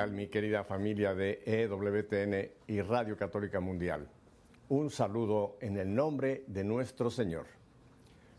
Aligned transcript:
tal 0.00 0.12
mi 0.12 0.28
querida 0.28 0.64
familia 0.64 1.14
de 1.14 1.42
EWTN 1.44 2.50
y 2.68 2.80
Radio 2.80 3.18
Católica 3.18 3.60
Mundial? 3.60 4.08
Un 4.70 4.88
saludo 4.88 5.58
en 5.60 5.76
el 5.76 5.94
nombre 5.94 6.44
de 6.46 6.64
nuestro 6.64 7.10
Señor. 7.10 7.44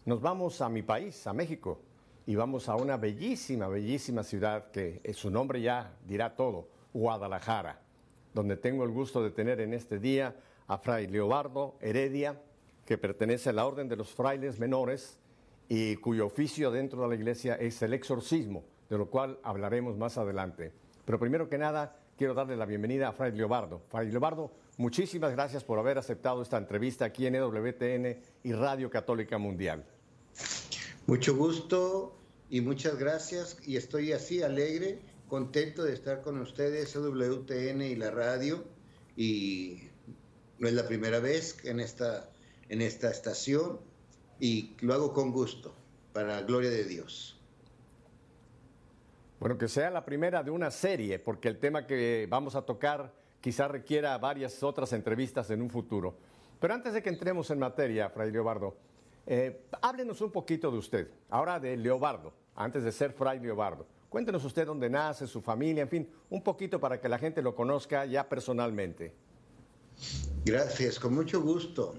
Nos 0.06 0.20
vamos 0.20 0.60
a 0.62 0.70
mi 0.70 0.82
país, 0.82 1.28
a 1.28 1.34
México, 1.34 1.80
y 2.26 2.34
vamos 2.34 2.68
a 2.68 2.76
una 2.76 2.98
bellísima, 2.98 3.68
bellísima 3.68 4.24
ciudad 4.24 4.72
que 4.72 5.04
su 5.14 5.30
nombre 5.30 5.62
ya 5.62 5.96
dirá 6.08 6.36
todo, 6.36 6.68
Guadalajara, 6.94 7.80
donde 8.34 8.58
tengo 8.58 8.84
el 8.84 8.90
gusto 8.90 9.22
de 9.22 9.30
tener 9.30 9.62
en 9.62 9.76
este 9.76 10.00
día 10.00 10.36
a 10.66 10.80
Fray 10.80 11.06
Leobardo 11.06 11.76
Heredia, 11.80 12.42
que 12.88 12.98
pertenece 12.98 13.52
a 13.52 13.54
la 13.54 13.68
Orden 13.68 13.88
de 13.88 13.98
los 13.98 14.10
Frailes 14.10 14.58
Menores 14.58 15.20
y 15.70 15.96
cuyo 15.98 16.26
oficio 16.26 16.72
dentro 16.72 17.04
de 17.04 17.10
la 17.10 17.14
iglesia 17.14 17.54
es 17.54 17.80
el 17.84 17.94
exorcismo, 17.94 18.64
de 18.90 18.98
lo 18.98 19.12
cual 19.12 19.38
hablaremos 19.44 19.96
más 19.96 20.18
adelante. 20.18 20.81
Pero 21.06 21.20
primero 21.20 21.50
que 21.50 21.58
nada, 21.58 21.96
quiero 22.18 22.34
darle 22.34 22.56
la 22.56 22.66
bienvenida 22.66 23.10
a 23.10 23.14
Fray 23.14 23.32
Leobardo. 23.32 23.82
Fray 23.90 24.12
Leobardo, 24.12 24.52
muchísimas 24.78 25.32
gracias 25.32 25.64
por 25.64 25.80
haber 25.80 25.98
aceptado 25.98 26.42
esta 26.42 26.58
entrevista 26.58 27.06
aquí 27.06 27.26
en 27.26 27.36
EWTN 27.36 28.18
y 28.44 28.54
Radio 28.54 28.90
Católica 28.90 29.38
Mundial. 29.38 29.84
Mucho 31.08 31.36
gusto 31.36 32.16
y 32.50 32.62
muchas 32.62 32.98
gracias 32.98 33.58
y 33.66 33.78
estoy 33.78 34.12
así 34.12 34.44
alegre, 34.44 35.02
contento 35.28 35.84
de 35.84 35.94
estar 35.94 36.22
con 36.22 36.40
ustedes, 36.40 36.96
EWTN 36.96 37.82
y 37.82 37.96
la 37.96 38.12
radio 38.12 38.64
y 39.18 39.90
no 40.60 40.68
es 40.68 40.74
la 40.74 40.88
primera 40.88 41.20
vez 41.20 41.58
en 41.66 41.80
esta, 41.80 42.30
en 42.70 42.82
esta 42.82 43.10
estación 43.10 43.80
y 44.40 44.76
lo 44.82 44.94
hago 44.94 45.14
con 45.14 45.32
gusto, 45.32 45.74
para 46.14 46.36
la 46.36 46.42
gloria 46.44 46.70
de 46.70 46.84
Dios. 46.84 47.41
Bueno, 49.42 49.58
que 49.58 49.68
sea 49.68 49.90
la 49.90 50.06
primera 50.06 50.44
de 50.44 50.52
una 50.52 50.70
serie, 50.70 51.18
porque 51.18 51.48
el 51.48 51.58
tema 51.58 51.88
que 51.88 52.28
vamos 52.30 52.54
a 52.54 52.62
tocar 52.62 53.12
quizá 53.42 53.68
requiera 53.68 54.16
varias 54.20 54.62
otras 54.62 54.94
entrevistas 54.94 55.50
en 55.50 55.64
un 55.64 55.70
futuro. 55.72 56.16
Pero 56.60 56.76
antes 56.76 56.94
de 56.94 57.02
que 57.02 57.10
entremos 57.10 57.50
en 57.50 57.58
materia, 57.58 58.08
Fray 58.12 58.32
Leobardo, 58.32 58.78
eh, 59.26 59.64
háblenos 59.82 60.22
un 60.22 60.32
poquito 60.32 60.70
de 60.70 60.78
usted, 60.78 61.08
ahora 61.32 61.60
de 61.60 61.76
Leobardo, 61.76 62.32
antes 62.56 62.84
de 62.84 62.92
ser 62.92 63.14
Fray 63.14 63.40
Leobardo. 63.40 63.88
Cuéntenos 64.10 64.46
usted 64.46 64.68
dónde 64.68 64.92
nace, 64.92 65.26
su 65.26 65.42
familia, 65.42 65.82
en 65.82 65.90
fin, 65.90 66.10
un 66.30 66.44
poquito 66.44 66.80
para 66.80 67.02
que 67.02 67.10
la 67.10 67.18
gente 67.18 67.42
lo 67.42 67.56
conozca 67.56 68.06
ya 68.06 68.30
personalmente. 68.30 69.12
Gracias, 70.46 71.00
con 71.00 71.16
mucho 71.16 71.42
gusto. 71.42 71.96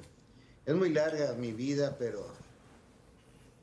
Es 0.65 0.77
muy 0.77 0.91
larga 0.91 1.33
mi 1.33 1.51
vida, 1.51 1.97
pero 1.99 2.25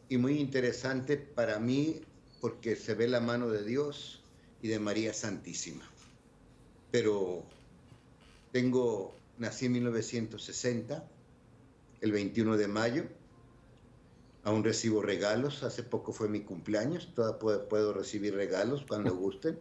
y 0.09 0.17
muy 0.17 0.38
interesante 0.38 1.16
para 1.16 1.59
mí 1.59 2.02
porque 2.42 2.76
se 2.76 2.94
ve 2.95 3.08
la 3.08 3.20
mano 3.20 3.50
de 3.50 3.64
Dios 3.64 4.22
y 4.62 4.68
de 4.68 4.80
María 4.80 5.14
Santísima. 5.14 5.84
Pero 6.92 7.44
tengo, 8.52 9.16
nací 9.38 9.68
en 9.68 9.73
1960, 9.73 11.08
el 12.02 12.12
21 12.12 12.58
de 12.58 12.67
mayo, 12.67 13.04
aún 14.44 14.64
recibo 14.64 15.02
regalos, 15.02 15.64
hace 15.64 15.84
poco 15.84 16.14
fue 16.14 16.30
mi 16.30 16.42
cumpleaños, 16.42 17.14
todavía 17.14 17.39
puedo, 17.39 17.70
puedo 17.70 17.94
recibir 17.94 18.36
regalos 18.36 18.86
cuando 18.88 19.16
gusten. 19.16 19.60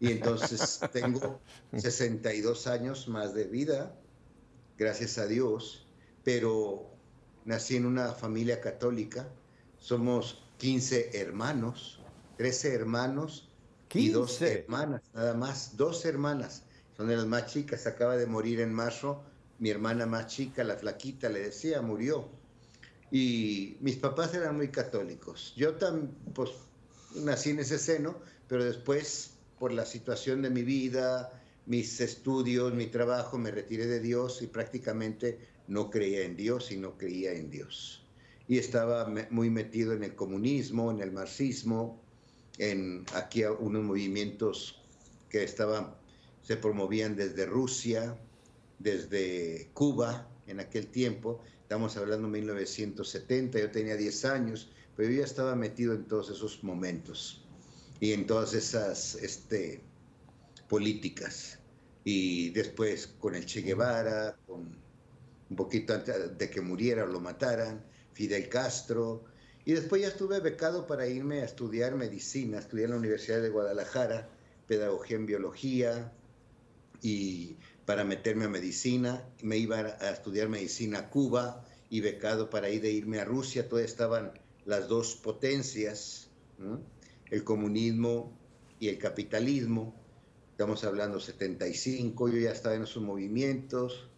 Y 0.00 0.10
entonces 0.12 0.80
tengo 0.92 1.40
62 1.76 2.66
años 2.66 3.06
más 3.08 3.34
de 3.34 3.44
vida, 3.44 3.94
gracias 4.78 5.18
a 5.18 5.26
Dios, 5.26 5.86
pero 6.24 6.86
nací 7.44 7.76
en 7.76 7.84
una 7.84 8.12
familia 8.12 8.62
católica, 8.62 9.28
somos 9.78 10.42
15 10.60 11.18
hermanos, 11.18 12.00
13 12.36 12.74
hermanos 12.74 13.48
y 13.94 14.10
dos 14.10 14.42
hermanas, 14.42 15.00
nada 15.14 15.32
más, 15.32 15.74
dos 15.78 16.04
hermanas. 16.04 16.64
Son 16.94 17.08
de 17.08 17.16
las 17.16 17.24
más 17.24 17.46
chicas, 17.46 17.86
acaba 17.86 18.18
de 18.18 18.26
morir 18.26 18.60
en 18.60 18.70
marzo. 18.74 19.22
Mi 19.58 19.70
hermana 19.70 20.04
más 20.04 20.26
chica, 20.26 20.62
la 20.62 20.76
flaquita, 20.76 21.30
le 21.30 21.40
decía, 21.40 21.80
murió. 21.80 22.28
Y 23.10 23.78
mis 23.80 23.96
papás 23.96 24.34
eran 24.34 24.56
muy 24.56 24.68
católicos. 24.68 25.54
Yo 25.56 25.76
también, 25.76 26.14
pues, 26.34 26.50
nací 27.14 27.50
en 27.50 27.60
ese 27.60 27.78
seno, 27.78 28.20
pero 28.46 28.62
después, 28.62 29.30
por 29.58 29.72
la 29.72 29.86
situación 29.86 30.42
de 30.42 30.50
mi 30.50 30.62
vida, 30.62 31.32
mis 31.64 32.02
estudios, 32.02 32.74
mi 32.74 32.86
trabajo, 32.86 33.38
me 33.38 33.50
retiré 33.50 33.86
de 33.86 34.00
Dios 34.00 34.42
y 34.42 34.46
prácticamente 34.46 35.38
no 35.68 35.88
creía 35.88 36.20
en 36.26 36.36
Dios 36.36 36.70
y 36.70 36.76
no 36.76 36.98
creía 36.98 37.32
en 37.32 37.48
Dios 37.48 37.99
y 38.50 38.58
estaba 38.58 39.08
muy 39.30 39.48
metido 39.48 39.92
en 39.92 40.02
el 40.02 40.16
comunismo, 40.16 40.90
en 40.90 40.98
el 40.98 41.12
marxismo, 41.12 42.02
en 42.58 43.06
aquí 43.14 43.44
unos 43.44 43.84
movimientos 43.84 44.82
que 45.28 45.44
estaban, 45.44 45.94
se 46.42 46.56
promovían 46.56 47.14
desde 47.14 47.46
Rusia, 47.46 48.18
desde 48.80 49.70
Cuba 49.72 50.28
en 50.48 50.58
aquel 50.58 50.88
tiempo, 50.88 51.40
estamos 51.62 51.96
hablando 51.96 52.26
de 52.26 52.32
1970, 52.40 53.60
yo 53.60 53.70
tenía 53.70 53.94
10 53.94 54.24
años, 54.24 54.72
pero 54.96 55.08
yo 55.10 55.20
ya 55.20 55.26
estaba 55.26 55.54
metido 55.54 55.94
en 55.94 56.06
todos 56.06 56.30
esos 56.30 56.64
momentos 56.64 57.44
y 58.00 58.14
en 58.14 58.26
todas 58.26 58.52
esas 58.54 59.14
este, 59.14 59.80
políticas. 60.68 61.60
Y 62.02 62.50
después 62.50 63.14
con 63.20 63.36
el 63.36 63.46
Che 63.46 63.60
Guevara, 63.60 64.36
con 64.48 64.76
un 65.50 65.56
poquito 65.56 65.94
antes 65.94 66.36
de 66.36 66.50
que 66.50 66.60
muriera 66.60 67.04
o 67.04 67.06
lo 67.06 67.20
mataran, 67.20 67.88
Fidel 68.12 68.48
Castro, 68.48 69.24
y 69.64 69.72
después 69.72 70.02
ya 70.02 70.08
estuve 70.08 70.40
becado 70.40 70.86
para 70.86 71.06
irme 71.06 71.42
a 71.42 71.44
estudiar 71.44 71.94
medicina, 71.94 72.58
estudié 72.58 72.84
en 72.84 72.90
la 72.90 72.96
Universidad 72.96 73.42
de 73.42 73.50
Guadalajara, 73.50 74.28
pedagogía 74.66 75.16
en 75.16 75.26
biología, 75.26 76.12
y 77.02 77.56
para 77.86 78.04
meterme 78.04 78.44
a 78.44 78.48
medicina, 78.48 79.24
me 79.42 79.56
iba 79.56 79.78
a 79.78 80.10
estudiar 80.10 80.48
medicina 80.48 80.98
a 80.98 81.10
Cuba 81.10 81.64
y 81.88 82.00
becado 82.00 82.50
para 82.50 82.70
ir 82.70 82.82
de 82.82 82.92
irme 82.92 83.20
a 83.20 83.24
Rusia, 83.24 83.68
todavía 83.68 83.86
estaban 83.86 84.32
las 84.64 84.88
dos 84.88 85.16
potencias, 85.16 86.30
el 87.30 87.44
comunismo 87.44 88.38
y 88.78 88.88
el 88.88 88.98
capitalismo, 88.98 89.94
estamos 90.52 90.84
hablando 90.84 91.20
75, 91.20 92.28
yo 92.28 92.38
ya 92.38 92.52
estaba 92.52 92.74
en 92.74 92.82
esos 92.82 93.02
movimientos 93.02 94.08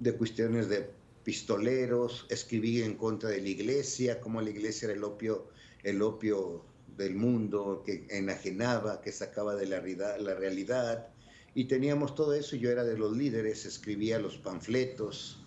de 0.00 0.12
cuestiones 0.14 0.68
de 0.68 0.90
pistoleros, 1.24 2.26
escribí 2.28 2.82
en 2.82 2.96
contra 2.96 3.30
de 3.30 3.40
la 3.40 3.48
iglesia, 3.48 4.20
como 4.20 4.40
la 4.42 4.50
iglesia 4.50 4.86
era 4.86 4.94
el 4.94 5.04
opio, 5.04 5.48
el 5.82 6.02
opio 6.02 6.62
del 6.96 7.14
mundo, 7.14 7.82
que 7.84 8.06
enajenaba, 8.10 9.00
que 9.00 9.10
sacaba 9.10 9.56
de 9.56 9.66
la, 9.66 9.80
la 10.18 10.34
realidad. 10.34 11.08
Y 11.54 11.64
teníamos 11.64 12.14
todo 12.14 12.34
eso, 12.34 12.56
yo 12.56 12.70
era 12.70 12.84
de 12.84 12.98
los 12.98 13.16
líderes, 13.16 13.64
escribía 13.64 14.18
los 14.18 14.36
panfletos 14.36 15.38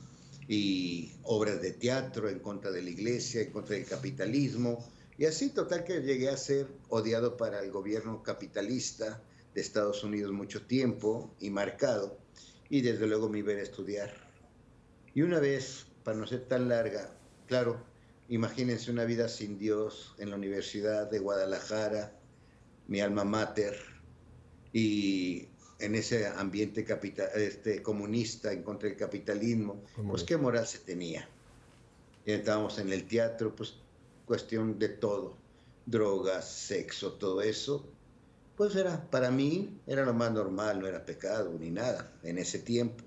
y 0.48 1.12
obras 1.24 1.62
de 1.62 1.72
teatro 1.72 2.30
en 2.30 2.40
contra 2.40 2.72
de 2.72 2.82
la 2.82 2.90
iglesia, 2.90 3.42
en 3.42 3.52
contra 3.52 3.76
del 3.76 3.86
capitalismo. 3.86 4.86
Y 5.18 5.26
así, 5.26 5.50
total, 5.50 5.84
que 5.84 6.02
llegué 6.02 6.30
a 6.30 6.38
ser 6.38 6.68
odiado 6.90 7.38
para 7.38 7.60
el 7.60 7.72
gobierno 7.72 8.24
capitalista 8.24 9.22
de 9.54 9.62
Estados 9.62 10.04
Unidos 10.04 10.32
mucho 10.32 10.66
tiempo 10.66 11.34
y 11.40 11.50
marcado. 11.50 12.18
Y 12.70 12.82
desde 12.82 13.08
luego 13.08 13.30
me 13.30 13.40
iba 13.40 13.54
a 13.54 13.62
estudiar 13.62 14.27
y 15.18 15.24
una 15.24 15.40
vez, 15.40 15.88
para 16.04 16.16
no 16.16 16.28
ser 16.28 16.42
tan 16.42 16.70
larga, 16.70 17.10
claro, 17.48 17.84
imagínense 18.30 18.92
una 18.92 19.04
vida 19.04 19.28
sin 19.28 19.58
Dios 19.58 20.14
en 20.20 20.30
la 20.30 20.36
Universidad 20.36 21.10
de 21.10 21.18
Guadalajara, 21.18 22.14
mi 22.88 23.00
alma 23.00 23.24
mater, 23.24 23.76
y 24.74 25.48
en 25.80 25.96
ese 25.96 26.28
ambiente 26.28 26.86
capital, 26.86 27.30
este, 27.34 27.82
comunista 27.82 28.54
en 28.54 28.62
contra 28.62 28.90
del 28.90 28.98
capitalismo, 29.00 29.82
pues 30.08 30.24
qué 30.24 30.38
moral 30.38 30.68
se 30.68 30.78
tenía. 30.78 31.28
Y 32.24 32.34
estábamos 32.34 32.78
en 32.78 32.94
el 32.94 33.08
teatro, 33.08 33.56
pues 33.56 33.74
cuestión 34.28 34.78
de 34.78 34.90
todo, 34.90 35.36
drogas, 35.88 36.48
sexo, 36.48 37.14
todo 37.14 37.42
eso, 37.42 37.90
pues 38.56 38.76
era, 38.76 39.10
para 39.10 39.32
mí, 39.32 39.82
era 39.88 40.06
lo 40.06 40.14
más 40.14 40.32
normal, 40.32 40.80
no 40.80 40.86
era 40.86 41.04
pecado 41.04 41.58
ni 41.60 41.72
nada 41.72 42.14
en 42.22 42.38
ese 42.38 42.60
tiempo. 42.60 43.04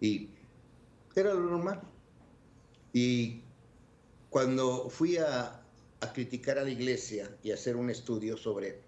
Y 0.00 0.30
era 1.20 1.34
lo 1.34 1.40
normal. 1.40 1.80
Y 2.92 3.42
cuando 4.30 4.88
fui 4.90 5.16
a, 5.18 5.62
criticar 6.14 6.58
a 6.58 6.62
la 6.62 6.70
iglesia 6.70 7.28
y 7.42 7.50
hacer 7.50 7.76
un 7.76 7.90
estudio 7.90 8.36
sobre 8.36 8.80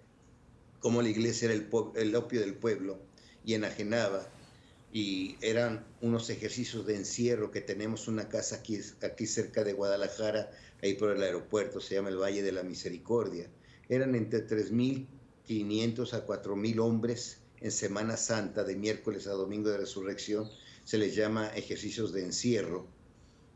cómo 0.80 1.02
la 1.02 1.08
iglesia 1.08 1.46
era 1.46 1.54
el, 1.54 1.68
el 1.96 2.14
opio 2.14 2.40
del 2.40 2.54
pueblo 2.54 2.98
y 3.44 3.54
enajenaba, 3.54 4.26
y 4.92 5.36
eran 5.40 5.84
unos 6.00 6.30
ejercicios 6.30 6.86
de 6.86 6.96
encierro 6.96 7.50
que 7.50 7.60
tenemos 7.60 8.08
una 8.08 8.28
casa 8.28 8.56
aquí, 8.56 8.80
aquí 9.02 9.26
cerca 9.26 9.62
de 9.62 9.72
Guadalajara, 9.72 10.50
ahí 10.82 10.94
por 10.94 11.10
el 11.12 11.22
aeropuerto, 11.22 11.80
se 11.80 11.94
llama 11.94 12.08
el 12.08 12.16
Valle 12.16 12.42
de 12.42 12.52
la 12.52 12.62
Misericordia. 12.62 13.46
Eran 13.88 14.14
entre 14.14 14.46
3.500 14.46 16.12
a 16.12 16.26
4.000 16.26 16.80
hombres 16.80 17.38
en 17.60 17.70
Semana 17.70 18.16
Santa, 18.16 18.64
de 18.64 18.74
miércoles 18.74 19.26
a 19.26 19.32
domingo 19.32 19.70
de 19.70 19.78
resurrección, 19.78 20.50
se 20.84 20.98
les 20.98 21.14
llama 21.14 21.48
ejercicios 21.48 22.12
de 22.12 22.24
encierro 22.24 22.86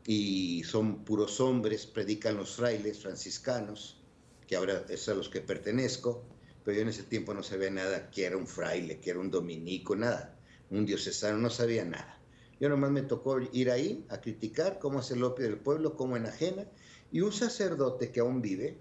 y 0.05 0.63
son 0.63 1.03
puros 1.03 1.39
hombres, 1.39 1.85
predican 1.85 2.37
los 2.37 2.55
frailes 2.55 2.99
franciscanos, 2.99 4.01
que 4.47 4.55
ahora 4.55 4.85
es 4.89 5.09
a 5.09 5.15
los 5.15 5.29
que 5.29 5.41
pertenezco, 5.41 6.23
pero 6.63 6.77
yo 6.77 6.83
en 6.83 6.89
ese 6.89 7.03
tiempo 7.03 7.33
no 7.33 7.43
sabía 7.43 7.71
nada, 7.71 8.09
que 8.11 8.25
era 8.25 8.37
un 8.37 8.47
fraile, 8.47 8.99
que 8.99 9.09
era 9.09 9.19
un 9.19 9.31
dominico, 9.31 9.95
nada, 9.95 10.37
un 10.69 10.85
diocesano, 10.85 11.37
no 11.37 11.49
sabía 11.49 11.85
nada. 11.85 12.19
Yo 12.59 12.69
nomás 12.69 12.91
me 12.91 13.01
tocó 13.01 13.39
ir 13.51 13.69
ahí 13.69 14.05
a 14.09 14.21
criticar 14.21 14.79
cómo 14.79 14.99
es 14.99 15.11
el 15.11 15.23
opio 15.23 15.45
del 15.45 15.57
pueblo, 15.57 15.95
cómo 15.95 16.15
enajena, 16.17 16.65
y 17.11 17.21
un 17.21 17.31
sacerdote 17.31 18.11
que 18.11 18.19
aún 18.19 18.41
vive 18.41 18.77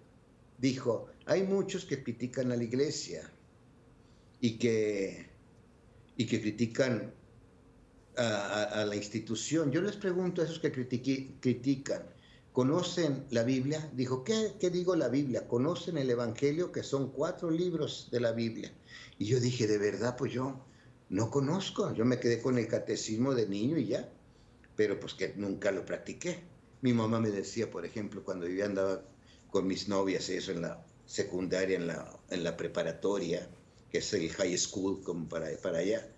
dijo, 0.58 1.08
hay 1.26 1.42
muchos 1.42 1.84
que 1.84 2.02
critican 2.02 2.52
a 2.52 2.56
la 2.56 2.64
iglesia 2.64 3.30
y 4.40 4.58
que, 4.58 5.30
y 6.16 6.26
que 6.26 6.40
critican 6.40 7.12
a, 8.16 8.84
la 8.86 8.96
institución. 8.96 9.70
Yo 9.72 9.80
les 9.80 9.96
pregunto 9.96 10.40
a 10.40 10.44
esos 10.44 10.58
que 10.58 10.70
critican, 10.70 12.02
¿conocen 12.52 13.24
la 13.30 13.42
Biblia? 13.42 13.90
Dijo, 13.94 14.24
¿qué, 14.24 14.52
¿qué 14.60 14.70
digo 14.70 14.96
la 14.96 15.08
Biblia? 15.08 15.48
¿Conocen 15.48 15.98
el 15.98 16.10
Evangelio? 16.10 16.72
Que 16.72 16.82
son 16.82 17.10
cuatro 17.10 17.50
libros 17.50 18.08
de 18.10 18.20
la 18.20 18.32
Biblia. 18.32 18.72
Y 19.18 19.26
yo 19.26 19.40
dije, 19.40 19.66
de 19.66 19.78
verdad, 19.78 20.16
pues 20.16 20.32
yo 20.32 20.64
no 21.08 21.30
conozco. 21.30 21.92
Yo 21.94 22.04
me 22.04 22.20
quedé 22.20 22.40
con 22.40 22.58
el 22.58 22.68
catecismo 22.68 23.34
de 23.34 23.48
niño 23.48 23.78
y 23.78 23.86
ya. 23.86 24.08
Pero 24.76 24.98
pues 24.98 25.14
que 25.14 25.34
nunca 25.36 25.70
lo 25.70 25.84
practiqué. 25.84 26.42
Mi 26.82 26.92
mamá 26.92 27.20
me 27.20 27.30
decía, 27.30 27.70
por 27.70 27.84
ejemplo, 27.84 28.24
cuando 28.24 28.48
yo 28.48 28.64
andaba 28.64 29.02
con 29.50 29.66
mis 29.66 29.88
novias, 29.88 30.28
eso 30.28 30.52
en 30.52 30.62
la 30.62 30.84
secundaria, 31.06 31.76
en 31.76 31.86
la, 31.86 32.18
en 32.30 32.44
la 32.44 32.56
preparatoria, 32.56 33.48
que 33.90 33.98
es 33.98 34.12
el 34.12 34.28
high 34.30 34.58
school, 34.58 35.02
como 35.02 35.28
para, 35.28 35.48
para 35.62 35.78
allá 35.78 36.13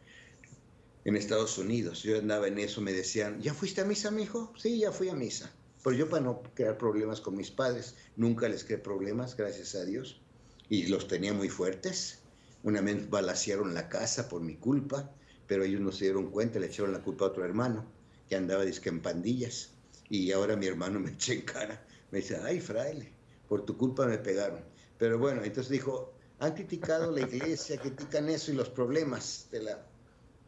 en 1.07 1.15
Estados 1.15 1.57
Unidos. 1.57 2.03
Yo 2.03 2.19
andaba 2.19 2.49
en 2.49 2.59
eso, 2.59 2.81
me 2.81 2.93
decían, 2.93 3.41
¿ya 3.41 3.55
fuiste 3.55 3.81
a 3.81 3.85
misa, 3.85 4.11
mi 4.11 4.25
hijo? 4.25 4.53
Sí, 4.57 4.81
ya 4.81 4.91
fui 4.91 5.09
a 5.09 5.15
misa. 5.15 5.53
Pero 5.85 5.97
yo 5.97 6.11
para 6.11 6.25
no 6.25 6.43
crear 6.53 6.77
problemas 6.77 7.21
con 7.21 7.37
mis 7.37 7.53
padres, 7.53 7.95
nunca 8.17 8.49
les 8.49 8.65
creé 8.65 8.79
problemas, 8.79 9.37
gracias 9.37 9.77
a 9.77 9.85
Dios. 9.85 10.21
Y 10.69 10.89
los 10.89 11.07
tenía 11.07 11.33
muy 11.33 11.49
fuertes. 11.49 12.19
Una 12.65 12.81
vez 12.81 13.09
balasearon 13.09 13.73
la 13.73 13.89
casa 13.89 14.29
por 14.29 14.41
mi 14.43 14.57
culpa, 14.57 15.09
pero 15.47 15.63
ellos 15.63 15.81
no 15.81 15.93
se 15.93 16.07
dieron 16.07 16.33
cuenta, 16.33 16.59
le 16.59 16.67
echaron 16.67 16.93
la 16.93 17.03
culpa 17.03 17.27
a 17.27 17.29
otro 17.29 17.45
hermano, 17.45 17.87
que 18.29 18.35
andaba 18.35 18.65
disque 18.65 18.89
en 18.89 19.01
pandillas. 19.01 19.71
Y 20.11 20.33
ahora 20.33 20.57
mi 20.57 20.67
hermano 20.67 20.99
me 21.01 21.13
echa 21.13 21.35
en 21.35 21.43
cara. 21.43 21.87
Me 22.11 22.19
dice, 22.19 22.41
ay, 22.43 22.61
fraile, 22.61 23.13
por 23.49 23.65
tu 23.65 23.77
culpa 23.77 24.09
me 24.09 24.19
pegaron. 24.19 24.65
Pero 24.99 25.21
bueno, 25.21 25.45
entonces 25.45 25.71
dijo, 25.71 26.15
han 26.41 26.55
criticado 26.55 27.13
la 27.13 27.21
iglesia, 27.21 27.79
critican 27.79 28.29
eso 28.29 28.51
y 28.51 28.57
los 28.57 28.71
problemas 28.71 29.47
de 29.53 29.63
la 29.63 29.87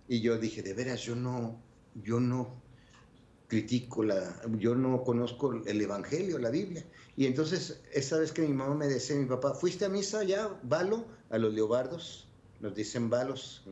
y 0.08 0.20
yo 0.20 0.38
dije, 0.38 0.62
de 0.62 0.74
veras, 0.74 1.02
yo 1.02 1.14
no, 1.14 1.60
yo 1.94 2.18
no 2.18 2.62
critico 3.46 4.04
la, 4.04 4.40
yo 4.58 4.74
no 4.74 5.02
conozco 5.02 5.52
el 5.66 5.80
Evangelio, 5.80 6.38
la 6.38 6.50
Biblia. 6.50 6.84
Y 7.16 7.26
entonces, 7.26 7.80
esa 7.92 8.18
vez 8.18 8.32
que 8.32 8.42
mi 8.42 8.54
mamá 8.54 8.74
me 8.74 8.86
decía, 8.86 9.16
mi 9.16 9.26
papá, 9.26 9.54
¿fuiste 9.54 9.84
a 9.84 9.88
misa 9.88 10.22
ya, 10.24 10.58
Valo? 10.62 11.06
A 11.30 11.38
los 11.38 11.52
Leobardos, 11.52 12.28
nos 12.60 12.74
dicen 12.74 13.10
Valos 13.10 13.64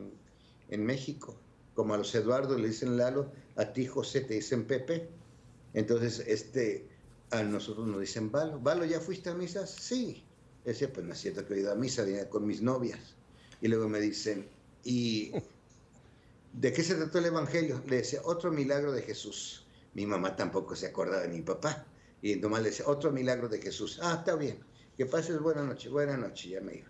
en, 0.69 0.85
México, 0.85 1.35
como 1.73 1.93
a 1.93 1.97
los 1.97 2.13
Eduardo 2.13 2.57
le 2.57 2.67
dicen 2.67 2.97
Lalo, 2.97 3.31
a 3.55 3.73
ti 3.73 3.85
José 3.85 4.21
te 4.21 4.35
dicen 4.35 4.65
Pepe. 4.65 5.09
Entonces, 5.73 6.23
este, 6.27 6.87
a 7.31 7.43
nosotros 7.43 7.87
nos 7.87 7.99
dicen 7.99 8.31
Valo. 8.31 8.59
¿Valo 8.59 8.85
ya 8.85 8.99
fuiste 8.99 9.29
a 9.29 9.33
misa? 9.33 9.65
Sí. 9.65 10.23
Decía, 10.65 10.91
pues 10.91 11.05
no 11.05 11.13
es 11.13 11.19
cierto 11.19 11.45
que 11.45 11.53
he 11.53 11.59
ido 11.59 11.71
a 11.71 11.75
misa, 11.75 12.03
con 12.29 12.45
mis 12.45 12.61
novias. 12.61 13.15
Y 13.61 13.67
luego 13.67 13.87
me 13.87 13.99
dicen, 13.99 14.47
y 14.83 15.31
¿De 16.57 16.73
qué 16.73 16.81
se 16.81 16.95
trató 16.95 17.19
el 17.19 17.27
Evangelio? 17.27 17.83
Le 17.85 17.97
decía, 17.97 18.19
otro 18.23 18.51
milagro 18.51 18.91
de 18.91 19.03
Jesús. 19.03 19.63
Mi 19.93 20.07
mamá 20.07 20.35
tampoco 20.35 20.75
se 20.75 20.87
acordaba 20.87 21.21
de 21.21 21.27
mi 21.27 21.41
papá. 21.41 21.85
Y 22.19 22.35
nomás 22.37 22.63
le 22.63 22.69
decía, 22.69 22.87
otro 22.87 23.11
milagro 23.11 23.47
de 23.47 23.61
Jesús. 23.61 23.99
Ah, 24.01 24.15
está 24.17 24.35
bien. 24.35 24.57
Que 24.97 25.05
pases 25.05 25.39
buena 25.39 25.61
noche, 25.61 25.87
buena 25.87 26.17
noche, 26.17 26.49
ya 26.49 26.61
me 26.61 26.77
iba. 26.77 26.87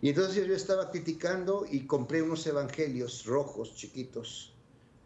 Y 0.00 0.08
entonces 0.08 0.46
yo 0.46 0.54
estaba 0.54 0.90
criticando 0.90 1.66
y 1.70 1.86
compré 1.86 2.22
unos 2.22 2.46
evangelios 2.46 3.26
rojos, 3.26 3.74
chiquitos, 3.76 4.54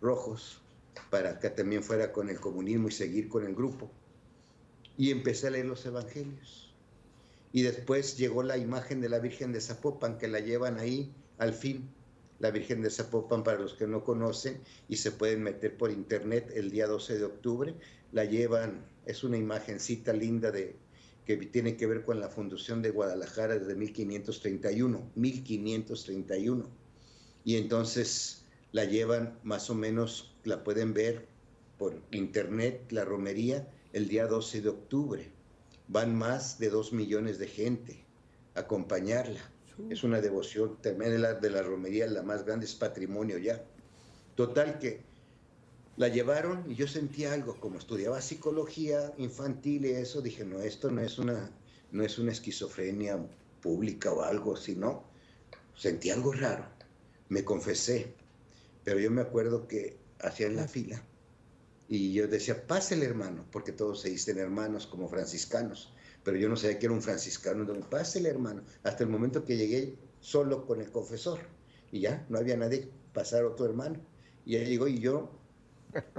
rojos, 0.01 0.63
para 1.11 1.41
que 1.41 1.51
también 1.51 1.83
fuera 1.83 2.13
con 2.13 2.31
el 2.31 2.39
comunismo 2.39 2.87
y 2.87 2.93
seguir 2.93 3.29
con 3.29 3.45
el 3.45 3.57
grupo. 3.57 3.91
Y 4.97 5.11
empecé 5.11 5.49
a 5.49 5.51
leer 5.51 5.67
los 5.67 5.85
evangelios. 5.87 6.73
Y 7.53 7.63
después 7.63 8.17
llegó 8.17 8.45
la 8.45 8.59
imagen 8.59 9.01
de 9.01 9.09
la 9.09 9.19
Virgen 9.19 9.53
de 9.53 9.61
Zapopan, 9.61 10.19
que 10.19 10.29
la 10.29 10.39
llevan 10.39 10.79
ahí 10.79 11.13
al 11.39 11.53
fin 11.53 11.98
la 12.39 12.51
Virgen 12.51 12.83
de 12.83 12.91
Zapopan 12.91 13.43
para 13.43 13.59
los 13.59 13.75
que 13.75 13.87
no 13.87 14.05
conocen 14.05 14.61
y 14.89 14.97
se 14.97 15.13
pueden 15.13 15.43
meter 15.43 15.77
por 15.77 15.91
internet 15.91 16.53
el 16.55 16.71
día 16.71 16.87
12 16.87 17.19
de 17.19 17.25
octubre. 17.25 17.75
La 18.13 18.25
llevan, 18.25 18.87
es 19.07 19.25
una 19.25 19.37
imagencita 19.37 20.13
linda 20.13 20.51
de 20.51 20.77
que 21.27 21.37
tiene 21.37 21.77
que 21.77 21.87
ver 21.87 22.05
con 22.05 22.21
la 22.21 22.29
fundación 22.29 22.81
de 22.81 22.91
Guadalajara 22.91 23.59
desde 23.59 23.75
1531, 23.75 25.11
1531. 25.15 26.65
Y 27.45 27.57
entonces 27.57 28.45
la 28.73 28.85
llevan 28.85 29.39
más 29.43 29.69
o 29.69 29.75
menos, 29.75 30.35
la 30.45 30.65
pueden 30.65 30.95
ver 30.95 31.27
por 31.77 32.01
internet, 32.13 32.91
la 32.91 33.05
romería, 33.05 33.69
el 33.93 34.09
día 34.09 34.27
12 34.27 34.63
de 34.63 34.69
octubre. 34.69 35.31
Van 35.89 36.15
más 36.17 36.59
de 36.59 36.71
dos 36.71 36.93
millones 36.93 37.39
de 37.39 37.49
gente 37.49 38.05
a 38.55 38.61
acompañarla 38.61 39.41
es 39.91 40.05
una 40.05 40.21
devoción 40.21 40.77
también 40.83 41.13
de 41.13 41.19
la, 41.19 41.35
de 41.35 41.51
la 41.51 41.63
romería, 41.63 42.07
la 42.07 42.23
más 42.23 42.45
grande, 42.45 42.67
es 42.67 42.75
patrimonio 42.75 43.39
ya. 43.39 43.63
Total 44.35 44.79
que 44.79 45.01
la 45.97 46.09
llevaron 46.09 46.71
y 46.71 46.75
yo 46.75 46.87
sentía 46.87 47.33
algo, 47.33 47.59
como 47.61 47.79
estudiaba 47.79 48.21
psicología 48.21 49.13
infantil 49.19 49.87
y 49.87 49.91
eso, 49.91 50.21
dije, 50.21 50.45
no, 50.45 50.61
esto 50.61 50.91
no 50.91 51.01
es 51.01 51.19
una, 51.19 51.51
no 51.91 52.05
es 52.05 52.19
una 52.19 52.33
esquizofrenia 52.33 53.19
pública 53.61 54.13
o 54.13 54.23
algo, 54.23 54.57
sino 54.57 55.05
sentí 55.77 56.11
algo 56.11 56.33
raro. 56.33 56.67
Me 57.29 57.45
confesé, 57.45 58.15
pero 58.85 59.01
yo 59.01 59.11
me 59.11 59.23
acuerdo 59.23 59.67
que 59.67 59.97
hacían 60.21 60.57
la 60.57 60.69
fila 60.69 61.03
y 61.89 62.13
yo 62.13 62.29
decía, 62.29 62.67
pásele 62.67 63.07
hermano, 63.07 63.45
porque 63.51 63.73
todos 63.73 64.01
se 64.03 64.11
dicen 64.11 64.39
hermanos 64.39 64.87
como 64.87 65.09
franciscanos 65.09 65.93
pero 66.25 66.37
yo 66.37 66.49
no 66.49 66.57
sabía 66.57 66.79
que 66.79 66.87
era 66.87 66.95
un 66.95 67.03
franciscano. 67.03 67.61
Entonces, 67.61 67.85
pásele, 67.91 68.29
hermano. 68.29 68.63
Hasta 68.83 69.05
el 69.05 69.11
momento 69.11 69.45
que 69.45 69.57
llegué 69.57 69.97
solo 70.21 70.67
con 70.67 70.81
el 70.81 70.91
confesor 70.91 71.41
y 71.93 72.01
ya 72.01 72.27
no 72.29 72.39
había 72.39 72.57
nadie, 72.57 72.91
pasar 73.13 73.45
otro 73.45 73.67
hermano. 73.67 73.99
Y 74.45 74.57
él 74.57 74.67
llegó 74.67 74.89
y 74.89 74.99
yo, 74.99 75.31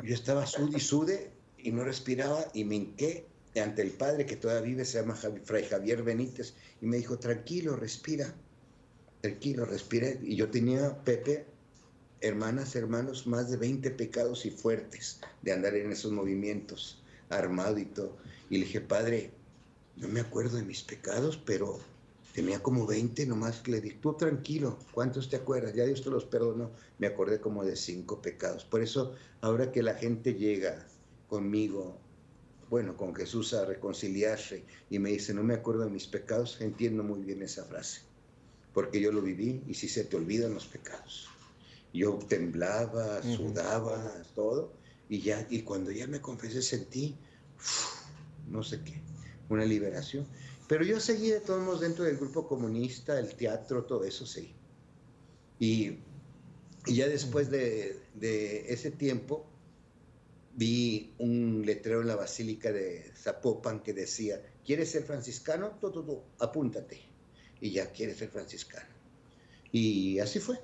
yo 0.04 0.14
estaba 0.14 0.46
sud 0.46 0.76
y 0.76 0.80
sude 0.80 1.32
y 1.58 1.72
no 1.72 1.84
respiraba 1.84 2.46
y 2.54 2.64
me 2.64 2.76
hinqué 2.76 3.26
ante 3.60 3.82
el 3.82 3.92
padre 3.92 4.26
que 4.26 4.36
todavía 4.36 4.62
vive, 4.62 4.86
se 4.86 5.00
llama 5.00 5.16
Fray 5.16 5.66
Javier 5.66 6.04
Benítez, 6.04 6.54
y 6.82 6.86
me 6.86 6.98
dijo, 6.98 7.18
tranquilo, 7.18 7.76
respira, 7.76 8.34
tranquilo, 9.22 9.66
respira. 9.66 10.10
Y 10.22 10.36
yo 10.36 10.50
tenía, 10.50 11.04
Pepe, 11.04 11.46
hermanas, 12.22 12.76
hermanos, 12.76 13.28
más 13.28 13.50
de 13.50 13.58
20 13.58 13.92
pecados 13.92 14.46
y 14.46 14.52
fuertes 14.52 15.20
de 15.42 15.52
andar 15.52 15.76
en 15.76 15.92
esos 15.92 16.12
movimientos, 16.12 17.02
armado 17.30 17.78
y 17.80 17.86
todo. 17.86 18.18
Y 18.50 18.60
le 18.60 18.66
dije, 18.66 18.82
padre, 18.82 19.32
no 20.00 20.08
me 20.08 20.22
acuerdo 20.22 20.58
de 20.58 20.64
mis 20.64 20.82
pecados, 20.82 21.38
pero 21.46 21.80
tenía 22.34 22.64
como 22.64 22.88
20 22.88 23.26
nomás. 23.26 23.68
Le 23.68 23.82
dije, 23.82 23.98
tú 24.02 24.14
tranquilo, 24.14 24.80
¿cuántos 24.94 25.30
te 25.30 25.36
acuerdas? 25.36 25.74
Ya 25.74 25.86
Dios 25.86 26.02
te 26.02 26.10
los 26.10 26.26
perdonó. 26.26 26.72
Me 26.98 27.08
acordé 27.08 27.42
como 27.42 27.66
de 27.66 27.76
cinco 27.76 28.22
pecados. 28.22 28.64
Por 28.64 28.82
eso, 28.82 29.14
ahora 29.42 29.72
que 29.72 29.84
la 29.84 29.96
gente 29.96 30.36
llega 30.36 30.86
conmigo, 31.28 31.98
bueno, 32.70 32.96
con 32.96 33.14
Jesús 33.14 33.54
a 33.54 33.66
reconciliarse 33.66 34.64
y 34.90 35.00
me 35.00 35.10
dice, 35.10 35.34
no 35.34 35.44
me 35.44 35.56
acuerdo 35.56 35.84
de 35.84 35.90
mis 35.90 36.08
pecados, 36.08 36.62
entiendo 36.62 37.04
muy 37.04 37.22
bien 37.22 37.42
esa 37.42 37.66
frase. 37.66 38.02
Porque 38.74 39.02
yo 39.02 39.12
lo 39.12 39.22
viví 39.22 39.64
y 39.68 39.74
si 39.74 39.90
se 39.90 40.06
te 40.06 40.16
olvidan 40.16 40.54
los 40.54 40.66
pecados. 40.66 41.28
Yo 41.92 42.20
temblaba, 42.30 43.22
sudaba, 43.24 44.14
todo. 44.36 44.72
Y 45.10 45.22
ya, 45.22 45.46
y 45.50 45.64
cuando 45.64 45.92
ya 45.92 46.08
me 46.08 46.22
confesé 46.22 46.62
sentí, 46.62 47.16
no 48.48 48.64
sé 48.64 48.80
qué 48.84 49.09
una 49.50 49.66
liberación. 49.66 50.28
Pero 50.68 50.84
yo 50.84 51.00
seguí 51.00 51.30
de 51.32 51.40
todos 51.40 51.64
modos 51.64 51.82
dentro 51.82 52.06
del 52.06 52.18
grupo 52.18 52.48
comunista, 52.48 53.20
el 53.20 53.34
teatro, 53.36 53.84
todo 53.86 54.04
eso 54.04 54.26
sí. 54.26 54.54
Y, 55.60 55.98
ya 56.86 57.08
después 57.08 57.50
de, 57.50 58.00
ese 58.68 58.92
tiempo 58.92 59.46
vi 60.56 61.14
un 61.18 61.64
letrero 61.66 62.02
en 62.02 62.08
la 62.08 62.16
Basílica 62.16 62.72
de 62.72 63.12
Zapopan 63.16 63.82
que 63.82 63.94
decía, 63.94 64.42
¿quieres 64.66 64.92
ser 64.92 65.04
franciscano? 65.04 65.78
Tú, 65.82 65.92
tú, 65.92 66.22
apúntate. 66.40 67.02
Y 67.62 67.72
ya 67.72 67.92
quieres 67.92 68.18
ser 68.18 68.30
franciscano. 68.30 68.88
Y 69.72 70.20
así 70.20 70.40
fue. 70.40 70.60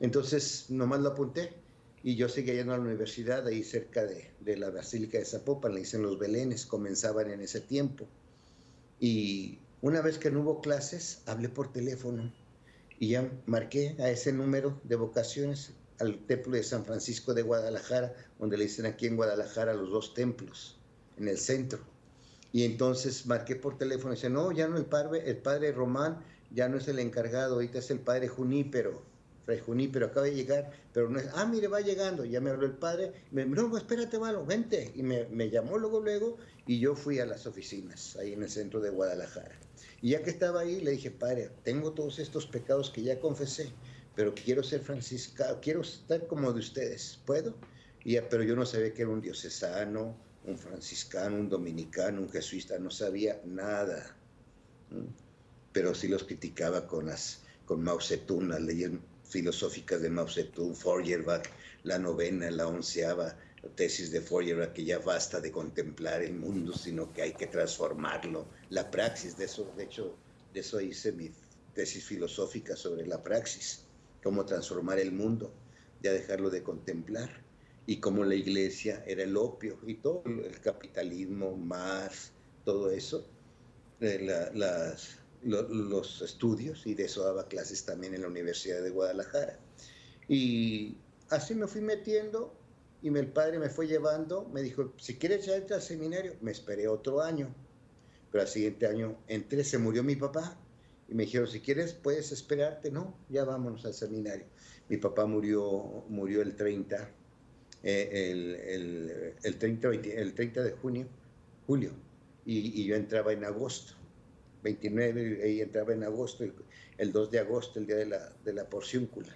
Entonces, 0.00 0.66
nomás 0.68 1.00
lo 1.00 1.10
apunté 1.10 1.59
y 2.02 2.16
yo 2.16 2.28
seguía 2.28 2.54
yendo 2.54 2.72
a 2.72 2.78
la 2.78 2.84
universidad 2.84 3.46
ahí 3.46 3.62
cerca 3.62 4.04
de, 4.04 4.56
la 4.56 4.70
Basílica 4.70 5.18
de 5.18 5.24
Zapopan, 5.24 5.74
le 5.74 5.80
dicen 5.80 6.02
los 6.02 6.18
Belenes, 6.18 6.64
comenzaban 6.64 7.30
en 7.30 7.40
ese 7.40 7.60
tiempo. 7.60 8.06
Y 8.98 9.58
una 9.82 10.00
vez 10.00 10.18
que 10.18 10.30
no 10.30 10.40
hubo 10.40 10.60
clases, 10.60 11.22
hablé 11.26 11.48
por 11.48 11.72
teléfono 11.72 12.32
y 12.98 13.10
ya 13.10 13.30
marqué 13.46 13.96
a 13.98 14.10
ese 14.10 14.32
número 14.32 14.80
de 14.84 14.96
vocaciones 14.96 15.72
al 15.98 16.18
templo 16.26 16.56
de 16.56 16.62
San 16.62 16.84
Francisco 16.84 17.34
de 17.34 17.42
Guadalajara, 17.42 18.14
donde 18.38 18.56
le 18.56 18.64
dicen 18.64 18.86
aquí 18.86 19.06
en 19.06 19.16
Guadalajara 19.16 19.74
los 19.74 19.90
dos 19.90 20.14
templos, 20.14 20.78
en 21.18 21.28
el 21.28 21.36
centro. 21.36 21.80
Y 22.52 22.64
entonces 22.64 23.26
marqué 23.26 23.56
por 23.56 23.76
teléfono 23.76 24.14
y 24.14 24.16
dice, 24.16 24.30
no, 24.30 24.50
ya 24.52 24.66
no 24.68 24.78
el 24.78 24.86
padre, 24.86 25.28
el 25.28 25.36
padre 25.36 25.72
Román 25.72 26.24
ya 26.50 26.68
no 26.68 26.78
es 26.78 26.88
el 26.88 26.98
encargado, 26.98 27.54
ahorita 27.54 27.78
es 27.78 27.90
el 27.90 28.00
padre 28.00 28.28
Junípero, 28.28 29.02
Fray 29.44 29.58
Junípero 29.58 30.06
acaba 30.06 30.26
de 30.26 30.34
llegar, 30.34 30.70
pero 30.92 31.08
no 31.08 31.18
es, 31.18 31.28
ah, 31.34 31.46
mire, 31.46 31.68
va 31.68 31.80
llegando, 31.80 32.24
ya 32.24 32.40
me 32.40 32.50
habló 32.50 32.66
el 32.66 32.74
padre, 32.74 33.12
me 33.30 33.44
no, 33.44 33.76
espérate, 33.76 34.18
malo, 34.18 34.44
vente, 34.44 34.92
y 34.94 35.02
me, 35.02 35.26
me 35.26 35.50
llamó 35.50 35.78
luego, 35.78 36.00
luego, 36.00 36.38
y 36.66 36.78
yo 36.78 36.94
fui 36.94 37.18
a 37.18 37.26
las 37.26 37.46
oficinas, 37.46 38.16
ahí 38.16 38.32
en 38.32 38.42
el 38.42 38.50
centro 38.50 38.80
de 38.80 38.90
Guadalajara. 38.90 39.58
Y 40.02 40.10
ya 40.10 40.22
que 40.22 40.30
estaba 40.30 40.60
ahí, 40.60 40.80
le 40.80 40.92
dije, 40.92 41.10
padre, 41.10 41.50
tengo 41.64 41.92
todos 41.92 42.18
estos 42.18 42.46
pecados 42.46 42.90
que 42.90 43.02
ya 43.02 43.18
confesé, 43.18 43.70
pero 44.14 44.34
quiero 44.34 44.62
ser 44.62 44.80
franciscano, 44.80 45.58
quiero 45.60 45.82
estar 45.82 46.26
como 46.26 46.52
de 46.52 46.60
ustedes, 46.60 47.18
¿puedo? 47.24 47.54
Y 48.04 48.18
pero 48.20 48.42
yo 48.42 48.56
no 48.56 48.64
sabía 48.64 48.94
que 48.94 49.02
era 49.02 49.10
un 49.10 49.20
diocesano, 49.20 50.16
un 50.44 50.58
franciscano, 50.58 51.36
un 51.36 51.48
dominicano, 51.48 52.22
un 52.22 52.30
jesuita, 52.30 52.78
no 52.78 52.90
sabía 52.90 53.40
nada. 53.44 54.16
Pero 55.72 55.94
sí 55.94 56.08
los 56.08 56.24
criticaba 56.24 56.86
con, 56.86 57.06
las, 57.06 57.40
con 57.66 57.82
Mao 57.82 57.98
las 57.98 58.60
leyes 58.60 58.90
filosóficas 59.30 60.02
de 60.02 60.10
Mao 60.10 60.28
Zedong, 60.28 60.74
Feuerbach, 60.74 61.48
la 61.84 61.98
novena, 61.98 62.50
la 62.50 62.66
onceava 62.66 63.36
tesis 63.76 64.10
de 64.10 64.20
Feuerbach, 64.20 64.72
que 64.72 64.84
ya 64.84 64.98
basta 64.98 65.40
de 65.40 65.50
contemplar 65.50 66.22
el 66.22 66.34
mundo, 66.34 66.72
sino 66.72 67.12
que 67.12 67.22
hay 67.22 67.32
que 67.32 67.46
transformarlo. 67.46 68.46
La 68.70 68.90
praxis, 68.90 69.36
de 69.36 69.44
eso, 69.44 69.72
de 69.76 69.84
hecho, 69.84 70.16
de 70.52 70.60
eso 70.60 70.80
hice 70.80 71.12
mi 71.12 71.30
tesis 71.74 72.04
filosófica 72.04 72.76
sobre 72.76 73.06
la 73.06 73.22
praxis, 73.22 73.84
cómo 74.22 74.44
transformar 74.44 74.98
el 74.98 75.12
mundo, 75.12 75.52
ya 76.02 76.12
dejarlo 76.12 76.50
de 76.50 76.62
contemplar 76.62 77.30
y 77.86 77.98
como 77.98 78.24
la 78.24 78.34
iglesia 78.34 79.02
era 79.06 79.22
el 79.22 79.36
opio 79.36 79.78
y 79.86 79.94
todo 79.94 80.22
el 80.26 80.60
capitalismo, 80.60 81.56
más 81.56 82.32
todo 82.64 82.90
eso, 82.90 83.26
eh, 84.00 84.50
las, 84.54 85.19
los 85.42 86.22
estudios, 86.22 86.86
y 86.86 86.94
de 86.94 87.04
eso 87.04 87.24
daba 87.24 87.48
clases 87.48 87.84
también 87.84 88.14
en 88.14 88.22
la 88.22 88.28
Universidad 88.28 88.82
de 88.82 88.90
Guadalajara. 88.90 89.58
Y 90.28 90.96
así 91.30 91.54
me 91.54 91.66
fui 91.66 91.80
metiendo 91.80 92.54
y 93.02 93.08
el 93.08 93.28
padre 93.28 93.58
me 93.58 93.70
fue 93.70 93.86
llevando, 93.86 94.48
me 94.52 94.62
dijo, 94.62 94.92
si 94.98 95.16
quieres 95.16 95.46
ya 95.46 95.54
al 95.54 95.82
seminario, 95.82 96.34
me 96.42 96.50
esperé 96.50 96.86
otro 96.86 97.22
año, 97.22 97.54
pero 98.30 98.42
al 98.42 98.48
siguiente 98.48 98.86
año 98.86 99.16
entré, 99.26 99.64
se 99.64 99.78
murió 99.78 100.02
mi 100.04 100.16
papá, 100.16 100.58
y 101.08 101.14
me 101.14 101.24
dijeron, 101.24 101.48
si 101.48 101.60
quieres, 101.60 101.94
puedes 101.94 102.30
esperarte, 102.30 102.90
no, 102.90 103.16
ya 103.30 103.44
vámonos 103.44 103.84
al 103.86 103.94
seminario. 103.94 104.46
Mi 104.88 104.98
papá 104.98 105.24
murió, 105.24 106.04
murió 106.08 106.42
el 106.42 106.54
30 106.54 107.10
eh, 107.82 108.30
el, 108.30 109.34
el, 109.42 109.58
30, 109.58 109.88
el 109.88 110.34
30 110.34 110.62
de 110.62 110.72
junio, 110.72 111.06
julio, 111.66 111.92
y, 112.44 112.84
yo 112.84 112.94
entraba 112.94 113.32
en 113.32 113.44
agosto, 113.44 113.94
29, 114.62 115.50
y 115.50 115.60
entraba 115.60 115.92
en 115.92 116.04
agosto, 116.04 116.44
el, 116.98 117.12
2 117.12 117.30
de 117.30 117.38
agosto, 117.38 117.78
el 117.78 117.86
día 117.86 117.96
de 117.96 118.06
la, 118.06 118.32
de 118.44 118.52
la 118.52 118.68
porciúncula, 118.68 119.34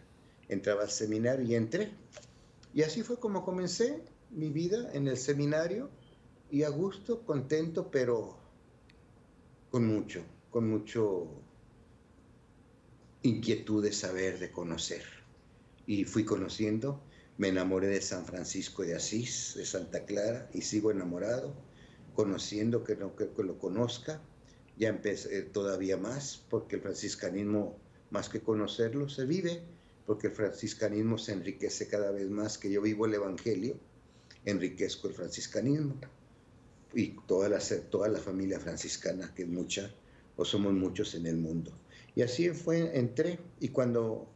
entraba 0.48 0.82
al 0.82 0.90
seminario 0.90 1.44
y 1.46 1.54
entré. 1.54 1.90
Y 2.72 2.82
así 2.82 3.02
fue 3.02 3.18
como 3.18 3.44
comencé 3.44 4.02
mi 4.30 4.50
vida 4.50 4.90
en 4.92 5.08
el 5.08 5.16
seminario 5.16 5.90
y 6.50 6.62
a 6.62 6.68
gusto, 6.68 7.24
contento, 7.24 7.90
pero 7.90 8.36
con 9.70 9.86
mucho, 9.86 10.22
con 10.50 10.68
mucho 10.68 11.28
inquietud 13.22 13.82
de 13.82 13.92
saber, 13.92 14.38
de 14.38 14.50
conocer. 14.50 15.02
Y 15.86 16.04
fui 16.04 16.24
conociendo 16.24 17.00
me 17.36 17.48
enamoré 17.48 17.88
de 17.88 18.00
San 18.00 18.24
Francisco 18.24 18.82
de 18.82 18.94
Asís, 18.94 19.54
de 19.56 19.66
Santa 19.66 20.04
Clara, 20.04 20.48
y 20.54 20.62
sigo 20.62 20.90
enamorado, 20.90 21.52
conociendo 22.14 22.84
que, 22.84 22.94
no, 22.94 23.16
que, 23.16 23.28
lo 23.42 23.58
conozca. 23.58 24.20
Ya 24.76 24.88
empecé 24.88 25.42
todavía 25.42 25.96
más, 25.96 26.44
porque 26.50 26.76
el 26.76 26.82
franciscanismo, 26.82 27.78
más 28.10 28.28
que 28.28 28.40
conocerlo, 28.40 29.08
se 29.08 29.24
vive, 29.24 29.62
porque 30.06 30.28
el 30.28 30.32
franciscanismo 30.32 31.16
se 31.18 31.32
enriquece 31.32 31.88
cada 31.88 32.10
vez 32.10 32.28
más, 32.28 32.58
que 32.58 32.70
yo 32.70 32.82
vivo 32.82 33.06
el 33.06 33.14
Evangelio, 33.14 33.76
enriquezco 34.44 35.08
el 35.08 35.14
franciscanismo. 35.14 35.94
Y 36.92 37.16
toda 37.26 37.48
la, 37.48 37.58
toda 37.90 38.08
la 38.08 38.18
familia 38.18 38.60
franciscana, 38.60 39.32
que 39.34 39.42
es 39.42 39.48
mucha, 39.48 39.92
o 40.36 40.44
somos 40.44 40.72
muchos 40.72 41.14
en 41.14 41.26
el 41.26 41.36
mundo. 41.36 41.72
Y 42.14 42.22
así 42.22 42.50
fue, 42.50 42.96
entré, 42.96 43.38
y 43.60 43.68
cuando 43.68 44.28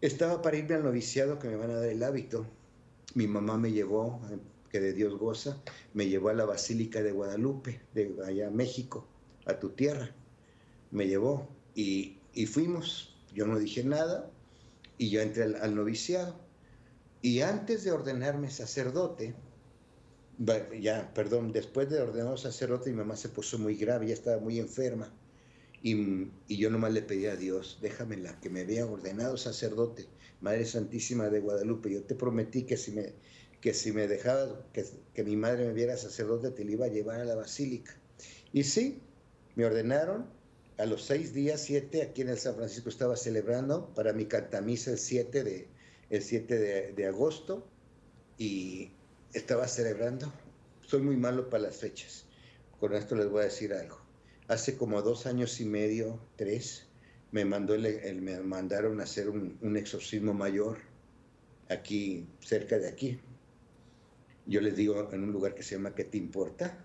estaba 0.00 0.40
para 0.40 0.56
irme 0.56 0.74
al 0.74 0.84
noviciado 0.84 1.38
que 1.38 1.48
me 1.48 1.56
van 1.56 1.70
a 1.70 1.74
dar 1.74 1.88
el 1.88 2.02
hábito. 2.02 2.46
Mi 3.14 3.26
mamá 3.26 3.58
me 3.58 3.72
llevó, 3.72 4.20
que 4.70 4.80
de 4.80 4.92
Dios 4.92 5.18
goza, 5.18 5.60
me 5.94 6.08
llevó 6.08 6.30
a 6.30 6.34
la 6.34 6.44
Basílica 6.44 7.02
de 7.02 7.12
Guadalupe, 7.12 7.80
de 7.92 8.14
allá 8.24 8.50
México, 8.50 9.06
a 9.46 9.58
tu 9.58 9.70
tierra. 9.70 10.10
Me 10.90 11.06
llevó 11.06 11.48
y, 11.74 12.16
fuimos. 12.46 13.16
Yo 13.32 13.46
no 13.46 13.58
dije 13.58 13.84
nada 13.84 14.28
y 14.98 15.10
yo 15.10 15.20
entré 15.20 15.44
al, 15.44 15.74
noviciado. 15.74 16.34
Y 17.22 17.40
antes 17.42 17.84
de 17.84 17.92
ordenarme 17.92 18.50
sacerdote, 18.50 19.34
ya, 20.80 21.12
perdón, 21.14 21.52
después 21.52 21.90
de 21.90 22.00
ordenar 22.00 22.38
sacerdote, 22.38 22.90
mi 22.90 22.96
mamá 22.96 23.16
se 23.16 23.28
puso 23.28 23.58
muy 23.58 23.76
grave, 23.76 24.08
ya 24.08 24.14
estaba 24.14 24.40
muy 24.40 24.58
enferma. 24.58 25.12
Y, 25.82 26.28
yo 26.48 26.70
nomás 26.70 26.92
le 26.92 27.02
pedí 27.02 27.26
a 27.26 27.36
Dios, 27.36 27.78
déjamela, 27.80 28.38
que 28.40 28.50
me 28.50 28.64
vea 28.64 28.86
ordenado 28.86 29.36
sacerdote, 29.36 30.06
Madre 30.40 30.64
Santísima 30.64 31.28
de 31.28 31.40
Guadalupe. 31.40 31.92
Yo 31.92 32.02
te 32.02 32.14
prometí 32.14 32.64
que 32.64 32.76
si 32.76 32.92
me, 32.92 33.12
que 33.60 33.74
si 33.74 33.92
me 33.92 34.08
dejaba, 34.08 34.66
que, 34.72 34.84
que 35.14 35.24
mi 35.24 35.36
madre 35.36 35.66
me 35.66 35.72
viera 35.72 35.96
sacerdote, 35.96 36.50
te 36.50 36.64
la 36.64 36.72
iba 36.72 36.86
a 36.86 36.88
llevar 36.88 37.20
a 37.20 37.24
la 37.24 37.34
basílica. 37.34 37.94
Y 38.52 38.64
sí, 38.64 39.00
me 39.56 39.64
ordenaron. 39.64 40.26
A 40.78 40.86
los 40.86 41.04
seis 41.04 41.34
días, 41.34 41.60
siete, 41.60 42.02
aquí 42.02 42.22
en 42.22 42.30
el 42.30 42.38
San 42.38 42.54
Francisco 42.56 42.88
estaba 42.88 43.16
celebrando 43.16 43.92
para 43.94 44.12
mi 44.12 44.24
cantamisa 44.24 44.90
el 44.90 44.98
7 44.98 45.44
de, 45.44 45.68
el 46.08 46.22
7 46.22 46.92
de, 46.92 47.06
agosto 47.06 47.66
y 48.38 48.90
estaba 49.34 49.68
celebrando. 49.68 50.32
Soy 50.80 51.02
muy 51.02 51.16
malo 51.16 51.50
para 51.50 51.64
las 51.64 51.76
fechas. 51.76 52.24
Con 52.78 52.94
esto 52.94 53.14
les 53.14 53.28
voy 53.28 53.42
a 53.42 53.44
decir 53.44 53.74
algo 53.74 54.00
hace 54.50 54.76
como 54.76 55.00
dos 55.00 55.26
años 55.26 55.60
y 55.60 55.64
medio, 55.64 56.18
tres, 56.34 56.84
me, 57.30 57.44
mandó 57.44 57.74
el, 57.74 58.20
me 58.20 58.40
mandaron 58.40 59.00
a 59.00 59.04
hacer 59.04 59.30
un, 59.30 59.76
exorcismo 59.76 60.34
mayor 60.34 60.78
aquí, 61.68 62.26
cerca 62.40 62.76
de 62.76 62.88
aquí. 62.88 63.20
Yo 64.46 64.60
les 64.60 64.74
digo 64.74 65.08
en 65.12 65.22
un 65.22 65.30
lugar 65.30 65.54
que 65.54 65.62
se 65.62 65.76
llama 65.76 65.94
¿Qué 65.94 66.02
te 66.02 66.18
importa? 66.18 66.84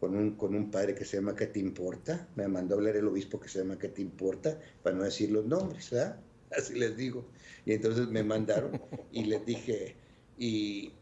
Con 0.00 0.16
un, 0.16 0.36
con 0.36 0.54
un 0.54 0.70
padre 0.70 0.94
que 0.94 1.04
se 1.04 1.18
llama 1.18 1.36
¿Qué 1.36 1.46
te 1.46 1.60
importa? 1.60 2.28
Me 2.34 2.48
mandó 2.48 2.74
a 2.74 2.78
hablar 2.78 2.96
el 2.96 3.06
obispo 3.06 3.38
que 3.38 3.48
se 3.48 3.60
llama 3.60 3.78
¿Qué 3.78 3.88
te 3.88 4.02
importa? 4.02 4.58
Para 4.82 4.96
no 4.96 5.04
decir 5.04 5.30
los 5.30 5.44
nombres, 5.44 5.90
¿verdad? 5.90 6.18
Así 6.56 6.74
les 6.74 6.96
digo. 6.96 7.26
Y 7.66 7.72
entonces 7.74 8.08
me 8.08 8.24
mandaron 8.24 8.80
y 9.12 9.24
les 9.24 9.44
dije, 9.46 9.94
y, 10.38 10.92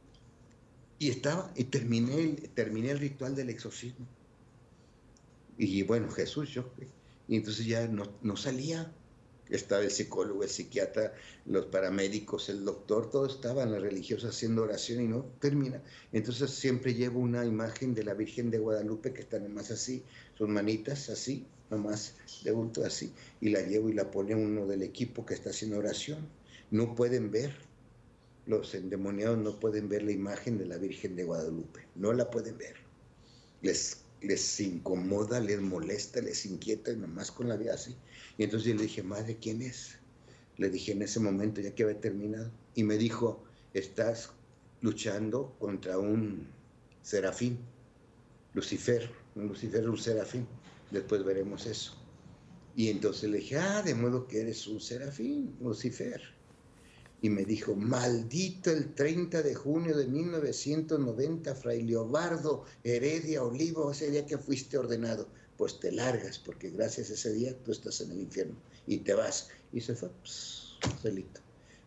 y 0.99 1.11
estaba, 1.11 1.53
y 1.57 1.65
terminé, 1.65 2.33
terminé 2.55 2.91
el 2.91 2.99
ritual 2.99 3.35
del 3.35 3.51
exorcismo 3.51 4.07
y 5.59 5.83
bueno, 5.83 6.09
Jesús, 6.11 6.51
yo. 6.51 6.71
Y 7.27 7.37
entonces 7.37 7.67
ya 7.67 7.87
no, 7.89 8.05
no 8.23 8.37
salía. 8.37 8.91
Estaba 9.51 9.83
el 9.83 9.91
psicólogo, 9.91 10.43
el 10.43 10.49
psiquiatra, 10.49 11.15
los 11.47 11.67
paramédicos, 11.67 12.49
el 12.49 12.65
doctor, 12.65 13.11
todos 13.11 13.37
estaban 13.37 13.73
las 13.73 13.83
religiosas 13.83 14.35
haciendo 14.35 14.63
oración 14.63 15.03
y 15.03 15.09
no 15.09 15.25
termina. 15.41 15.83
Entonces 16.13 16.51
siempre 16.51 16.95
llevo 16.95 17.21
una 17.21 17.45
imagen 17.45 17.95
de 17.95 18.05
la 18.05 18.15
Virgen 18.15 18.51
de 18.51 18.59
Guadalupe 18.59 19.13
que 19.13 19.23
está 19.23 19.39
nomás 19.39 19.71
así, 19.71 20.03
sus 20.37 20.49
manitas 20.49 21.09
así, 21.09 21.47
nomás 21.71 22.17
de 22.45 22.51
bulto 22.53 22.85
así, 22.85 23.13
y 23.41 23.51
la 23.51 23.63
llevo 23.63 23.89
y 23.89 23.95
la 23.95 24.11
pone 24.11 24.35
uno 24.35 24.67
del 24.67 24.83
equipo 24.83 25.25
que 25.25 25.35
está 25.35 25.51
haciendo 25.51 25.79
oración. 25.79 26.29
No 26.71 26.95
pueden 26.95 27.31
ver, 27.31 27.55
los 28.47 28.75
endemoniados 28.75 29.39
no 29.39 29.59
pueden 29.59 29.89
ver 29.89 30.03
la 30.03 30.13
imagen 30.13 30.59
de 30.59 30.67
la 30.67 30.79
Virgen 30.79 31.17
de 31.17 31.25
Guadalupe, 31.25 31.81
no 31.95 32.13
la 32.13 32.31
pueden 32.31 32.59
ver. 32.59 32.77
Les 33.63 33.99
les 34.21 34.61
incomoda, 34.61 35.41
les 35.41 35.61
molesta, 35.61 36.21
les 36.21 36.47
inquieta, 36.47 36.93
y 36.93 36.97
nomás 36.97 37.31
con 37.31 37.49
la 37.49 37.57
vida 37.57 37.75
así. 37.75 37.97
Y 38.37 38.45
entonces 38.45 38.69
yo 38.69 38.75
le 38.75 38.83
dije, 38.83 39.03
madre, 39.03 39.37
¿quién 39.41 39.63
es? 39.63 39.99
Le 40.57 40.71
dije 40.71 40.93
en 40.93 41.03
ese 41.03 41.21
momento, 41.21 41.61
ya 41.61 41.75
que 41.75 41.85
había 41.85 42.01
terminado. 42.01 42.51
Y 42.75 42.83
me 42.83 42.97
dijo, 42.97 43.45
estás 43.75 44.31
luchando 44.81 45.57
contra 45.59 45.99
un 45.99 46.49
serafín, 47.03 47.59
Lucifer, 48.55 49.11
un 49.35 49.49
Lucifer, 49.49 49.89
un 49.89 49.99
serafín. 49.99 50.47
Después 50.91 51.25
veremos 51.25 51.67
eso. 51.67 51.95
Y 52.75 52.89
entonces 52.89 53.31
le 53.31 53.39
dije, 53.39 53.57
ah, 53.57 53.83
de 53.83 53.95
modo 53.95 54.27
que 54.27 54.41
eres 54.41 54.67
un 54.67 54.81
serafín, 54.81 55.57
Lucifer 55.61 56.38
y 57.21 57.31
me 57.31 57.45
dijo, 57.45 57.75
maldito 57.75 58.71
el 58.71 58.95
30 58.95 59.43
de 59.43 59.55
junio 59.55 59.97
de 59.97 60.07
1990, 60.07 61.55
Fray 61.55 61.83
Leobardo 61.83 62.65
Heredia 62.85 63.43
Olivo, 63.43 63.91
ese 63.91 64.11
día 64.11 64.25
que 64.25 64.39
fuiste 64.39 64.79
ordenado, 64.79 65.27
pues 65.57 65.81
te 65.81 65.91
largas, 65.91 66.39
porque 66.39 66.71
gracias 66.71 67.11
a 67.11 67.15
ese 67.15 67.33
día 67.33 67.57
tú 67.65 67.73
estás 67.73 68.01
en 68.01 68.13
el 68.13 68.21
infierno 68.21 68.57
y 68.87 68.99
te 68.99 69.15
vas. 69.15 69.49
Y 69.73 69.81
se 69.81 69.97
fue, 69.97 70.11
solito. 71.03 71.41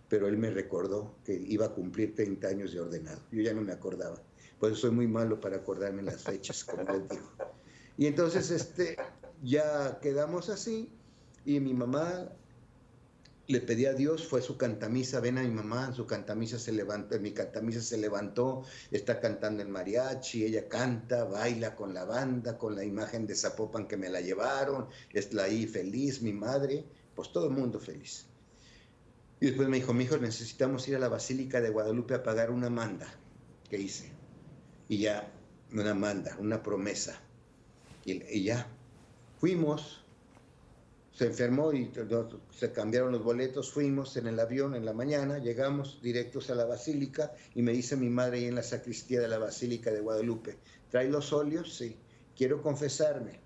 Pero 0.09 0.27
él 0.27 0.37
me 0.37 0.51
recordó 0.51 1.15
que 1.23 1.33
iba 1.33 1.67
a 1.67 1.73
cumplir 1.73 2.13
30 2.13 2.47
años 2.47 2.73
de 2.73 2.81
ordenado. 2.81 3.21
Yo 3.31 3.41
ya 3.41 3.53
no 3.53 3.61
me 3.61 3.71
acordaba. 3.71 4.21
Pues 4.59 4.77
soy 4.77 4.91
muy 4.91 5.07
malo 5.07 5.39
para 5.39 5.55
acordarme 5.55 6.03
las 6.03 6.23
fechas, 6.23 6.65
como 6.65 6.83
les 6.83 7.07
digo. 7.07 7.31
Y 7.97 8.07
entonces 8.07 8.51
este, 8.51 8.97
ya 9.41 9.99
quedamos 10.01 10.49
así 10.49 10.91
Y 11.45 11.59
mi 11.59 11.73
mamá 11.73 12.31
le 13.51 13.61
pedí 13.61 13.85
a 13.85 13.93
Dios, 13.93 14.27
fue 14.27 14.41
su 14.41 14.57
cantamisa, 14.57 15.19
ven 15.19 15.37
a 15.37 15.43
mi 15.43 15.49
mamá, 15.49 15.93
su 15.93 16.05
cantamisa 16.05 16.57
se 16.57 16.71
levantó, 16.71 17.19
mi 17.19 17.31
cantamisa 17.31 17.81
se 17.81 17.97
levantó, 17.97 18.63
está 18.89 19.19
cantando 19.19 19.61
el 19.61 19.69
mariachi, 19.69 20.45
ella 20.45 20.67
canta, 20.67 21.25
baila 21.25 21.75
con 21.75 21.93
la 21.93 22.05
banda, 22.05 22.57
con 22.57 22.75
la 22.75 22.83
imagen 22.83 23.27
de 23.27 23.35
Zapopan 23.35 23.87
que 23.87 23.97
me 23.97 24.09
la 24.09 24.21
llevaron, 24.21 24.87
está 25.11 25.43
ahí 25.43 25.67
feliz, 25.67 26.21
mi 26.21 26.33
madre, 26.33 26.85
pues 27.15 27.31
todo 27.31 27.47
el 27.47 27.51
mundo 27.51 27.79
feliz. 27.79 28.25
Y 29.39 29.47
después 29.47 29.67
me 29.67 29.77
dijo, 29.77 29.93
mi 29.93 30.03
hijo, 30.03 30.17
necesitamos 30.17 30.87
ir 30.87 30.95
a 30.95 30.99
la 30.99 31.09
Basílica 31.09 31.61
de 31.61 31.69
Guadalupe 31.69 32.13
a 32.13 32.23
pagar 32.23 32.51
una 32.51 32.69
manda 32.69 33.07
que 33.69 33.77
hice. 33.77 34.11
Y 34.87 34.99
ya, 34.99 35.31
una 35.73 35.93
manda, 35.93 36.37
una 36.39 36.61
promesa. 36.61 37.19
Y, 38.05 38.23
y 38.31 38.43
ya, 38.43 38.67
fuimos, 39.39 40.00
se 41.21 41.27
enfermó 41.27 41.71
y 41.71 41.91
se 42.49 42.71
cambiaron 42.71 43.11
los 43.11 43.23
boletos, 43.23 43.71
fuimos 43.71 44.17
en 44.17 44.25
el 44.25 44.39
avión 44.39 44.73
en 44.73 44.85
la 44.85 44.91
mañana, 44.91 45.37
llegamos 45.37 46.01
directos 46.01 46.49
a 46.49 46.55
la 46.55 46.65
basílica 46.65 47.31
y 47.53 47.61
me 47.61 47.73
dice 47.73 47.95
mi 47.95 48.09
madre 48.09 48.39
ahí 48.39 48.45
en 48.45 48.55
la 48.55 48.63
sacristía 48.63 49.21
de 49.21 49.27
la 49.27 49.37
basílica 49.37 49.91
de 49.91 49.99
Guadalupe, 49.99 50.57
¿trae 50.89 51.07
los 51.11 51.31
óleos? 51.31 51.75
Sí, 51.75 51.95
quiero 52.35 52.63
confesarme 52.63 53.39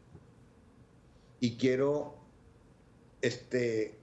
y 1.41 1.58
quiero 1.58 2.15
este, 3.22 4.00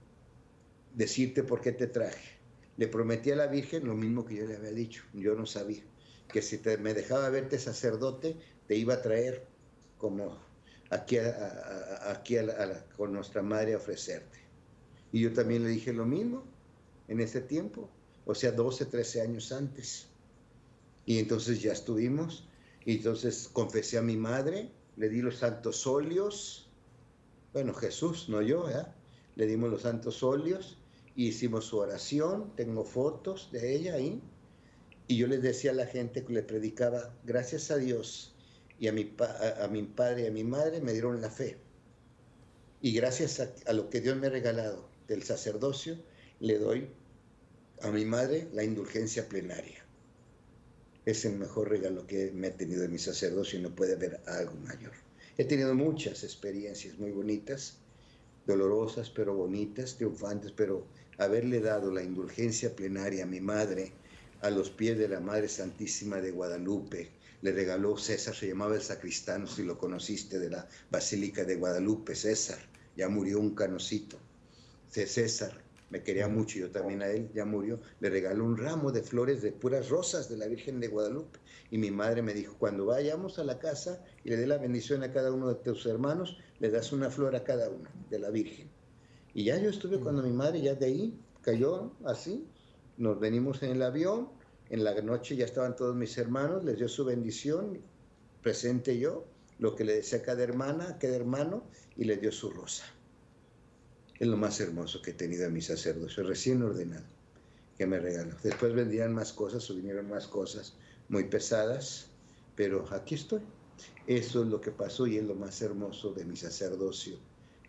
decirte 0.93 1.41
por 1.41 1.59
qué 1.59 1.71
te 1.71 1.87
traje. 1.87 2.37
Le 2.77 2.87
prometí 2.87 3.31
a 3.31 3.35
la 3.35 3.47
Virgen 3.47 3.87
lo 3.87 3.95
mismo 3.95 4.23
que 4.23 4.35
yo 4.35 4.45
le 4.45 4.57
había 4.57 4.69
dicho, 4.69 5.01
yo 5.15 5.33
no 5.33 5.47
sabía, 5.47 5.81
que 6.31 6.43
si 6.43 6.59
te, 6.59 6.77
me 6.77 6.93
dejaba 6.93 7.27
verte 7.29 7.57
sacerdote, 7.57 8.37
te 8.67 8.75
iba 8.75 8.93
a 8.93 9.01
traer 9.01 9.47
como 9.97 10.37
aquí, 10.89 11.17
aquí 11.17 12.35
con 12.97 13.13
nuestra 13.13 13.41
madre 13.41 13.73
a 13.73 13.77
ofrecerte. 13.77 14.39
Y 15.11 15.21
yo 15.21 15.33
también 15.33 15.63
le 15.63 15.69
dije 15.69 15.93
lo 15.93 16.05
mismo 16.05 16.43
en 17.07 17.19
ese 17.19 17.41
tiempo, 17.41 17.89
o 18.25 18.33
sea, 18.33 18.51
12, 18.51 18.85
13 18.85 19.21
años 19.21 19.51
antes. 19.51 20.07
Y 21.05 21.19
entonces 21.19 21.61
ya 21.61 21.73
estuvimos, 21.73 22.47
y 22.85 22.97
entonces 22.97 23.49
confesé 23.51 23.97
a 23.97 24.01
mi 24.01 24.17
madre, 24.17 24.71
le 24.95 25.09
di 25.09 25.21
los 25.21 25.37
santos 25.37 25.85
óleos, 25.85 26.69
bueno, 27.51 27.73
Jesús, 27.73 28.29
no 28.29 28.41
yo, 28.41 28.69
¿eh? 28.69 28.85
le 29.35 29.45
dimos 29.45 29.69
los 29.69 29.81
santos 29.81 30.23
óleos, 30.23 30.77
y 31.15 31.27
hicimos 31.27 31.65
su 31.65 31.77
oración, 31.77 32.51
tengo 32.55 32.83
fotos 32.83 33.49
de 33.51 33.75
ella 33.75 33.95
ahí, 33.95 34.21
y 35.07 35.17
yo 35.17 35.27
les 35.27 35.41
decía 35.41 35.71
a 35.71 35.75
la 35.75 35.85
gente 35.85 36.23
que 36.23 36.33
le 36.33 36.43
predicaba, 36.43 37.13
gracias 37.25 37.69
a 37.69 37.77
Dios, 37.77 38.32
y 38.83 38.87
a 38.89 38.91
mi, 38.91 39.15
a, 39.17 39.95
padre 39.95 40.23
y 40.23 40.25
a 40.25 40.31
mi 40.31 40.43
madre 40.43 40.81
me 40.81 40.91
dieron 40.91 41.21
la 41.21 41.29
fe. 41.29 41.55
Y 42.81 42.91
gracias 42.91 43.39
a, 43.39 43.71
lo 43.71 43.89
que 43.89 44.01
Dios 44.01 44.17
me 44.17 44.27
ha 44.27 44.29
regalado 44.29 44.89
del 45.07 45.23
sacerdocio, 45.23 45.95
le 46.41 46.57
doy 46.57 46.89
a 47.81 47.91
mi 47.91 48.03
madre 48.03 48.49
la 48.51 48.65
indulgencia 48.65 49.29
plenaria. 49.29 49.85
Es 51.05 51.23
el 51.23 51.37
mejor 51.37 51.69
regalo 51.69 52.05
que 52.07 52.31
me 52.33 52.47
ha 52.47 52.57
tenido 52.57 52.83
en 52.83 52.91
mi 52.91 52.99
sacerdocio 52.99 53.57
y 53.57 53.61
no 53.61 53.73
puede 53.73 53.93
haber 53.93 54.19
algo 54.25 54.55
mayor. 54.55 54.91
He 55.37 55.45
tenido 55.45 55.73
muchas 55.75 56.25
experiencias 56.25 56.99
muy 56.99 57.11
bonitas, 57.11 57.75
dolorosas 58.45 59.09
pero 59.09 59.33
bonitas, 59.33 59.95
triunfantes, 59.95 60.51
pero 60.51 60.85
haberle 61.19 61.61
dado 61.61 61.89
la 61.89 62.03
indulgencia 62.03 62.75
plenaria 62.75 63.23
a 63.23 63.27
mi 63.27 63.39
madre 63.39 63.93
a 64.41 64.49
los 64.49 64.69
pies 64.69 64.97
de 64.97 65.07
la 65.07 65.21
Madre 65.21 65.47
Santísima 65.47 66.19
de 66.19 66.31
Guadalupe, 66.31 67.11
le 67.43 67.51
regaló 67.51 67.97
César, 67.97 68.33
se 68.33 68.47
llamaba 68.47 68.75
el 68.75 68.81
sacristano, 68.81 69.47
si 69.47 69.63
lo 69.63 69.77
conociste, 69.77 70.39
de 70.39 70.49
la 70.49 70.65
Basílica 70.89 71.43
de 71.43 71.57
Guadalupe, 71.57 72.15
César, 72.15 72.57
ya 72.95 73.09
murió 73.09 73.37
un 73.37 73.53
canocito. 73.53 74.17
César 74.87 75.61
me 75.89 76.01
quería 76.03 76.29
mucho, 76.29 76.57
yo 76.57 76.71
también 76.71 77.01
a 77.01 77.07
él, 77.07 77.29
ya 77.35 77.43
murió, 77.43 77.81
le 77.99 78.09
regaló 78.09 78.45
un 78.45 78.57
ramo 78.57 78.93
de 78.93 79.03
flores 79.03 79.41
de 79.41 79.51
puras 79.51 79.89
rosas 79.89 80.29
de 80.29 80.37
la 80.37 80.47
Virgen 80.47 80.79
de 80.79 80.87
Guadalupe. 80.87 81.37
Y 81.69 81.77
mi 81.77 81.91
madre 81.91 82.21
me 82.21 82.33
dijo, 82.33 82.55
cuando 82.57 82.85
vayamos 82.85 83.37
a 83.39 83.43
la 83.43 83.59
casa 83.59 84.01
y 84.23 84.29
le 84.29 84.37
dé 84.37 84.47
la 84.47 84.57
bendición 84.57 85.03
a 85.03 85.11
cada 85.11 85.33
uno 85.33 85.49
de 85.49 85.55
tus 85.55 85.85
hermanos, 85.85 86.37
le 86.59 86.71
das 86.71 86.93
una 86.93 87.09
flor 87.09 87.35
a 87.35 87.43
cada 87.43 87.69
uno 87.69 87.89
de 88.09 88.19
la 88.19 88.29
Virgen. 88.29 88.69
Y 89.33 89.43
ya 89.43 89.57
yo 89.57 89.69
estuve 89.69 89.99
cuando 89.99 90.23
mi 90.23 90.31
madre 90.31 90.61
ya 90.61 90.75
de 90.75 90.85
ahí 90.85 91.19
cayó 91.41 91.91
así, 92.05 92.47
nos 92.95 93.19
venimos 93.19 93.61
en 93.63 93.71
el 93.71 93.81
avión, 93.81 94.29
en 94.73 94.83
la 94.83 94.99
noche 95.03 95.35
ya 95.35 95.45
estaban 95.45 95.75
todos 95.75 95.95
mis 95.95 96.17
hermanos, 96.17 96.63
les 96.63 96.77
dio 96.77 96.89
su 96.89 97.05
bendición, 97.05 97.79
presente 98.41 98.97
yo, 98.97 99.23
lo 99.59 99.75
que 99.75 99.83
le 99.83 99.93
decía 99.93 100.17
a 100.17 100.21
cada 100.23 100.41
hermana, 100.41 100.89
a 100.89 100.97
cada 100.97 101.15
hermano, 101.15 101.63
y 101.95 102.05
le 102.05 102.17
dio 102.17 102.31
su 102.31 102.49
rosa. 102.49 102.83
Es 104.17 104.27
lo 104.27 104.35
más 104.35 104.59
hermoso 104.59 104.99
que 105.03 105.11
he 105.11 105.13
tenido 105.13 105.45
en 105.45 105.53
mi 105.53 105.61
sacerdocio, 105.61 106.23
recién 106.23 106.63
ordenado, 106.63 107.05
que 107.77 107.85
me 107.85 107.99
regaló. 107.99 108.35
Después 108.41 108.73
vendrían 108.73 109.13
más 109.13 109.31
cosas 109.31 109.69
o 109.69 109.75
vinieron 109.75 110.09
más 110.09 110.25
cosas 110.25 110.73
muy 111.07 111.25
pesadas, 111.25 112.07
pero 112.55 112.91
aquí 112.91 113.13
estoy. 113.13 113.41
Eso 114.07 114.41
es 114.41 114.47
lo 114.47 114.59
que 114.59 114.71
pasó 114.71 115.05
y 115.05 115.17
es 115.17 115.23
lo 115.23 115.35
más 115.35 115.61
hermoso 115.61 116.13
de 116.13 116.25
mi 116.25 116.35
sacerdocio. 116.35 117.19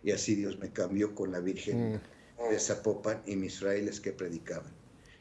Y 0.03 0.09
así 0.09 0.33
Dios 0.33 0.57
me 0.57 0.71
cambió 0.71 1.13
con 1.13 1.31
la 1.31 1.39
Virgen 1.39 1.97
mm. 1.97 2.49
de 2.49 2.59
Zapopan 2.59 3.21
y 3.27 3.35
mis 3.35 3.59
frailes 3.59 3.99
que 3.99 4.11
predicaban. 4.11 4.73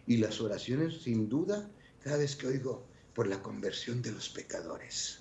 Y 0.06 0.18
las 0.18 0.40
oraciones, 0.40 1.02
sin 1.02 1.28
duda, 1.28 1.70
cada 2.02 2.18
vez 2.18 2.36
que 2.36 2.46
oigo 2.46 2.84
por 3.14 3.26
la 3.26 3.42
conversión 3.42 4.02
de 4.02 4.12
los 4.12 4.28
pecadores 4.28 5.20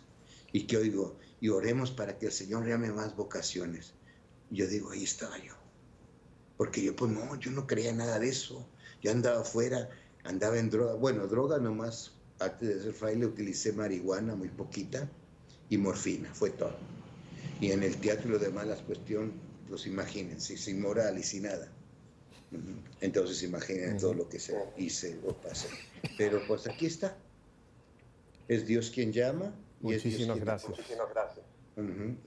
y 0.52 0.64
que 0.64 0.78
oigo 0.78 1.18
y 1.40 1.50
oremos 1.50 1.92
para 1.92 2.18
que 2.18 2.28
el 2.28 2.32
Señor 2.32 2.68
llame 2.68 2.92
más 2.92 3.16
vocaciones, 3.16 3.94
yo 4.50 4.68
digo, 4.68 4.92
ahí 4.92 5.04
estaba 5.04 5.38
yo. 5.40 5.54
Porque 6.58 6.84
yo, 6.84 6.96
pues 6.96 7.12
no, 7.12 7.36
yo 7.40 7.52
no 7.52 7.66
creía 7.66 7.94
nada 7.94 8.20
de 8.20 8.30
eso. 8.30 8.66
Yo 9.02 9.12
andaba 9.12 9.42
afuera, 9.42 9.90
andaba 10.24 10.58
en 10.58 10.70
droga. 10.70 10.94
Bueno, 10.94 11.28
droga 11.28 11.58
nomás, 11.58 12.14
antes 12.40 12.70
de 12.70 12.82
ser 12.82 12.94
fraile 12.94 13.26
utilicé 13.26 13.74
marihuana 13.74 14.36
muy 14.36 14.50
poquita 14.50 15.10
y 15.70 15.78
morfina, 15.78 16.34
fue 16.34 16.52
todo. 16.52 16.76
Y 17.60 17.72
en 17.72 17.84
el 17.84 17.98
teatro 17.98 18.38
demás, 18.38 18.68
la 18.68 18.76
cuestión, 18.76 19.34
los 19.70 19.88
imagínense, 19.88 20.58
sin 20.58 20.82
moral 20.82 21.18
y 21.18 21.24
sin 21.24 21.44
nada. 21.44 21.72
Entonces 23.02 23.44
imaginen 23.44 23.98
todo 23.98 24.14
lo 24.14 24.30
que 24.30 24.40
se 24.40 24.58
hice 24.78 25.20
o 25.26 25.34
pasé. 25.34 25.68
Pero 26.18 26.42
pues 26.48 26.68
aquí 26.68 26.86
está. 26.86 27.18
Es 28.48 28.66
Dios 28.66 28.90
quien 28.90 29.12
llama. 29.12 29.54
Y 29.82 29.88
Muchísimas 29.88 30.40
gracias. 30.40 30.70
Muchísimas 30.70 31.10
gracias. 31.10 31.46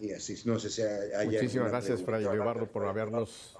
Y 0.00 0.12
así, 0.12 0.36
no 0.44 0.58
sé 0.58 0.70
si 0.70 0.82
hay 0.82 1.26
Muchísimas 1.26 1.70
gracias, 1.70 2.02
Fray 2.02 2.24
Leobardo, 2.24 2.66
por 2.66 2.84
habernos 2.84 3.56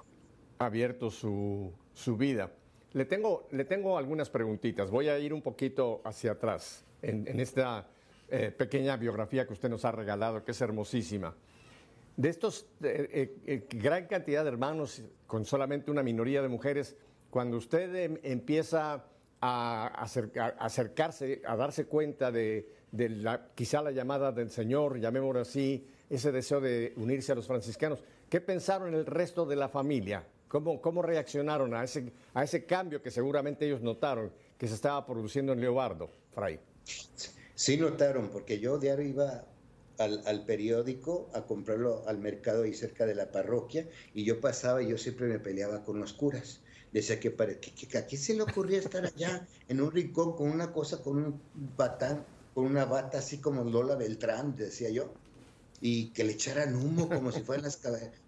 abierto 0.59 1.09
su, 1.09 1.71
su, 1.93 2.17
vida. 2.17 2.51
Le 2.93 3.05
tengo, 3.05 3.47
le 3.51 3.63
tengo 3.63 3.97
algunas 3.97 4.29
preguntitas. 4.29 4.91
Voy 4.91 5.07
a 5.07 5.17
ir 5.17 5.33
un 5.33 5.41
poquito 5.41 6.01
hacia 6.03 6.33
atrás 6.33 6.83
en, 7.01 7.27
en 7.27 7.39
esta 7.39 7.87
eh, 8.29 8.51
pequeña 8.51 8.97
biografía 8.97 9.47
que 9.47 9.53
usted 9.53 9.69
nos 9.69 9.85
ha 9.85 9.91
regalado, 9.91 10.43
que 10.43 10.51
es 10.51 10.59
hermosísima. 10.59 11.33
De 12.17 12.29
estos 12.29 12.65
eh, 12.81 13.37
eh, 13.45 13.67
gran 13.69 14.07
cantidad 14.07 14.43
de 14.43 14.49
hermanos 14.49 15.03
con 15.27 15.45
solamente 15.45 15.91
una 15.91 16.01
minoría 16.01 16.41
de 16.41 16.47
mujeres, 16.47 16.95
cuando 17.29 17.57
usted 17.57 17.93
em, 17.95 18.17
empieza 18.23 19.05
a, 19.39 19.87
acercarse, 20.59 21.43
a 21.45 21.55
darse 21.55 21.85
cuenta 21.85 22.31
de, 22.31 22.71
quizá 23.53 23.83
la 23.83 23.91
llamada 23.91 24.31
del 24.31 24.49
Señor, 24.49 24.99
llamémoslo 24.99 25.41
así, 25.41 25.87
ese 26.09 26.31
deseo 26.31 26.59
de 26.59 26.93
unirse 26.95 27.33
a 27.33 27.35
los 27.35 27.45
franciscanos, 27.45 28.03
¿qué 28.27 28.41
pensaron 28.41 28.95
el 28.95 29.05
resto 29.05 29.45
de 29.45 29.55
la 29.55 29.69
familia? 29.69 30.25
¿Cómo, 30.47 30.81
cómo 30.81 31.03
reaccionaron 31.03 31.75
a 31.75 31.83
ese, 31.83 32.11
a 32.33 32.43
ese 32.43 32.65
cambio 32.65 32.99
que 32.99 33.11
seguramente 33.11 33.67
ellos 33.67 33.81
notaron 33.81 34.31
que 34.57 34.67
se 34.67 34.73
estaba 34.73 35.05
produciendo 35.05 35.53
en 35.53 35.61
Leobardo, 35.61 36.09
Fray? 36.33 36.59
Sí 37.53 37.77
notaron, 37.77 38.29
porque 38.29 38.59
yo 38.59 38.79
diario 38.79 39.05
iba 39.05 39.43
al, 39.97 40.45
periódico 40.45 41.29
a 41.33 41.45
comprarlo 41.45 42.03
al 42.07 42.19
mercado 42.19 42.63
ahí 42.63 42.73
cerca 42.73 43.05
de 43.05 43.15
la 43.15 43.31
parroquia 43.31 43.87
y 44.13 44.23
yo 44.23 44.39
pasaba 44.39 44.81
y 44.81 44.89
yo 44.89 44.97
siempre 44.97 45.27
me 45.27 45.39
peleaba 45.39 45.83
con 45.83 45.99
los 45.99 46.13
curas. 46.13 46.61
Decía 46.93 47.19
que, 47.19 47.31
para, 47.31 47.59
que, 47.59 47.97
a 47.97 48.05
quién 48.05 48.21
se 48.21 48.33
le 48.33 48.43
ocurría 48.43 48.79
estar 48.79 49.05
allá 49.05 49.45
en 49.67 49.81
un 49.81 49.91
rincón 49.91 50.35
con 50.35 50.49
una 50.49 50.71
cosa, 50.71 51.01
con 51.01 51.17
un 51.17 51.41
batán, 51.75 52.25
con 52.53 52.65
una 52.65 52.85
bata 52.85 53.19
así 53.19 53.39
como 53.39 53.63
Lola 53.63 53.95
Beltrán, 53.95 54.55
decía 54.55 54.89
yo, 54.89 55.11
y 55.81 56.09
que 56.09 56.23
le 56.23 56.33
echaran 56.33 56.75
humo 56.75 57.09
como 57.09 57.31
si 57.31 57.41
fueran 57.41 57.69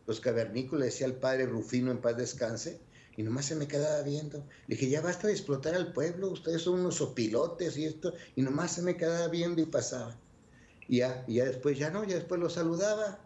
los 0.05 0.19
cavernícolas, 0.19 0.85
decía 0.85 1.07
el 1.07 1.13
padre 1.13 1.45
Rufino 1.45 1.91
en 1.91 1.99
paz 1.99 2.17
descanse, 2.17 2.79
y 3.15 3.23
nomás 3.23 3.45
se 3.45 3.55
me 3.55 3.67
quedaba 3.67 4.01
viendo. 4.01 4.45
Le 4.67 4.75
dije, 4.75 4.89
ya 4.89 5.01
basta 5.01 5.27
de 5.27 5.33
explotar 5.33 5.73
al 5.73 5.93
pueblo, 5.93 6.29
ustedes 6.29 6.61
son 6.61 6.79
unos 6.79 7.01
opilotes 7.01 7.77
y 7.77 7.85
esto, 7.85 8.13
y 8.35 8.41
nomás 8.41 8.73
se 8.73 8.81
me 8.81 8.97
quedaba 8.97 9.27
viendo 9.29 9.61
y 9.61 9.65
pasaba. 9.65 10.15
Y 10.89 10.97
ya, 10.97 11.23
ya 11.27 11.45
después, 11.45 11.77
ya 11.77 11.91
no, 11.91 12.03
ya 12.03 12.15
después 12.15 12.41
lo 12.41 12.49
saludaba. 12.49 13.19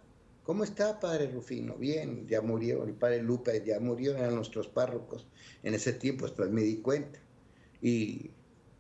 ¿Cómo 0.43 0.65
está, 0.65 0.99
padre 0.99 1.32
Rufino? 1.32 1.76
Bien, 1.76 2.28
ya 2.28 2.41
murió, 2.41 2.84
el 2.84 2.93
padre 2.93 3.23
Lupe 3.23 3.63
ya 3.65 3.80
murió, 3.80 4.15
eran 4.15 4.36
nuestros 4.36 4.67
párrocos. 4.67 5.26
En 5.63 5.73
ese 5.73 5.93
tiempo, 5.93 6.26
después 6.26 6.52
me 6.52 6.62
di 6.62 6.78
cuenta. 6.78 7.19
Y 7.82 8.32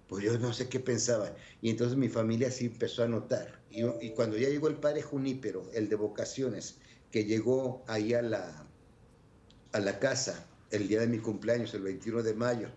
pues 0.09 0.25
yo 0.25 0.37
no 0.37 0.51
sé 0.51 0.67
qué 0.67 0.81
pensaba. 0.81 1.33
Y 1.61 1.69
entonces 1.69 1.97
mi 1.97 2.09
familia 2.09 2.51
sí 2.51 2.65
empezó 2.65 3.03
a 3.03 3.07
notar. 3.07 3.61
Y, 3.71 3.85
y 4.05 4.11
cuando 4.11 4.37
ya 4.37 4.49
llegó 4.49 4.67
el 4.67 4.75
padre 4.75 5.01
Junípero, 5.01 5.71
el 5.73 5.87
de 5.87 5.95
vocaciones, 5.95 6.79
que 7.09 7.23
llegó 7.23 7.85
ahí 7.87 8.13
a 8.13 8.21
la, 8.21 8.67
a 9.71 9.79
la 9.79 9.99
casa 9.99 10.45
el 10.71 10.89
día 10.89 10.99
de 10.99 11.07
mi 11.07 11.19
cumpleaños, 11.19 11.73
el 11.73 11.83
21 11.83 12.21
de 12.23 12.33
mayo. 12.33 12.67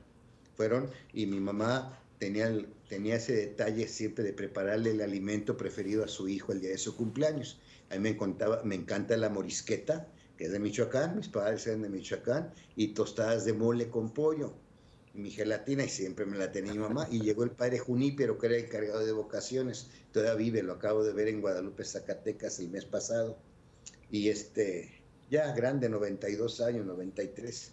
Fueron 0.56 0.88
y 1.12 1.26
mi 1.26 1.40
mamá 1.40 1.98
tenía, 2.18 2.50
tenía 2.88 3.16
ese 3.16 3.34
detalle 3.34 3.88
siempre 3.88 4.24
de 4.24 4.32
prepararle 4.32 4.90
el 4.90 5.00
alimento 5.00 5.56
preferido 5.56 6.04
a 6.04 6.08
su 6.08 6.28
hijo 6.28 6.52
el 6.52 6.60
día 6.60 6.70
de 6.70 6.78
su 6.78 6.96
cumpleaños. 6.96 7.60
A 7.90 7.94
mí 7.94 8.00
me, 8.00 8.16
contaba, 8.16 8.62
me 8.64 8.74
encanta 8.74 9.16
la 9.16 9.28
morisqueta, 9.28 10.08
que 10.36 10.46
es 10.46 10.52
de 10.52 10.58
Michoacán, 10.58 11.16
mis 11.16 11.28
padres 11.28 11.66
eran 11.66 11.82
de 11.82 11.88
Michoacán, 11.88 12.52
y 12.74 12.88
tostadas 12.88 13.44
de 13.44 13.52
mole 13.52 13.88
con 13.88 14.12
pollo 14.12 14.54
mi 15.16 15.30
gelatina 15.30 15.84
y 15.84 15.88
siempre 15.88 16.26
me 16.26 16.36
la 16.36 16.52
tenía 16.52 16.72
mi 16.72 16.78
mamá. 16.78 17.08
Y 17.10 17.20
llegó 17.20 17.44
el 17.44 17.50
padre 17.50 17.78
Junípero, 17.78 18.38
que 18.38 18.46
era 18.46 18.56
el 18.56 18.64
encargado 18.64 19.04
de 19.04 19.12
vocaciones. 19.12 19.88
Todavía 20.12 20.34
vive, 20.34 20.62
lo 20.62 20.74
acabo 20.74 21.04
de 21.04 21.12
ver 21.12 21.28
en 21.28 21.40
Guadalupe, 21.40 21.84
Zacatecas 21.84 22.58
el 22.58 22.68
mes 22.70 22.84
pasado. 22.84 23.38
Y 24.10 24.28
este, 24.28 25.02
ya 25.30 25.52
grande, 25.52 25.88
92 25.88 26.60
años, 26.60 26.86
93. 26.86 27.72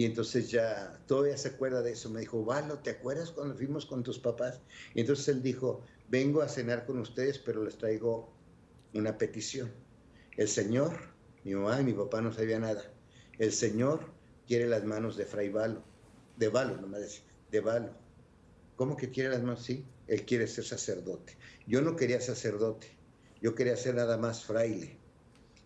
Y 0.00 0.06
entonces 0.06 0.50
ya 0.50 0.98
todavía 1.06 1.36
se 1.36 1.48
acuerda 1.48 1.82
de 1.82 1.92
eso. 1.92 2.08
Me 2.08 2.20
dijo, 2.20 2.42
Valo, 2.42 2.78
¿te 2.78 2.88
acuerdas 2.88 3.32
cuando 3.32 3.54
fuimos 3.54 3.84
con 3.84 4.02
tus 4.02 4.18
papás? 4.18 4.58
Entonces 4.94 5.28
él 5.28 5.42
dijo, 5.42 5.84
vengo 6.08 6.40
a 6.40 6.48
cenar 6.48 6.86
con 6.86 6.98
ustedes, 7.00 7.38
pero 7.38 7.62
les 7.62 7.76
traigo 7.76 8.32
una 8.94 9.18
petición. 9.18 9.70
El 10.38 10.48
Señor, 10.48 10.96
mi 11.44 11.54
mamá 11.54 11.82
y 11.82 11.84
mi 11.84 11.92
papá 11.92 12.22
no 12.22 12.32
sabían 12.32 12.62
nada. 12.62 12.82
El 13.38 13.52
Señor 13.52 14.10
quiere 14.46 14.66
las 14.68 14.84
manos 14.84 15.18
de 15.18 15.26
Fray 15.26 15.50
Valo 15.50 15.82
de 16.38 16.48
Valo, 16.48 16.78
no 16.78 16.86
me 16.86 16.98
decía, 16.98 17.26
de 17.50 17.60
Valo. 17.60 17.90
¿Cómo 18.76 18.96
que 18.96 19.10
quiere 19.10 19.28
las 19.28 19.42
manos? 19.42 19.62
Sí, 19.62 19.84
él 20.06 20.24
quiere 20.24 20.46
ser 20.46 20.64
sacerdote. 20.64 21.36
Yo 21.66 21.82
no 21.82 21.94
quería 21.94 22.22
sacerdote, 22.22 22.86
yo 23.42 23.54
quería 23.54 23.76
ser 23.76 23.96
nada 23.96 24.16
más 24.16 24.46
fraile. 24.46 24.96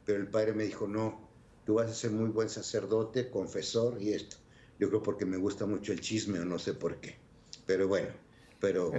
Pero 0.04 0.18
el 0.18 0.26
padre 0.26 0.54
me 0.54 0.64
dijo, 0.64 0.88
no, 0.88 1.30
tú 1.64 1.74
vas 1.74 1.90
a 1.90 1.94
ser 1.94 2.10
muy 2.10 2.30
buen 2.30 2.48
sacerdote, 2.48 3.30
confesor 3.30 4.00
y 4.00 4.12
esto. 4.12 4.36
Yo 4.78 4.88
creo 4.88 5.02
porque 5.02 5.24
me 5.24 5.36
gusta 5.36 5.66
mucho 5.66 5.92
el 5.92 6.00
chisme 6.00 6.40
o 6.40 6.44
no 6.44 6.58
sé 6.58 6.74
por 6.74 7.00
qué. 7.00 7.16
Pero 7.66 7.88
bueno, 7.88 8.10
pero 8.60 8.92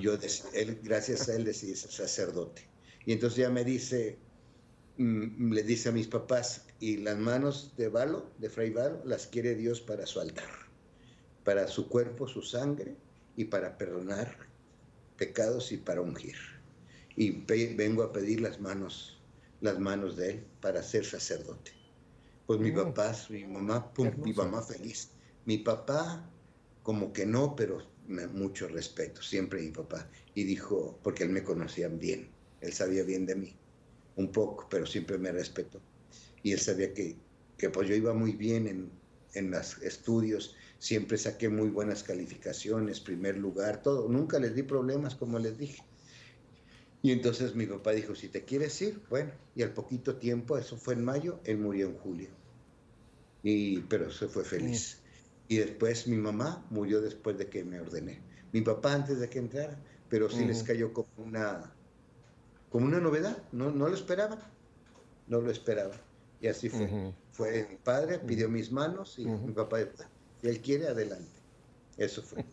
yo, 0.00 0.18
él, 0.52 0.80
gracias 0.82 1.28
a 1.28 1.34
él 1.34 1.44
decidí 1.44 1.74
ser 1.74 1.90
sacerdote. 1.90 2.68
Y 3.06 3.12
entonces 3.12 3.38
ya 3.38 3.50
me 3.50 3.64
dice, 3.64 4.18
mm, 4.98 5.52
le 5.52 5.62
dice 5.62 5.88
a 5.88 5.92
mis 5.92 6.06
papás, 6.06 6.66
y 6.80 6.98
las 6.98 7.18
manos 7.18 7.74
de 7.76 7.88
Valo, 7.88 8.30
de 8.38 8.50
Fray 8.50 8.70
Valo, 8.70 9.02
las 9.04 9.26
quiere 9.26 9.54
Dios 9.54 9.80
para 9.80 10.06
su 10.06 10.20
altar 10.20 10.62
para 11.44 11.66
su 11.68 11.88
cuerpo, 11.88 12.28
su 12.28 12.42
sangre 12.42 12.96
y 13.36 13.44
para 13.46 13.76
perdonar 13.78 14.36
pecados 15.16 15.72
y 15.72 15.76
para 15.76 16.00
ungir. 16.00 16.36
Y 17.16 17.30
vengo 17.74 18.02
a 18.02 18.12
pedir 18.12 18.40
las 18.40 18.60
manos, 18.60 19.20
las 19.60 19.78
manos 19.78 20.16
de 20.16 20.30
él 20.30 20.44
para 20.60 20.82
ser 20.82 21.04
sacerdote. 21.04 21.72
Pues 22.46 22.60
mi 22.60 22.72
papá, 22.72 23.12
mi 23.30 23.44
mamá, 23.46 23.92
pum, 23.92 24.20
mi 24.22 24.32
mamá 24.34 24.62
feliz. 24.62 25.18
Mi 25.44 25.58
papá, 25.58 26.36
como 26.82 27.12
que 27.12 27.26
no, 27.26 27.54
pero 27.56 27.78
mucho 28.32 28.68
respeto, 28.68 29.22
siempre 29.22 29.62
mi 29.62 29.70
papá. 29.70 30.10
Y 30.34 30.44
dijo, 30.44 31.00
porque 31.02 31.24
él 31.24 31.30
me 31.30 31.44
conocía 31.44 31.88
bien, 31.88 32.38
él 32.60 32.72
sabía 32.72 33.04
bien 33.04 33.26
de 33.26 33.36
mí, 33.36 33.62
un 34.16 34.32
poco, 34.32 34.68
pero 34.68 34.86
siempre 34.86 35.18
me 35.18 35.32
respetó. 35.32 35.86
Y 36.42 36.52
él 36.52 36.60
sabía 36.60 36.92
que, 36.94 37.26
que 37.56 37.70
pues 37.70 37.88
yo 37.88 37.94
iba 37.94 38.14
muy 38.14 38.32
bien 38.36 38.66
en, 38.66 39.02
en 39.32 39.50
los 39.50 39.78
estudios 39.82 40.56
siempre 40.78 41.16
saqué 41.18 41.48
muy 41.48 41.70
buenas 41.70 42.02
calificaciones, 42.02 43.00
primer 43.00 43.36
lugar, 43.38 43.82
todo. 43.82 44.08
Nunca 44.08 44.38
les 44.40 44.54
di 44.54 44.64
problemas, 44.64 45.14
como 45.14 45.38
les 45.38 45.56
dije. 45.58 45.91
Y 47.02 47.10
entonces 47.10 47.56
mi 47.56 47.66
papá 47.66 47.90
dijo, 47.90 48.14
si 48.14 48.28
te 48.28 48.44
quieres 48.44 48.80
ir, 48.80 49.02
bueno, 49.10 49.32
y 49.56 49.62
al 49.62 49.72
poquito 49.72 50.16
tiempo, 50.16 50.56
eso 50.56 50.76
fue 50.76 50.94
en 50.94 51.04
mayo, 51.04 51.40
él 51.44 51.58
murió 51.58 51.88
en 51.88 51.98
julio. 51.98 52.28
Y, 53.42 53.80
pero 53.80 54.10
se 54.12 54.28
fue 54.28 54.44
feliz. 54.44 54.98
Y 55.48 55.56
después 55.56 56.06
mi 56.06 56.16
mamá 56.16 56.64
murió 56.70 57.00
después 57.00 57.36
de 57.36 57.48
que 57.48 57.64
me 57.64 57.80
ordené. 57.80 58.20
Mi 58.52 58.60
papá 58.60 58.94
antes 58.94 59.18
de 59.18 59.28
que 59.28 59.40
entrara, 59.40 59.76
pero 60.08 60.30
sí 60.30 60.44
les 60.44 60.62
cayó 60.62 60.92
como 60.92 61.08
una, 61.16 61.72
como 62.70 62.86
una 62.86 63.00
novedad, 63.00 63.42
no, 63.50 63.72
no 63.72 63.88
lo 63.88 63.94
esperaban, 63.94 64.38
no 65.26 65.40
lo 65.40 65.50
esperaban. 65.50 65.98
Y 66.40 66.46
así 66.46 66.68
fue. 66.68 67.12
Fue 67.32 67.66
mi 67.68 67.76
padre, 67.76 68.18
pidió 68.18 68.48
mis 68.48 68.70
manos 68.70 69.18
y 69.18 69.26
mi 69.26 69.52
papá 69.52 69.78
dijo, 69.78 69.92
él 70.42 70.60
quiere, 70.60 70.86
adelante. 70.86 71.30
Eso 71.96 72.22
fue. 72.22 72.44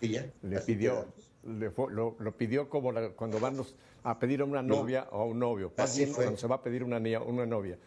Y 0.00 0.10
ya. 0.10 0.32
Le 0.42 0.60
pidió, 0.60 1.06
lo, 1.44 2.36
pidió 2.36 2.68
como 2.68 2.92
cuando 3.16 3.40
van 3.40 3.56
a 4.04 4.18
pedir 4.18 4.40
a 4.40 4.44
una 4.44 4.62
novia 4.62 5.08
o 5.10 5.22
a 5.22 5.24
un 5.24 5.38
novio. 5.38 5.72
Así 5.76 6.06
fue. 6.06 6.24
Cuando 6.24 6.40
se 6.40 6.46
va 6.46 6.56
a 6.56 6.62
pedir 6.62 6.84
una, 6.84 6.98
una 7.20 7.46
novia. 7.46 7.78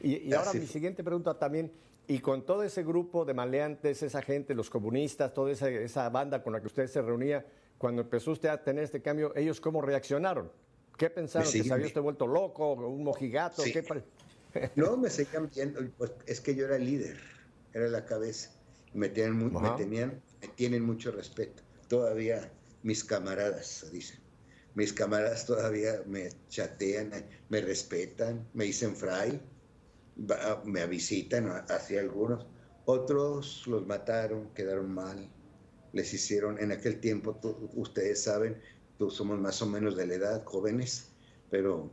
Y, 0.00 0.32
ahora 0.32 0.52
mi 0.54 0.66
siguiente 0.66 1.04
pregunta 1.04 1.38
también, 1.38 1.72
y 2.06 2.20
con 2.20 2.44
todo 2.44 2.62
ese 2.62 2.82
grupo 2.82 3.24
de 3.24 3.34
maleantes, 3.34 4.02
esa 4.02 4.22
gente, 4.22 4.54
los 4.54 4.70
comunistas, 4.70 5.32
toda 5.34 5.52
esa, 5.52 5.68
esa 5.68 6.08
banda 6.08 6.42
con 6.42 6.52
la 6.52 6.60
que 6.60 6.66
usted 6.66 6.86
se 6.86 7.02
reunía, 7.02 7.44
cuando 7.78 8.02
empezó 8.02 8.32
usted 8.32 8.48
a 8.48 8.62
tener 8.62 8.84
este 8.84 9.02
cambio, 9.02 9.34
¿ellos 9.36 9.60
cómo 9.60 9.82
reaccionaron? 9.82 10.50
¿Qué 10.96 11.10
pensaron? 11.10 11.50
¿Que 11.50 11.62
se 11.62 11.72
había 11.72 11.86
usted 11.86 12.00
vuelto 12.00 12.26
loco? 12.26 12.72
¿Un 12.72 13.04
mojigato? 13.04 13.62
no, 14.76 14.96
me 14.96 15.08
seguían 15.08 15.50
viendo. 15.54 15.80
Pues, 15.96 16.12
es 16.26 16.40
que 16.40 16.54
yo 16.54 16.66
era 16.66 16.76
el 16.76 16.84
líder, 16.84 17.18
era 17.72 17.88
la 17.88 18.04
cabeza 18.04 18.50
me, 18.92 19.08
tienen, 19.08 19.52
me, 19.52 19.70
tenían, 19.76 20.20
me 20.40 20.48
tienen 20.48 20.84
mucho 20.84 21.10
respeto. 21.12 21.62
Todavía 21.88 22.50
mis 22.82 23.04
camaradas, 23.04 23.86
dicen. 23.92 24.20
Mis 24.74 24.92
camaradas 24.92 25.46
todavía 25.46 26.02
me 26.06 26.30
chatean, 26.48 27.10
me 27.48 27.60
respetan, 27.60 28.48
me 28.54 28.64
dicen 28.64 28.94
fray, 28.94 29.40
me 30.64 30.86
visitan 30.86 31.48
hacia 31.68 32.00
algunos. 32.00 32.46
Otros 32.84 33.66
los 33.66 33.86
mataron, 33.86 34.50
quedaron 34.54 34.92
mal, 34.92 35.28
les 35.92 36.14
hicieron, 36.14 36.58
en 36.58 36.72
aquel 36.72 37.00
tiempo, 37.00 37.38
ustedes 37.74 38.22
saben, 38.22 38.60
tú 38.98 39.10
somos 39.10 39.38
más 39.38 39.60
o 39.60 39.66
menos 39.66 39.96
de 39.96 40.06
la 40.06 40.14
edad, 40.14 40.44
jóvenes, 40.44 41.08
pero 41.50 41.90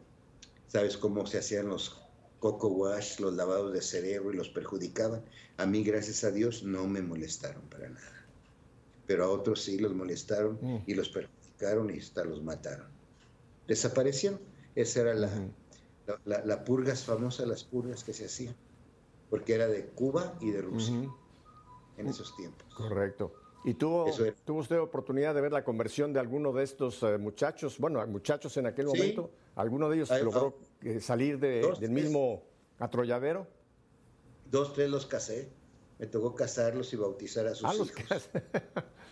sabes 0.67 0.97
cómo 0.97 1.25
se 1.25 1.39
hacían 1.39 1.67
los 1.67 2.01
coco 2.39 2.67
wash, 2.67 3.19
los 3.19 3.33
lavados 3.33 3.73
de 3.73 3.81
cerebro 3.81 4.31
y 4.31 4.37
los 4.37 4.49
perjudicaban. 4.49 5.23
A 5.57 5.65
mí, 5.65 5.83
gracias 5.83 6.23
a 6.23 6.31
Dios, 6.31 6.63
no 6.63 6.87
me 6.87 7.01
molestaron 7.01 7.63
para 7.69 7.89
nada. 7.89 8.16
Pero 9.07 9.23
a 9.23 9.29
otros 9.29 9.63
sí 9.63 9.79
los 9.79 9.95
molestaron 9.95 10.59
mm. 10.61 10.83
y 10.85 10.93
los 10.93 11.09
perjudicaron 11.09 11.89
y 11.89 11.99
hasta 11.99 12.23
los 12.23 12.43
mataron. 12.43 12.87
Desaparecieron. 13.67 14.39
Esa 14.75 15.01
era 15.01 15.13
la, 15.15 15.31
la, 16.25 16.63
purgas 16.63 17.03
famosa, 17.03 17.45
las 17.45 17.63
purgas 17.63 18.03
que 18.03 18.13
se 18.13 18.25
hacían. 18.25 18.55
Porque 19.29 19.55
era 19.55 19.67
de 19.67 19.87
Cuba 19.87 20.37
y 20.39 20.51
de 20.51 20.61
Rusia 20.61 21.09
en 21.97 22.07
esos 22.07 22.35
tiempos. 22.35 22.71
Correcto. 22.75 23.33
¿Y 23.63 23.73
tuvo, 23.73 24.05
tuvo 24.45 24.59
usted 24.59 24.79
oportunidad 24.79 25.33
de 25.35 25.41
ver 25.41 25.51
la 25.51 25.63
conversión 25.63 26.13
de 26.13 26.19
alguno 26.19 26.53
de 26.53 26.63
estos 26.63 27.03
eh, 27.03 27.17
muchachos? 27.17 27.77
Bueno, 27.79 28.05
muchachos 28.07 28.55
en 28.57 28.67
aquel 28.67 28.85
momento. 28.85 29.31
¿Alguno 29.55 29.89
de 29.89 29.97
ellos 29.97 30.11
logró 30.21 30.57
eh, 30.83 30.99
salir 31.01 31.39
del 31.39 31.91
mismo 31.91 32.43
atrolladero? 32.79 33.47
Dos, 34.49 34.73
tres 34.73 34.89
los 34.89 35.05
casé. 35.05 35.49
Me 35.99 36.07
tocó 36.07 36.35
casarlos 36.35 36.93
y 36.93 36.95
bautizar 36.95 37.47
a 37.47 37.55
sus 37.55 37.65
ah, 37.69 37.73
hijos. 37.75 38.29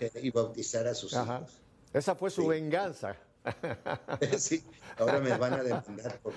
Eh, 0.02 0.12
y 0.24 0.30
bautizar 0.30 0.86
a 0.88 0.94
sus 0.94 1.14
hijos. 1.14 1.62
Esa 1.94 2.16
fue 2.16 2.30
su 2.30 2.46
venganza. 2.48 3.16
sí, 4.38 4.62
ahora 4.98 5.22
me 5.22 5.38
van 5.38 5.54
a 5.54 5.64
demandar 5.64 6.20
por, 6.22 6.34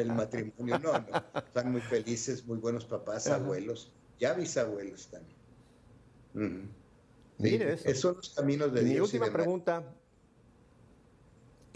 el, 0.00 0.10
matrimonio. 0.14 0.78
No, 0.78 0.92
no, 0.92 1.24
están 1.38 1.70
muy 1.70 1.82
felices, 1.82 2.46
muy 2.46 2.56
buenos 2.56 2.86
papás, 2.86 3.26
abuelos, 3.26 3.92
ya 4.18 4.32
bisabuelos 4.32 5.08
también. 5.08 6.70
Mire 7.36 7.74
eso. 7.74 7.86
Esos 7.86 8.00
son 8.00 8.16
los 8.16 8.30
caminos 8.30 8.72
de 8.72 8.80
Mi 8.80 8.98
última 8.98 9.30
pregunta, 9.30 9.84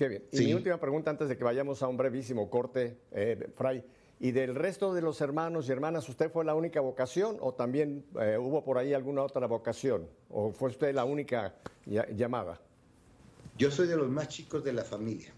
Qué 0.01 0.09
bien. 0.09 0.25
Y 0.33 0.47
mi 0.47 0.55
última 0.55 0.81
pregunta 0.81 1.11
antes 1.11 1.29
de 1.29 1.37
que 1.37 1.45
vayamos 1.45 1.83
a 1.83 1.89
un 1.89 1.99
brevísimo 1.99 2.49
corte, 2.49 2.97
eh, 3.11 3.51
Fray. 3.55 3.85
¿Y 4.23 4.33
del 4.33 4.55
resto 4.55 4.93
de 4.93 5.01
los 5.01 5.23
hermanos 5.23 5.67
y 5.67 5.73
hermanas, 5.73 6.07
usted 6.11 6.31
fue 6.31 6.45
la 6.45 6.55
única 6.55 6.83
vocación 6.83 7.39
o 7.41 7.55
también 7.55 8.05
eh, 8.21 8.37
hubo 8.39 8.63
por 8.63 8.77
ahí 8.77 8.93
alguna 8.93 9.23
otra 9.23 9.47
vocación? 9.47 10.07
¿O 10.29 10.53
fue 10.53 10.69
usted 10.69 10.95
la 10.95 11.07
única 11.07 11.55
llamada? 11.87 12.61
Yo 13.57 13.71
soy 13.71 13.89
de 13.89 13.97
los 13.97 14.11
más 14.11 14.29
chicos 14.29 14.63
de 14.63 14.75
la 14.75 14.85
familia. 14.85 15.33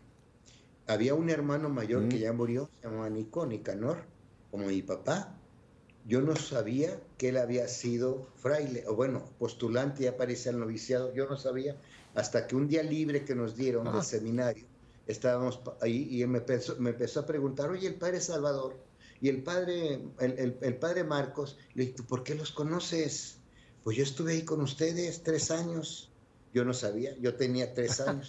Había 0.88 1.14
un 1.14 1.30
hermano 1.30 1.68
mayor 1.68 2.08
que 2.08 2.16
mm. 2.16 2.18
ya 2.18 2.32
murió, 2.32 2.68
se 2.80 2.88
llamaba 2.88 3.08
Nico, 3.08 3.46
Nicanor, 3.46 3.98
como 4.50 4.66
mi 4.66 4.82
papá. 4.82 5.32
Yo 6.04 6.20
no 6.20 6.34
sabía 6.34 6.98
que 7.18 7.28
él 7.28 7.36
había 7.36 7.68
sido 7.68 8.26
fraile, 8.34 8.82
o 8.88 8.96
bueno, 8.96 9.22
postulante, 9.38 10.02
ya 10.02 10.10
aparecía 10.10 10.50
el 10.50 10.58
noviciado. 10.58 11.14
Yo 11.14 11.28
no 11.28 11.36
sabía 11.36 11.76
hasta 12.16 12.48
que 12.48 12.56
un 12.56 12.66
día 12.66 12.82
libre 12.82 13.24
que 13.24 13.36
nos 13.36 13.54
dieron 13.54 13.92
del 13.92 14.02
seminario, 14.02 14.64
estábamos 15.06 15.60
ahí 15.80 16.08
y 16.10 16.26
me 16.26 16.38
empezó, 16.38 16.76
me 16.76 16.90
empezó 16.90 17.20
a 17.20 17.26
preguntar, 17.26 17.70
oye, 17.70 17.88
el 17.88 17.96
padre 17.96 18.20
Salvador 18.20 18.76
y 19.20 19.28
el 19.28 19.42
padre, 19.42 20.00
el, 20.18 20.76
padre 20.76 21.04
Marcos, 21.04 21.56
le 21.74 21.86
dije, 21.86 22.02
¿por 22.02 22.24
qué 22.24 22.34
los 22.34 22.50
conoces? 22.50 23.38
Pues 23.84 23.96
yo 23.96 24.02
estuve 24.02 24.32
ahí 24.32 24.42
con 24.42 24.60
ustedes 24.60 25.22
tres 25.22 25.50
años. 25.50 26.10
Yo 26.52 26.64
no 26.64 26.74
sabía, 26.74 27.16
yo 27.18 27.36
tenía 27.36 27.72
tres 27.72 28.00
años 28.06 28.28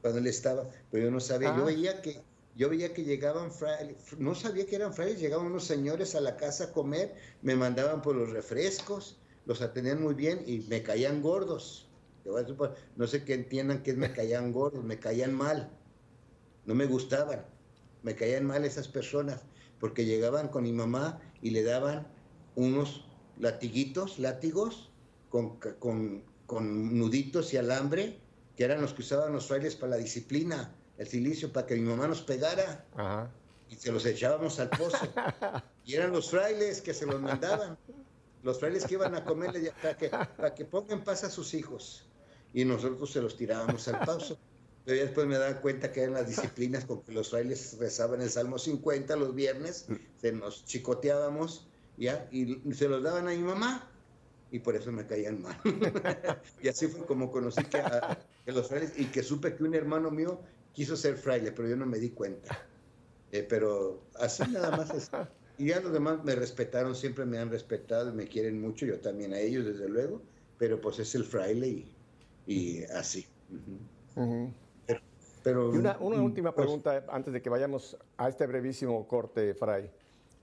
cuando 0.00 0.18
él 0.18 0.26
estaba, 0.26 0.64
pero 0.90 1.04
yo 1.04 1.10
no 1.10 1.20
sabía. 1.20 1.54
Yo 1.54 1.62
ah. 1.62 1.66
veía 1.66 2.00
que 2.00 2.22
yo 2.56 2.70
veía 2.70 2.94
que 2.94 3.04
llegaban 3.04 3.52
frailes, 3.52 3.98
no 4.16 4.34
sabía 4.34 4.64
que 4.64 4.76
eran 4.76 4.94
frailes, 4.94 5.20
llegaban 5.20 5.46
unos 5.46 5.64
señores 5.64 6.14
a 6.14 6.22
la 6.22 6.38
casa 6.38 6.64
a 6.64 6.72
comer, 6.72 7.14
me 7.42 7.54
mandaban 7.54 8.00
por 8.00 8.16
los 8.16 8.30
refrescos, 8.30 9.18
los 9.44 9.60
atendían 9.60 10.02
muy 10.02 10.14
bien 10.14 10.42
y 10.46 10.60
me 10.60 10.82
caían 10.82 11.20
gordos. 11.20 11.86
No 12.96 13.06
sé 13.06 13.24
qué 13.24 13.34
entiendan 13.34 13.82
que 13.82 13.92
me 13.92 14.10
caían 14.10 14.52
gordos, 14.52 14.82
me 14.82 14.98
caían 14.98 15.34
mal, 15.34 15.70
no 16.66 16.74
me 16.74 16.86
gustaban, 16.86 17.46
me 18.02 18.14
caían 18.14 18.44
mal 18.44 18.64
esas 18.64 18.88
personas, 18.88 19.40
porque 19.80 20.04
llegaban 20.04 20.48
con 20.48 20.64
mi 20.64 20.72
mamá 20.72 21.20
y 21.42 21.50
le 21.50 21.62
daban 21.62 22.06
unos 22.54 23.06
latiguitos, 23.38 24.18
látigos, 24.18 24.90
con, 25.30 25.56
con, 25.78 26.24
con 26.46 26.98
nuditos 26.98 27.52
y 27.54 27.56
alambre, 27.56 28.18
que 28.56 28.64
eran 28.64 28.80
los 28.80 28.92
que 28.92 29.02
usaban 29.02 29.32
los 29.32 29.46
frailes 29.46 29.76
para 29.76 29.90
la 29.90 29.96
disciplina 29.96 30.74
el 30.98 31.06
silicio 31.06 31.52
para 31.52 31.66
que 31.66 31.74
mi 31.74 31.82
mamá 31.82 32.08
nos 32.08 32.22
pegara. 32.22 32.84
Y 33.68 33.76
se 33.76 33.90
los 33.90 34.06
echábamos 34.06 34.58
al 34.60 34.70
pozo. 34.70 35.08
y 35.84 35.94
eran 35.94 36.12
los 36.12 36.30
frailes 36.30 36.80
que 36.80 36.94
se 36.94 37.06
los 37.06 37.20
mandaban. 37.20 37.76
Los 38.42 38.60
frailes 38.60 38.86
que 38.86 38.94
iban 38.94 39.14
a 39.14 39.24
comerle 39.24 39.72
para 39.82 39.96
que, 39.96 40.08
para 40.08 40.54
que 40.54 40.64
pongan 40.64 41.02
paz 41.02 41.24
a 41.24 41.30
sus 41.30 41.52
hijos. 41.54 42.06
Y 42.54 42.64
nosotros 42.64 43.12
se 43.12 43.20
los 43.20 43.36
tirábamos 43.36 43.86
al 43.88 44.04
pozo. 44.04 44.38
Pero 44.86 45.02
después 45.02 45.26
me 45.26 45.36
daba 45.36 45.60
cuenta 45.60 45.92
que 45.92 46.02
eran 46.02 46.14
las 46.14 46.28
disciplinas 46.28 46.86
con 46.86 47.02
que 47.02 47.12
los 47.12 47.30
frailes 47.30 47.76
rezaban 47.78 48.22
el 48.22 48.30
Salmo 48.30 48.58
50 48.58 49.16
los 49.16 49.34
viernes, 49.34 49.86
se 50.20 50.32
nos 50.32 50.64
chicoteábamos 50.64 51.66
¿ya? 51.98 52.28
y 52.30 52.60
se 52.72 52.88
los 52.88 53.02
daban 53.02 53.26
a 53.26 53.32
mi 53.32 53.42
mamá 53.42 53.90
y 54.50 54.60
por 54.60 54.76
eso 54.76 54.92
me 54.92 55.06
caían 55.06 55.42
mal. 55.42 55.58
y 56.62 56.68
así 56.68 56.86
fue 56.86 57.04
como 57.04 57.30
conocí 57.30 57.64
que 57.64 57.78
a, 57.78 58.18
los 58.46 58.68
frailes 58.68 58.98
y 58.98 59.06
que 59.06 59.22
supe 59.22 59.54
que 59.54 59.64
un 59.64 59.74
hermano 59.74 60.10
mío 60.10 60.40
quiso 60.72 60.96
ser 60.96 61.16
fraile, 61.16 61.52
pero 61.52 61.68
yo 61.68 61.76
no 61.76 61.86
me 61.86 61.98
di 61.98 62.10
cuenta. 62.10 62.58
Eh, 63.32 63.44
pero 63.48 64.04
así 64.14 64.44
nada 64.50 64.76
más 64.76 64.90
es. 64.94 65.10
Y 65.58 65.66
ya 65.68 65.80
los 65.80 65.92
demás 65.92 66.22
me 66.22 66.34
respetaron, 66.34 66.94
siempre 66.94 67.24
me 67.24 67.38
han 67.38 67.50
respetado 67.50 68.10
y 68.10 68.14
me 68.14 68.28
quieren 68.28 68.60
mucho, 68.60 68.86
yo 68.86 69.00
también 69.00 69.32
a 69.32 69.40
ellos, 69.40 69.64
desde 69.64 69.88
luego, 69.88 70.22
pero 70.58 70.80
pues 70.80 70.98
es 70.98 71.14
el 71.14 71.24
fraile 71.24 71.86
y, 72.46 72.84
así. 72.84 73.26
Pero, 75.46 75.74
y 75.74 75.78
una, 75.78 75.96
una, 76.00 76.20
última 76.20 76.52
pues 76.52 76.66
pregunta 76.66 77.04
antes 77.08 77.32
de 77.32 77.40
que 77.40 77.48
vayamos 77.48 77.96
a 78.16 78.28
este 78.28 78.46
brevísimo 78.46 79.06
corte, 79.06 79.54
Fray. 79.54 79.88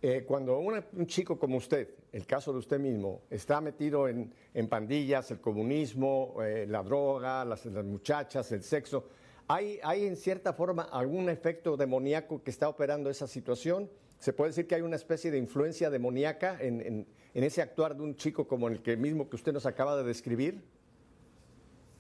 Eh, 0.02 0.24
cuando 0.26 0.58
un 0.60 1.08
chico 1.08 1.38
como 1.38 1.58
usted, 1.58 1.90
el 2.12 2.26
caso 2.26 2.52
de 2.52 2.60
usted 2.60 2.80
mismo, 2.80 3.22
está 3.30 3.62
metido 3.62 4.08
en, 4.08 4.34
en 4.54 4.68
pandillas, 4.68 5.32
el 5.32 5.40
comunismo, 5.40 6.36
eh, 6.44 6.66
la 6.68 6.84
droga, 6.84 7.46
las, 7.46 7.66
las 7.66 7.86
muchachas, 7.86 8.52
el 8.52 8.64
sexo, 8.64 9.06
¿Hay, 9.48 10.06
en 10.06 10.16
cierta 10.16 10.54
forma 10.54 10.84
algún 10.84 11.30
efecto 11.30 11.76
demoníaco 11.76 12.42
que 12.44 12.52
está 12.52 12.70
operando 12.70 13.10
esa 13.10 13.28
situación? 13.28 13.90
¿Se 14.20 14.32
puede 14.32 14.52
decir 14.52 14.68
que 14.68 14.76
hay 14.76 14.82
una 14.82 14.96
especie 14.96 15.32
de 15.32 15.38
influencia 15.38 15.90
demoníaca 15.90 16.58
en, 16.62 17.06
ese 17.34 17.62
actuar 17.62 17.96
de 17.96 18.04
un 18.04 18.16
chico 18.16 18.48
como 18.48 18.70
el 18.70 18.82
que 18.82 18.96
mismo 18.96 19.30
que 19.30 19.36
usted 19.36 19.52
nos 19.52 19.66
acaba 19.66 19.98
de 19.98 20.04
describir? 20.04 20.64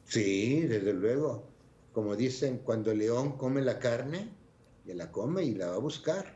Sí, 0.05 0.61
desde 0.61 0.93
luego. 0.93 1.43
Como 1.93 2.15
dicen, 2.15 2.57
cuando 2.57 2.91
el 2.91 2.97
león 2.97 3.37
come 3.37 3.61
la 3.61 3.79
carne, 3.79 4.29
ya 4.85 4.95
la 4.95 5.11
come 5.11 5.43
y 5.43 5.53
la 5.53 5.67
va 5.67 5.75
a 5.75 5.79
buscar. 5.79 6.35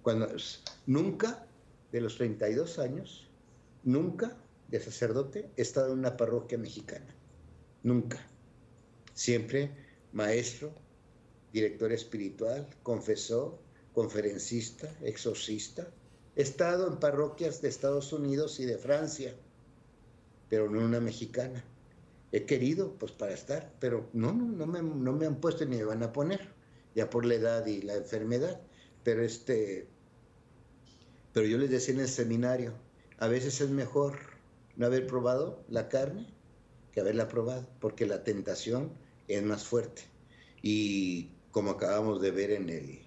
Cuando, 0.00 0.28
nunca, 0.86 1.46
de 1.92 2.00
los 2.00 2.16
32 2.16 2.78
años, 2.78 3.28
nunca 3.82 4.36
de 4.68 4.80
sacerdote 4.80 5.50
he 5.56 5.62
estado 5.62 5.92
en 5.92 5.98
una 5.98 6.16
parroquia 6.16 6.56
mexicana. 6.56 7.14
Nunca. 7.82 8.24
Siempre 9.12 9.70
maestro, 10.12 10.72
director 11.52 11.92
espiritual, 11.92 12.68
confesor, 12.82 13.58
conferencista, 13.92 14.90
exorcista. 15.02 15.88
He 16.36 16.42
estado 16.42 16.86
en 16.88 16.98
parroquias 16.98 17.60
de 17.60 17.68
Estados 17.68 18.12
Unidos 18.12 18.60
y 18.60 18.66
de 18.66 18.78
Francia, 18.78 19.34
pero 20.48 20.70
no 20.70 20.84
una 20.84 21.00
mexicana. 21.00 21.64
He 22.36 22.44
querido, 22.44 22.92
pues, 22.98 23.12
para 23.12 23.32
estar, 23.32 23.72
pero 23.80 24.10
no, 24.12 24.30
no, 24.30 24.44
no 24.44 24.66
me, 24.66 24.82
no 24.82 25.14
me 25.14 25.24
han 25.24 25.36
puesto 25.36 25.64
ni 25.64 25.78
me 25.78 25.84
van 25.84 26.02
a 26.02 26.12
poner, 26.12 26.52
ya 26.94 27.08
por 27.08 27.24
la 27.24 27.34
edad 27.34 27.64
y 27.64 27.80
la 27.80 27.94
enfermedad. 27.94 28.60
Pero 29.02 29.22
este, 29.22 29.86
pero 31.32 31.46
yo 31.46 31.56
les 31.56 31.70
decía 31.70 31.94
en 31.94 32.00
el 32.00 32.08
seminario, 32.08 32.74
a 33.18 33.28
veces 33.28 33.62
es 33.62 33.70
mejor 33.70 34.18
no 34.76 34.84
haber 34.84 35.06
probado 35.06 35.64
la 35.70 35.88
carne 35.88 36.26
que 36.92 37.00
haberla 37.00 37.26
probado, 37.26 37.66
porque 37.80 38.04
la 38.04 38.22
tentación 38.22 38.92
es 39.28 39.42
más 39.42 39.64
fuerte. 39.64 40.02
Y 40.60 41.30
como 41.52 41.70
acabamos 41.70 42.20
de 42.20 42.32
ver 42.32 42.50
en 42.50 42.68
el, 42.68 43.00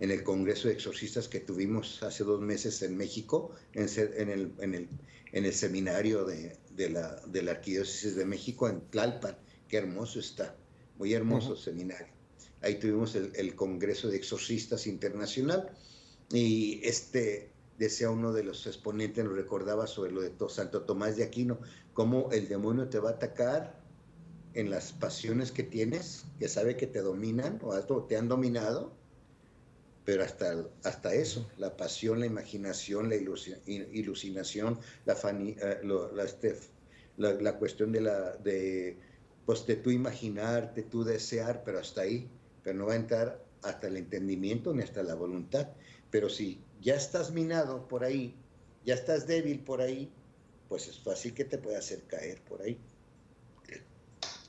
en 0.00 0.10
el 0.10 0.24
Congreso 0.24 0.66
de 0.66 0.74
Exorcistas 0.74 1.28
que 1.28 1.38
tuvimos 1.38 2.02
hace 2.02 2.24
dos 2.24 2.40
meses 2.40 2.82
en 2.82 2.96
México, 2.96 3.52
en, 3.74 3.84
el, 4.28 4.52
en 4.58 4.74
el, 4.74 4.88
en 5.30 5.44
el 5.44 5.52
seminario 5.52 6.24
de, 6.24 6.56
de, 6.78 6.88
la, 6.88 7.20
de 7.26 7.42
la 7.42 7.50
Arquidiócesis 7.52 8.16
de 8.16 8.24
México 8.24 8.68
en 8.68 8.80
Tlalpan, 8.90 9.36
qué 9.68 9.76
hermoso 9.76 10.20
está, 10.20 10.56
muy 10.96 11.12
hermoso 11.12 11.56
seminario. 11.56 12.14
Ahí 12.62 12.78
tuvimos 12.78 13.14
el, 13.14 13.32
el, 13.34 13.54
Congreso 13.54 14.08
de 14.08 14.16
Exorcistas 14.16 14.86
Internacional. 14.86 15.70
Y 16.30 16.80
este 16.82 17.50
decía 17.78 18.10
uno 18.10 18.32
de 18.32 18.42
los 18.42 18.66
exponentes, 18.66 19.24
nos 19.24 19.34
recordaba 19.34 19.86
sobre 19.86 20.12
lo 20.12 20.20
de 20.22 20.32
Santo 20.48 20.82
Tomás 20.82 21.16
de 21.16 21.24
Aquino, 21.24 21.58
cómo 21.92 22.30
el 22.32 22.48
demonio 22.48 22.88
te 22.88 22.98
va 22.98 23.10
a 23.10 23.12
atacar 23.14 23.78
en 24.54 24.70
las 24.70 24.92
pasiones 24.92 25.52
que 25.52 25.62
tienes, 25.62 26.24
que 26.38 26.48
sabe 26.48 26.76
que 26.76 26.86
te 26.86 27.00
dominan 27.00 27.60
o 27.62 28.04
te 28.04 28.16
han 28.16 28.28
dominado, 28.28 28.92
pero 30.08 30.24
hasta, 30.24 30.64
hasta 30.84 31.12
eso, 31.12 31.46
la 31.58 31.76
pasión, 31.76 32.20
la 32.20 32.24
imaginación, 32.24 33.10
la 33.10 33.16
ilusionación, 33.66 34.80
la, 35.04 35.12
eh, 35.12 35.80
este, 36.24 36.56
la, 37.18 37.34
la, 37.34 37.58
cuestión 37.58 37.92
de 37.92 38.00
la 38.00 38.34
de 38.36 38.96
pues 39.44 39.66
de 39.66 39.76
tú 39.76 39.90
imaginarte, 39.90 40.82
tú 40.84 41.04
desear, 41.04 41.62
pero 41.62 41.78
hasta 41.78 42.00
ahí, 42.00 42.26
pero 42.62 42.78
no 42.78 42.86
va 42.86 42.94
a 42.94 42.96
entrar 42.96 43.44
hasta 43.60 43.88
el 43.88 43.98
entendimiento 43.98 44.72
ni 44.72 44.82
hasta 44.82 45.02
la 45.02 45.14
voluntad. 45.14 45.68
Pero 46.10 46.30
si 46.30 46.58
ya 46.80 46.94
estás 46.94 47.30
minado 47.30 47.86
por 47.86 48.02
ahí, 48.02 48.34
ya 48.86 48.94
estás 48.94 49.26
débil 49.26 49.60
por 49.60 49.82
ahí, 49.82 50.10
pues 50.70 50.88
es 50.88 50.98
fácil 50.98 51.34
que 51.34 51.44
te 51.44 51.58
pueda 51.58 51.80
hacer 51.80 52.00
caer 52.04 52.40
por 52.48 52.62
ahí 52.62 52.78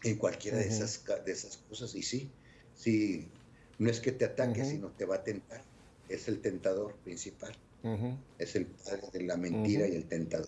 en 0.04 0.16
cualquiera 0.16 0.58
de, 0.58 0.70
esas, 0.70 1.04
de 1.26 1.32
esas 1.34 1.58
cosas. 1.58 1.94
Y 1.96 2.04
sí, 2.04 2.32
sí, 2.76 3.30
no 3.80 3.90
es 3.90 4.00
que 4.00 4.12
te 4.12 4.26
ataque, 4.26 4.64
sino 4.66 4.90
te 4.90 5.06
va 5.06 5.16
a 5.16 5.24
tentar. 5.24 5.62
Es 6.08 6.28
el 6.28 6.40
tentador 6.42 6.96
principal. 7.04 7.54
Es 8.38 8.56
el 8.56 8.66
padre 8.66 9.08
de 9.12 9.24
la 9.24 9.38
mentira 9.38 9.88
y 9.88 9.96
el 9.96 10.06
tentador. 10.06 10.48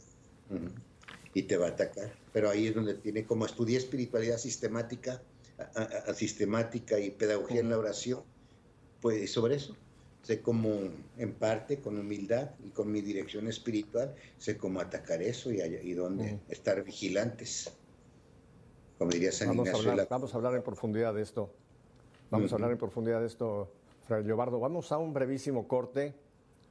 Y 1.34 1.44
te 1.44 1.58
va 1.58 1.68
a 1.68 1.70
atacar. 1.70 2.14
Pero 2.34 2.50
ahí 2.50 2.68
es 2.68 2.76
donde 2.76 2.94
tiene, 2.96 3.26
como 3.26 3.46
estudié 3.46 3.78
espiritualidad 3.78 4.38
sistemática, 4.38 5.22
a, 5.76 6.14
sistemática 6.14 7.00
y 7.00 7.12
pedagogía 7.12 7.62
en 7.62 7.70
la 7.70 7.78
oración, 7.78 8.22
pues 9.02 9.32
sobre 9.32 9.56
eso. 9.56 9.76
Sé 10.24 10.42
cómo, 10.42 10.70
en 11.18 11.34
parte, 11.34 11.80
con 11.80 11.98
humildad 11.98 12.52
y 12.64 12.70
con 12.70 12.92
mi 12.92 13.02
dirección 13.02 13.48
espiritual, 13.48 14.14
sé 14.38 14.58
cómo 14.58 14.80
atacar 14.80 15.22
eso 15.22 15.52
y, 15.52 15.62
y 15.62 15.94
dónde 15.94 16.40
estar 16.50 16.84
vigilantes 16.84 17.72
vamos 19.48 19.68
A 19.68 19.78
hablar, 19.78 20.08
Vamos 20.10 20.34
a 20.34 20.38
hablar 20.38 20.56
en 20.56 20.64
profundidad 20.64 21.14
de 21.14 21.22
esto. 21.22 21.52
Vamos 22.32 22.50
a 22.54 22.56
hablar 22.56 22.72
en 22.72 22.78
profundidad 22.78 23.20
de 23.20 23.28
esto, 23.28 23.70
Fray 24.08 24.24
Leobardo. 24.24 24.58
Vamos 24.58 24.90
a 24.94 24.98
un 24.98 25.14
brevísimo 25.14 25.68
corte 25.68 26.14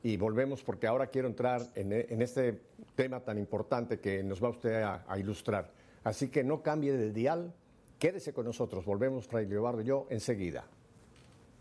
y 0.03 0.17
volvemos 0.17 0.63
porque 0.63 0.87
ahora 0.87 1.09
quiero 1.09 1.29
entrar 1.29 1.71
en, 1.75 1.93
este 2.23 2.59
tema 2.95 3.21
tan 3.21 3.37
importante 3.37 4.01
que 4.01 4.23
nos 4.23 4.43
va 4.43 4.49
usted 4.49 4.81
a, 4.83 5.05
a, 5.07 5.19
ilustrar. 5.19 5.71
Así 6.03 6.29
que 6.29 6.43
no 6.43 6.63
cambie 6.63 6.95
de 6.95 7.13
dial, 7.13 7.53
quédese 7.99 8.33
con 8.33 8.47
nosotros. 8.47 8.87
Volvemos, 8.87 9.27
Fray 9.27 9.45
Leobardo 9.47 9.83
y 9.83 9.85
yo, 9.85 10.07
enseguida. 10.09 10.65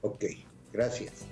Ok, 0.02 0.24
gracias. 0.72 1.28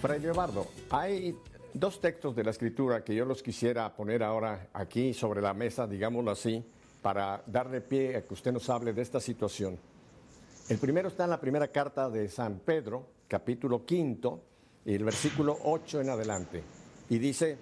Fray 0.00 0.20
Leobardo, 0.20 0.68
hay 0.90 1.36
dos 1.74 2.00
textos 2.00 2.36
de 2.36 2.44
la 2.44 2.52
escritura 2.52 3.02
que 3.02 3.16
yo 3.16 3.24
los 3.24 3.42
quisiera 3.42 3.92
poner 3.96 4.22
ahora 4.22 4.68
aquí 4.72 5.12
sobre 5.12 5.42
la 5.42 5.52
mesa, 5.54 5.88
digámoslo 5.88 6.30
así, 6.30 6.64
para 7.02 7.42
darle 7.46 7.80
pie 7.80 8.16
a 8.16 8.22
que 8.24 8.32
usted 8.32 8.52
nos 8.52 8.70
hable 8.70 8.92
de 8.92 9.02
esta 9.02 9.18
situación. 9.18 9.76
El 10.68 10.78
primero 10.78 11.08
está 11.08 11.24
en 11.24 11.30
la 11.30 11.40
primera 11.40 11.66
carta 11.66 12.08
de 12.08 12.28
San 12.28 12.60
Pedro, 12.60 13.06
capítulo 13.26 13.84
quinto, 13.84 14.40
y 14.84 14.94
el 14.94 15.02
versículo 15.02 15.58
8 15.64 16.02
en 16.02 16.10
adelante. 16.10 16.62
Y 17.08 17.18
dice, 17.18 17.58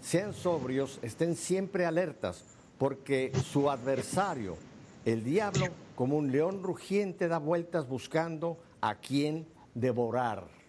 sean 0.00 0.34
sobrios, 0.34 1.00
estén 1.02 1.34
siempre 1.34 1.84
alertas, 1.84 2.44
porque 2.78 3.32
su 3.44 3.68
adversario, 3.68 4.56
el 5.04 5.24
diablo, 5.24 5.66
como 5.96 6.16
un 6.16 6.30
león 6.30 6.62
rugiente, 6.62 7.26
da 7.26 7.38
vueltas 7.38 7.88
buscando 7.88 8.58
a 8.80 8.94
quien 9.00 9.48
devorar. 9.74 10.61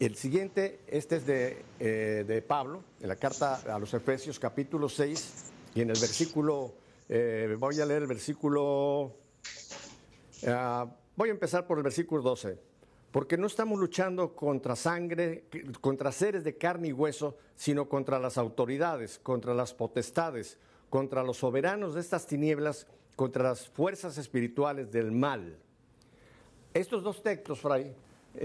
El 0.00 0.16
siguiente, 0.16 0.80
este 0.88 1.16
es 1.16 1.26
de, 1.26 1.64
eh, 1.78 2.24
de, 2.26 2.42
Pablo, 2.42 2.82
en 3.00 3.08
la 3.08 3.16
carta 3.16 3.62
a 3.72 3.78
los 3.78 3.94
Efesios 3.94 4.38
capítulo 4.38 4.88
6, 4.88 5.52
y 5.74 5.80
en 5.80 5.90
el 5.90 5.98
versículo, 6.00 6.74
eh, 7.08 7.54
voy 7.58 7.80
a 7.80 7.86
leer 7.86 8.02
el 8.02 8.08
versículo, 8.08 9.14
uh, 10.42 10.88
voy 11.16 11.28
a 11.28 11.32
empezar 11.32 11.66
por 11.66 11.78
el 11.78 11.84
versículo 11.84 12.20
12, 12.20 12.58
porque 13.12 13.36
no 13.36 13.46
estamos 13.46 13.78
luchando 13.78 14.34
contra 14.34 14.74
sangre, 14.74 15.44
contra 15.80 16.10
seres 16.10 16.42
de 16.42 16.56
carne 16.56 16.88
y 16.88 16.92
hueso, 16.92 17.36
sino 17.54 17.88
contra 17.88 18.18
las 18.18 18.38
autoridades, 18.38 19.20
contra 19.20 19.54
las 19.54 19.72
potestades, 19.72 20.58
contra 20.90 21.22
los 21.22 21.36
soberanos 21.36 21.94
de 21.94 22.00
estas 22.00 22.26
tinieblas, 22.26 22.88
contra 23.14 23.44
las 23.44 23.68
fuerzas 23.68 24.18
espirituales 24.18 24.90
del 24.90 25.12
mal. 25.12 25.56
Estos 26.74 27.02
dos 27.02 27.22
textos, 27.22 27.60
Fray, 27.60 27.94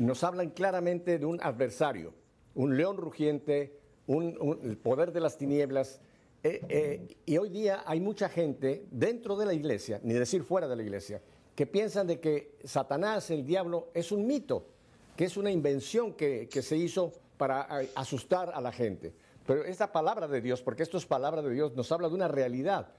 nos 0.01 0.23
hablan 0.23 0.51
claramente 0.51 1.19
de 1.19 1.25
un 1.25 1.39
adversario, 1.41 2.13
un 2.55 2.77
león 2.77 2.97
rugiente, 2.97 3.79
un, 4.07 4.59
el 4.63 4.77
poder 4.77 5.11
de 5.11 5.21
las 5.21 5.37
tinieblas. 5.37 6.01
Eh, 6.43 6.61
eh, 6.69 7.15
y 7.25 7.37
hoy 7.37 7.49
día 7.49 7.83
hay 7.85 7.99
mucha 7.99 8.29
gente 8.29 8.85
dentro 8.91 9.35
de 9.35 9.45
la 9.45 9.53
iglesia, 9.53 9.99
ni 10.03 10.13
decir 10.13 10.43
fuera 10.43 10.67
de 10.67 10.75
la 10.75 10.83
iglesia, 10.83 11.21
que 11.55 11.65
piensan 11.65 12.07
de 12.07 12.19
que 12.19 12.57
Satanás, 12.63 13.29
el 13.31 13.45
diablo, 13.45 13.89
es 13.93 14.11
un 14.11 14.27
mito, 14.27 14.67
que 15.15 15.25
es 15.25 15.37
una 15.37 15.51
invención 15.51 16.13
que, 16.13 16.47
que 16.47 16.61
se 16.61 16.77
hizo 16.77 17.11
para 17.37 17.61
asustar 17.95 18.51
a 18.53 18.61
la 18.61 18.71
gente. 18.71 19.13
Pero 19.45 19.63
esta 19.63 19.91
palabra 19.91 20.27
de 20.27 20.41
Dios, 20.41 20.61
porque 20.61 20.83
esto 20.83 20.97
es 20.97 21.05
palabra 21.05 21.41
de 21.41 21.51
Dios, 21.51 21.73
nos 21.75 21.91
habla 21.91 22.09
de 22.09 22.15
una 22.15 22.27
realidad. 22.27 22.89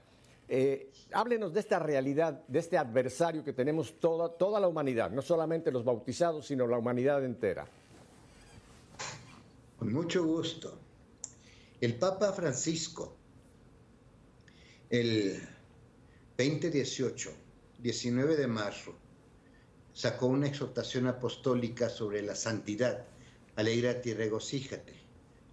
Eh, 0.51 0.91
háblenos 1.13 1.53
de 1.53 1.59
esta 1.59 1.77
realidad, 1.77 2.43
de 2.47 2.57
este 2.57 2.75
adversario 2.75 3.43
que 3.43 3.53
tenemos 3.53 3.99
toda, 3.99 4.35
toda 4.35 4.59
la 4.59 4.67
humanidad, 4.67 5.11
no 5.11 5.21
solamente 5.21 5.71
los 5.71 5.85
bautizados, 5.85 6.47
sino 6.47 6.65
la 6.65 6.79
humanidad 6.79 7.23
entera. 7.23 7.67
Con 9.77 9.93
mucho 9.93 10.25
gusto. 10.25 10.79
El 11.79 11.95
Papa 11.95 12.33
Francisco, 12.33 13.15
el 14.89 15.39
2018, 16.35 17.31
19 17.77 18.35
de 18.35 18.47
marzo, 18.47 18.95
sacó 19.93 20.25
una 20.25 20.47
exhortación 20.47 21.05
apostólica 21.05 21.89
sobre 21.89 22.23
la 22.23 22.33
santidad. 22.33 23.05
Alegrate 23.55 24.09
y 24.09 24.13
regocíjate. 24.15 24.93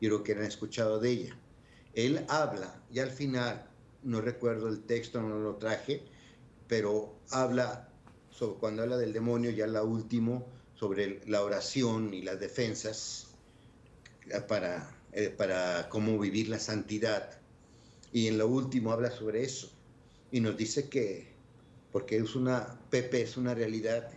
Yo 0.01 0.09
creo 0.09 0.23
que 0.23 0.33
han 0.33 0.43
escuchado 0.43 0.99
de 0.99 1.11
ella. 1.11 1.37
Él 1.93 2.25
habla, 2.29 2.81
y 2.91 3.01
al 3.01 3.11
final, 3.11 3.69
no 4.07 4.21
recuerdo 4.21 4.69
el 4.69 4.85
texto, 4.85 5.21
no 5.21 5.39
lo 5.41 5.57
traje, 5.57 6.03
pero 6.69 7.17
habla, 7.31 7.89
sobre, 8.31 8.59
cuando 8.61 8.83
habla 8.83 8.97
del 8.97 9.13
demonio, 9.13 9.51
ya 9.51 9.67
la 9.67 9.83
último, 9.83 10.47
sobre 10.77 11.21
la 11.27 11.43
oración 11.43 12.15
y 12.15 12.23
las 12.23 12.39
defensas 12.39 13.27
para, 14.49 14.97
eh, 15.13 15.29
para 15.29 15.89
cómo 15.89 16.19
vivir 16.19 16.49
la 16.49 16.61
santidad. 16.61 17.41
Y 18.13 18.29
en 18.29 18.39
lo 18.39 18.47
último 18.47 18.93
habla 18.93 19.11
sobre 19.11 19.43
eso. 19.43 19.71
Y 20.31 20.41
nos 20.41 20.57
dice 20.57 20.89
que, 20.89 21.27
porque 21.91 22.17
es 22.17 22.37
una, 22.37 22.79
Pepe 22.91 23.23
es 23.23 23.37
una 23.37 23.55
realidad 23.55 24.09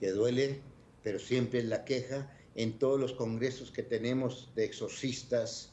que 0.00 0.10
duele, 0.10 0.60
pero 1.02 1.18
siempre 1.18 1.58
es 1.58 1.66
la 1.66 1.84
queja 1.84 2.34
en 2.54 2.78
todos 2.78 2.98
los 2.98 3.12
congresos 3.12 3.70
que 3.70 3.82
tenemos 3.82 4.50
de 4.54 4.64
exorcistas 4.64 5.70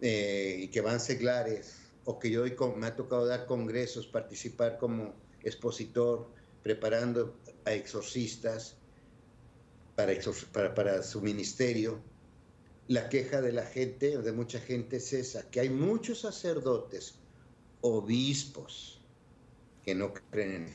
eh, 0.00 0.56
y 0.60 0.68
que 0.68 0.80
van 0.80 0.98
seglares 0.98 1.89
o 2.04 2.18
que 2.18 2.30
yo 2.30 2.44
me 2.76 2.86
ha 2.86 2.96
tocado 2.96 3.26
dar 3.26 3.46
congresos, 3.46 4.06
participar 4.06 4.78
como 4.78 5.14
expositor, 5.42 6.28
preparando 6.62 7.36
a 7.64 7.72
exorcistas 7.72 8.76
para, 9.96 11.02
su 11.02 11.20
ministerio, 11.20 12.00
la 12.88 13.08
queja 13.08 13.40
de 13.40 13.52
la 13.52 13.64
gente, 13.64 14.18
de 14.18 14.32
mucha 14.32 14.58
gente 14.58 14.96
es 14.96 15.12
esa, 15.12 15.48
que 15.50 15.60
hay 15.60 15.68
muchos 15.68 16.20
sacerdotes, 16.20 17.14
obispos, 17.82 19.00
que 19.84 19.94
no 19.94 20.12
creen 20.30 20.66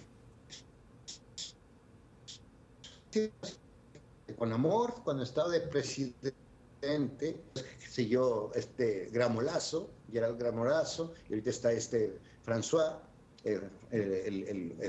en 3.13 3.35
con 4.37 4.51
amor, 4.51 4.95
cuando 5.03 5.23
estaba 5.23 5.49
de 5.49 5.61
presidente, 5.61 7.41
siguió 7.95 8.51
este 8.55 9.09
Gramolazo, 9.13 9.89
Gerald 10.11 10.37
Gramolazo, 10.37 11.13
y 11.29 11.33
ahorita 11.33 11.49
está 11.49 11.71
este 11.71 12.19
François, 12.45 12.99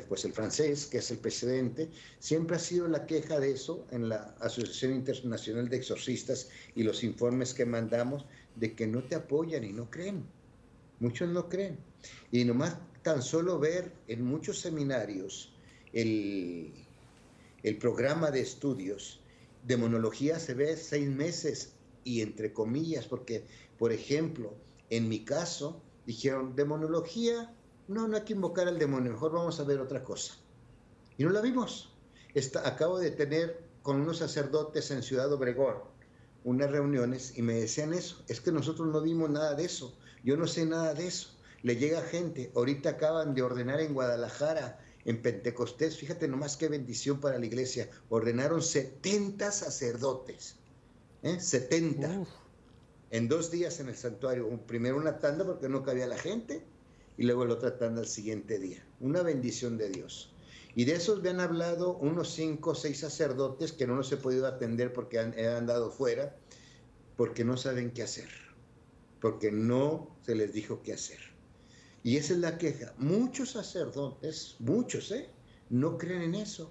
pues 0.08 0.24
el 0.24 0.32
francés, 0.32 0.86
que 0.86 0.98
es 0.98 1.10
el 1.12 1.18
presidente, 1.18 1.88
siempre 2.18 2.56
ha 2.56 2.58
sido 2.58 2.88
la 2.88 3.06
queja 3.06 3.38
de 3.38 3.52
eso 3.52 3.86
en 3.92 4.08
la 4.08 4.34
Asociación 4.40 4.94
Internacional 4.94 5.68
de 5.68 5.76
Exorcistas 5.76 6.48
y 6.74 6.82
los 6.82 7.04
informes 7.04 7.54
que 7.54 7.64
mandamos 7.64 8.24
de 8.56 8.74
que 8.74 8.88
no 8.88 9.04
te 9.04 9.14
apoyan 9.14 9.62
y 9.62 9.72
no 9.72 9.88
creen. 9.88 10.24
Muchos 10.98 11.28
no 11.28 11.48
creen. 11.48 11.78
Y 12.32 12.44
nomás 12.44 12.76
tan 13.02 13.22
solo 13.22 13.60
ver 13.60 13.92
en 14.08 14.24
muchos 14.24 14.58
seminarios 14.58 15.52
el, 15.92 16.74
programa 17.78 18.32
de 18.32 18.40
estudios, 18.40 19.20
demonología 19.64 20.40
se 20.40 20.54
ve 20.54 20.76
seis 20.76 21.08
meses 21.08 21.75
y 22.06 22.22
entre 22.22 22.52
comillas, 22.52 23.06
porque, 23.06 23.44
por 23.78 23.92
ejemplo, 23.92 24.54
en 24.88 25.08
mi 25.08 25.24
caso, 25.24 25.82
dijeron, 26.06 26.54
demonología, 26.54 27.52
no, 27.88 28.06
no 28.06 28.16
hay 28.16 28.22
que 28.22 28.34
invocar 28.34 28.68
al 28.68 28.78
demonio, 28.78 29.12
mejor 29.12 29.32
vamos 29.32 29.58
a 29.58 29.64
ver 29.64 29.80
otra 29.80 30.04
cosa. 30.04 30.34
Y 31.18 31.24
no 31.24 31.30
la 31.30 31.40
vimos. 31.40 31.92
acabo 32.64 32.98
de 32.98 33.10
tener 33.10 33.60
con 33.82 34.00
unos 34.00 34.18
sacerdotes 34.18 34.90
en 34.92 35.02
Ciudad 35.02 35.32
Obregón 35.32 35.76
unas 36.44 36.70
reuniones 36.70 37.36
y 37.36 37.42
me 37.42 37.54
decían 37.54 37.92
eso, 37.92 38.22
es 38.28 38.40
que 38.40 38.52
nosotros 38.52 38.86
no 38.86 39.00
vimos 39.00 39.28
nada 39.28 39.56
de 39.56 39.64
eso, 39.64 39.98
yo 40.22 40.36
no 40.36 40.46
sé 40.46 40.64
nada 40.64 40.94
de 40.94 41.08
eso. 41.08 41.30
Le 41.62 41.74
llega 41.74 42.02
gente, 42.02 42.52
ahorita 42.54 42.90
acaban 42.90 43.34
de 43.34 43.42
ordenar 43.42 43.80
en 43.80 43.94
Guadalajara 43.94 44.78
en 45.04 45.22
Pentecostés, 45.22 45.96
fíjate 45.96 46.28
nomás 46.28 46.56
qué 46.56 46.68
bendición 46.68 47.20
para 47.20 47.40
la 47.40 47.46
iglesia, 47.46 47.90
ordenaron 48.10 48.62
70 48.62 49.50
sacerdotes, 49.50 50.56
¿eh? 51.22 51.40
70, 51.40 52.24
en 53.10 53.28
dos 53.28 53.50
días 53.50 53.80
en 53.80 53.88
el 53.88 53.96
santuario, 53.96 54.48
primero 54.66 54.96
una 54.96 55.18
tanda 55.18 55.44
porque 55.44 55.68
no 55.68 55.82
cabía 55.82 56.06
la 56.06 56.18
gente 56.18 56.62
y 57.16 57.24
luego 57.24 57.44
la 57.44 57.54
otra 57.54 57.78
tanda 57.78 58.00
al 58.00 58.08
siguiente 58.08 58.58
día, 58.58 58.84
una 59.00 59.22
bendición 59.22 59.78
de 59.78 59.90
Dios. 59.90 60.32
Y 60.74 60.84
de 60.84 60.92
esos 60.92 61.22
me 61.22 61.30
han 61.30 61.40
hablado 61.40 61.96
unos 61.96 62.34
cinco 62.34 62.70
o 62.70 62.74
seis 62.74 63.00
sacerdotes 63.00 63.72
que 63.72 63.86
no 63.86 63.96
los 63.96 64.12
he 64.12 64.18
podido 64.18 64.46
atender 64.46 64.92
porque 64.92 65.18
han, 65.18 65.32
han 65.38 65.56
andado 65.56 65.90
fuera, 65.90 66.36
porque 67.16 67.44
no 67.44 67.56
saben 67.56 67.92
qué 67.92 68.02
hacer, 68.02 68.28
porque 69.20 69.50
no 69.50 70.14
se 70.22 70.34
les 70.34 70.52
dijo 70.52 70.82
qué 70.82 70.92
hacer. 70.92 71.20
Y 72.02 72.18
esa 72.18 72.34
es 72.34 72.40
la 72.40 72.58
queja. 72.58 72.94
Muchos 72.98 73.52
sacerdotes, 73.52 74.56
muchos, 74.60 75.10
¿eh? 75.10 75.28
No 75.70 75.98
creen 75.98 76.22
en 76.22 76.34
eso. 76.36 76.70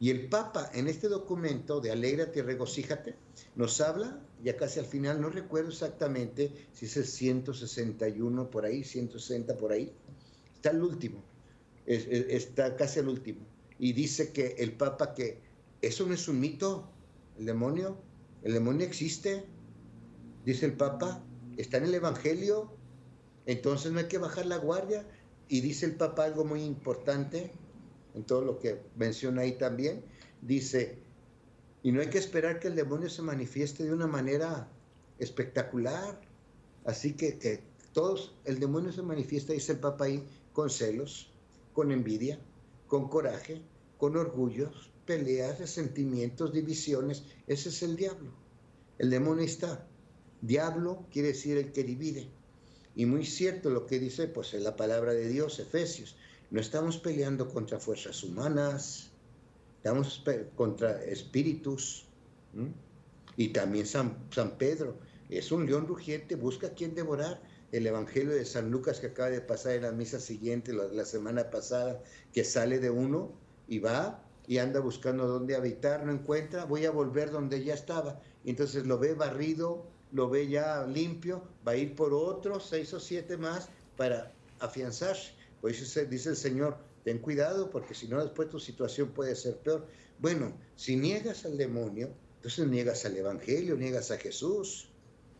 Y 0.00 0.10
el 0.10 0.28
Papa 0.28 0.70
en 0.74 0.86
este 0.86 1.08
documento 1.08 1.80
de 1.80 1.90
Alégrate 1.90 2.38
y 2.38 2.42
regocíjate 2.42 3.16
nos 3.56 3.80
habla, 3.80 4.20
ya 4.42 4.56
casi 4.56 4.78
al 4.78 4.86
final, 4.86 5.20
no 5.20 5.30
recuerdo 5.30 5.70
exactamente 5.70 6.68
si 6.72 6.86
es 6.86 6.96
el 6.96 7.04
161 7.06 8.50
por 8.50 8.64
ahí, 8.64 8.84
160 8.84 9.56
por 9.56 9.72
ahí, 9.72 9.92
está 10.54 10.70
el 10.70 10.82
último, 10.82 11.24
está 11.86 12.76
casi 12.76 13.00
el 13.00 13.08
último. 13.08 13.40
Y 13.78 13.92
dice 13.92 14.32
que 14.32 14.56
el 14.58 14.72
Papa 14.72 15.14
que 15.14 15.40
eso 15.82 16.06
no 16.06 16.14
es 16.14 16.28
un 16.28 16.38
mito, 16.38 16.88
el 17.38 17.46
demonio, 17.46 18.00
el 18.42 18.52
demonio 18.52 18.86
existe, 18.86 19.44
dice 20.44 20.66
el 20.66 20.74
Papa, 20.74 21.24
está 21.56 21.78
en 21.78 21.84
el 21.84 21.94
Evangelio, 21.94 22.72
entonces 23.46 23.90
no 23.92 23.98
hay 23.98 24.06
que 24.06 24.18
bajar 24.18 24.46
la 24.46 24.58
guardia. 24.58 25.06
Y 25.48 25.62
dice 25.62 25.86
el 25.86 25.96
Papa 25.96 26.24
algo 26.24 26.44
muy 26.44 26.62
importante 26.62 27.50
en 28.14 28.24
todo 28.24 28.42
lo 28.42 28.58
que 28.58 28.80
menciona 28.96 29.42
ahí 29.42 29.52
también. 29.52 30.02
Dice, 30.42 30.98
y 31.82 31.92
no 31.92 32.00
hay 32.00 32.10
que 32.10 32.18
esperar 32.18 32.60
que 32.60 32.68
el 32.68 32.74
demonio 32.74 33.08
se 33.08 33.22
manifieste 33.22 33.84
de 33.84 33.92
una 33.92 34.06
manera 34.06 34.68
espectacular. 35.18 36.20
Así 36.84 37.14
que, 37.14 37.62
todos, 37.92 38.34
el 38.44 38.60
demonio 38.60 38.92
se 38.92 39.02
manifiesta, 39.02 39.52
dice 39.52 39.72
el 39.72 39.80
Papa 39.80 40.04
ahí, 40.04 40.24
con 40.52 40.70
celos, 40.70 41.32
con 41.72 41.92
envidia, 41.92 42.38
con 42.86 43.08
coraje, 43.08 43.62
con 43.96 44.16
orgullos, 44.16 44.90
peleas, 45.06 45.58
resentimientos, 45.58 46.52
divisiones. 46.52 47.24
Ese 47.46 47.68
es 47.70 47.82
el 47.82 47.96
diablo. 47.96 48.32
El 48.98 49.10
demonio 49.10 49.44
está. 49.44 49.86
Diablo 50.40 51.06
quiere 51.10 51.28
decir 51.28 51.56
el 51.56 51.72
que 51.72 51.84
divide. 51.84 52.28
Y 52.94 53.06
muy 53.06 53.24
cierto 53.24 53.70
lo 53.70 53.86
que 53.86 53.98
dice, 53.98 54.26
pues 54.26 54.54
es 54.54 54.62
la 54.62 54.76
palabra 54.76 55.12
de 55.12 55.28
Dios, 55.28 55.58
Efesios. 55.58 56.16
No 56.50 56.60
estamos 56.60 56.96
peleando 56.96 57.48
contra 57.48 57.78
fuerzas 57.78 58.24
humanas, 58.24 59.10
estamos 59.76 60.24
contra 60.56 61.02
espíritus. 61.04 62.06
Y 63.36 63.48
también 63.48 63.86
San, 63.86 64.16
San 64.30 64.56
Pedro, 64.56 64.96
es 65.28 65.52
un 65.52 65.66
león 65.66 65.86
rugiente, 65.86 66.36
busca 66.36 66.68
a 66.68 66.70
quien 66.70 66.94
devorar. 66.94 67.40
El 67.70 67.86
Evangelio 67.86 68.34
de 68.34 68.46
San 68.46 68.70
Lucas 68.70 68.98
que 68.98 69.08
acaba 69.08 69.28
de 69.28 69.42
pasar 69.42 69.74
en 69.74 69.82
la 69.82 69.92
misa 69.92 70.18
siguiente, 70.20 70.72
la, 70.72 71.04
semana 71.04 71.50
pasada, 71.50 72.02
que 72.32 72.42
sale 72.42 72.78
de 72.78 72.88
uno 72.88 73.30
y 73.68 73.78
va 73.78 74.24
y 74.46 74.56
anda 74.56 74.80
buscando 74.80 75.28
dónde 75.28 75.54
habitar, 75.54 76.06
no 76.06 76.12
encuentra, 76.12 76.64
voy 76.64 76.86
a 76.86 76.90
volver 76.90 77.30
donde 77.30 77.62
ya 77.62 77.74
estaba. 77.74 78.22
Entonces 78.46 78.86
lo 78.86 78.98
ve 78.98 79.12
barrido, 79.12 79.84
lo 80.12 80.30
ve 80.30 80.48
ya 80.48 80.86
limpio, 80.86 81.42
va 81.66 81.72
a 81.72 81.76
ir 81.76 81.94
por 81.94 82.14
otros 82.14 82.66
seis 82.66 82.94
o 82.94 83.00
siete 83.00 83.36
más 83.36 83.68
para 83.98 84.32
afianzarse. 84.60 85.37
Por 85.60 85.70
eso 85.70 86.00
dice 86.06 86.30
el 86.30 86.36
Señor, 86.36 86.78
ten 87.04 87.18
cuidado 87.18 87.70
porque 87.70 87.94
si 87.94 88.08
no 88.08 88.22
después 88.22 88.48
tu 88.48 88.60
situación 88.60 89.08
puede 89.08 89.34
ser 89.34 89.56
peor. 89.58 89.86
Bueno, 90.18 90.52
si 90.76 90.96
niegas 90.96 91.44
al 91.44 91.56
demonio, 91.56 92.10
entonces 92.36 92.66
niegas 92.68 93.04
al 93.04 93.16
Evangelio, 93.16 93.76
niegas 93.76 94.10
a 94.10 94.18
Jesús. 94.18 94.90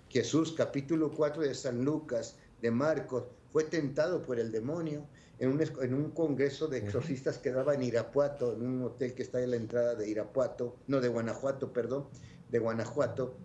Jesús, 0.09 0.53
capítulo 0.57 1.13
4 1.13 1.43
de 1.43 1.55
San 1.55 1.85
Lucas, 1.85 2.37
de 2.61 2.71
Marcos, 2.71 3.25
fue 3.53 3.65
tentado 3.65 4.23
por 4.23 4.41
el 4.41 4.51
demonio 4.51 5.07
en 5.39 5.51
un, 5.51 5.63
en 5.63 5.95
un 5.95 6.11
congreso 6.11 6.67
de 6.67 6.79
exorcistas 6.79 7.39
que 7.39 7.53
daba 7.53 7.75
en 7.75 7.83
Irapuato, 7.83 8.53
en 8.53 8.63
un 8.63 8.83
hotel 8.83 9.15
que 9.15 9.23
está 9.23 9.41
en 9.41 9.51
la 9.53 9.57
entrada 9.57 9.95
de 9.95 10.09
Irapuato, 10.09 10.77
no, 10.89 11.01
de 11.01 11.09
Guanajuato, 11.09 11.73
perdón, 11.73 12.09
de 12.51 12.59
Guanajuato. 12.59 13.37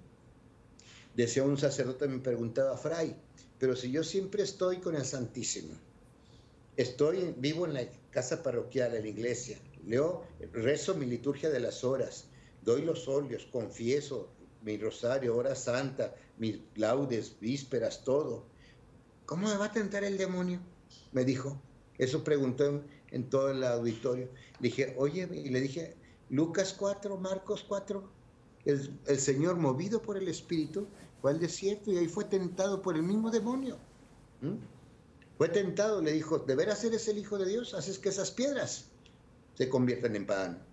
Decía 1.16 1.44
un 1.44 1.58
sacerdote, 1.58 2.08
me 2.08 2.20
preguntaba, 2.20 2.76
Fray, 2.76 3.16
pero 3.60 3.76
si 3.76 3.92
yo 3.92 4.04
siempre 4.04 4.44
estoy 4.44 4.78
con 4.78 4.96
el 4.96 5.06
Santísimo, 5.06 5.76
estoy 6.78 7.34
vivo 7.38 7.66
en 7.66 7.74
la 7.74 7.84
casa 8.12 8.44
parroquial, 8.44 8.96
en 8.96 9.04
la 9.04 9.08
iglesia, 9.08 9.58
leo, 9.86 10.24
rezo 10.52 10.96
mi 10.96 11.06
liturgia 11.06 11.50
de 11.50 11.60
las 11.60 11.84
horas, 11.84 12.26
doy 12.64 12.82
los 12.84 13.08
óleos, 13.08 13.48
confieso 13.52 14.30
mi 14.64 14.78
rosario, 14.78 15.36
hora 15.36 15.56
santa, 15.56 16.16
mis 16.38 16.60
laudes, 16.76 17.36
vísperas, 17.40 18.04
todo. 18.04 18.46
¿Cómo 19.26 19.48
me 19.48 19.58
va 19.58 19.66
a 19.66 19.72
tentar 19.72 20.04
el 20.04 20.18
demonio? 20.18 20.60
Me 21.12 21.26
dijo. 21.26 21.62
Eso 21.98 22.24
preguntó 22.24 22.82
en, 23.12 23.30
todo 23.30 23.52
el 23.52 23.64
auditorio. 23.64 24.30
Dije, 24.60 24.96
oye, 24.98 25.30
y 25.32 25.50
le 25.50 25.62
dije, 25.62 25.96
Lucas 26.30 26.74
4, 26.74 27.18
Marcos 27.18 27.64
4, 27.68 28.04
el, 28.66 29.00
el 29.06 29.20
Señor 29.20 29.58
movido 29.58 30.02
por 30.02 30.18
el 30.18 30.28
Espíritu 30.28 30.88
fue 31.22 31.32
al 31.32 31.40
desierto 31.40 31.92
y 31.92 31.98
ahí 31.98 32.08
fue 32.08 32.26
tentado 32.26 32.82
por 32.82 32.96
el 32.96 33.04
mismo 33.04 33.30
demonio. 33.30 33.78
¿Mm? 34.42 34.56
Fue 35.38 35.50
tentado, 35.50 36.02
le 36.02 36.12
dijo, 36.12 36.40
¿de 36.40 36.56
veras 36.56 36.84
eres 36.84 37.08
el 37.08 37.18
Hijo 37.18 37.38
de 37.38 37.48
Dios? 37.48 37.74
Haces 37.74 37.98
que 38.00 38.10
esas 38.10 38.32
piedras 38.32 38.86
se 39.56 39.70
conviertan 39.70 40.16
en 40.16 40.26
pan. 40.26 40.64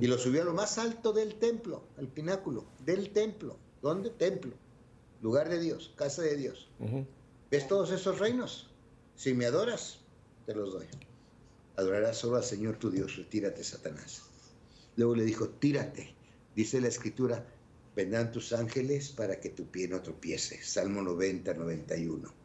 Y 0.00 0.06
lo 0.06 0.16
subió 0.16 0.42
a 0.42 0.44
lo 0.44 0.54
más 0.54 0.78
alto 0.78 1.12
del 1.12 1.34
templo, 1.40 1.82
al 1.98 2.06
pináculo, 2.06 2.66
del 2.84 3.10
templo. 3.10 3.56
¿Dónde? 3.80 4.10
Templo. 4.10 4.52
Lugar 5.22 5.48
de 5.48 5.58
Dios, 5.58 5.92
casa 5.96 6.22
de 6.22 6.36
Dios. 6.36 6.68
¿Ves 7.50 7.66
todos 7.66 7.90
esos 7.90 8.20
reinos? 8.20 8.70
Si 9.16 9.34
me 9.34 9.46
adoras, 9.46 9.98
te 10.46 10.54
los 10.54 10.72
doy. 10.72 10.86
Adorarás 11.76 12.18
solo 12.18 12.36
al 12.36 12.44
Señor 12.44 12.76
tu 12.76 12.90
Dios, 12.90 13.16
retírate, 13.16 13.64
Satanás. 13.64 14.22
Luego 14.94 15.16
le 15.16 15.24
dijo, 15.24 15.48
tírate. 15.48 16.14
Dice 16.54 16.80
la 16.80 16.88
escritura, 16.88 17.44
vendrán 17.96 18.30
tus 18.30 18.52
ángeles 18.52 19.10
para 19.10 19.40
que 19.40 19.48
tu 19.48 19.66
pie 19.66 19.88
no 19.88 20.00
tropiece. 20.00 20.62
Salmo 20.62 21.02
90, 21.02 21.54
91 21.54 22.41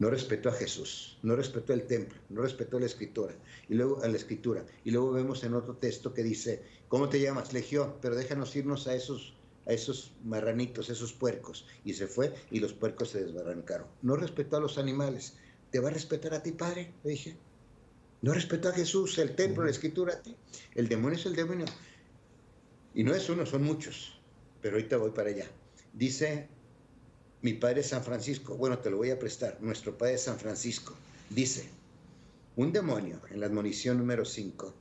no 0.00 0.08
respetó 0.08 0.48
a 0.48 0.52
Jesús, 0.52 1.18
no 1.22 1.36
respetó 1.36 1.74
el 1.74 1.86
templo, 1.86 2.18
no 2.30 2.40
respetó 2.40 2.80
la 2.80 2.86
escritura 2.86 3.34
y 3.68 3.74
luego 3.74 4.02
a 4.02 4.08
la 4.08 4.16
escritura. 4.16 4.64
Y 4.82 4.90
luego 4.90 5.12
vemos 5.12 5.44
en 5.44 5.54
otro 5.54 5.76
texto 5.76 6.14
que 6.14 6.22
dice, 6.22 6.62
¿cómo 6.88 7.10
te 7.10 7.20
llamas? 7.20 7.52
Legión, 7.52 7.94
pero 8.00 8.16
déjanos 8.16 8.56
irnos 8.56 8.88
a 8.88 8.94
esos 8.94 9.34
a 9.66 9.74
esos 9.74 10.12
marranitos, 10.24 10.88
esos 10.88 11.12
puercos. 11.12 11.66
Y 11.84 11.92
se 11.92 12.06
fue 12.06 12.34
y 12.50 12.60
los 12.60 12.72
puercos 12.72 13.10
se 13.10 13.22
desbarrancaron. 13.22 13.86
No 14.00 14.16
respetó 14.16 14.56
a 14.56 14.60
los 14.60 14.78
animales. 14.78 15.34
¿Te 15.70 15.80
va 15.80 15.90
a 15.90 15.92
respetar 15.92 16.32
a 16.32 16.42
ti, 16.42 16.52
Padre? 16.52 16.94
Le 17.04 17.10
dije. 17.10 17.36
No 18.22 18.32
respetó 18.32 18.70
a 18.70 18.72
Jesús, 18.72 19.18
el 19.18 19.36
templo, 19.36 19.64
la 19.64 19.70
escritura 19.70 20.14
a. 20.14 20.34
El 20.74 20.88
demonio 20.88 21.18
es 21.18 21.26
el 21.26 21.36
demonio. 21.36 21.66
Y 22.94 23.04
no 23.04 23.14
es 23.14 23.28
uno, 23.28 23.44
son 23.44 23.64
muchos. 23.64 24.18
Pero 24.62 24.76
ahorita 24.76 24.96
voy 24.96 25.10
para 25.10 25.28
allá. 25.28 25.46
Dice 25.92 26.48
mi 27.42 27.54
padre 27.54 27.82
San 27.82 28.04
Francisco, 28.04 28.56
bueno, 28.56 28.78
te 28.78 28.90
lo 28.90 28.98
voy 28.98 29.10
a 29.10 29.18
prestar, 29.18 29.56
nuestro 29.60 29.96
padre 29.96 30.18
San 30.18 30.38
Francisco, 30.38 30.94
dice, 31.30 31.68
un 32.56 32.72
demonio, 32.72 33.20
en 33.30 33.40
la 33.40 33.46
admonición 33.46 33.98
número 33.98 34.24
5, 34.24 34.74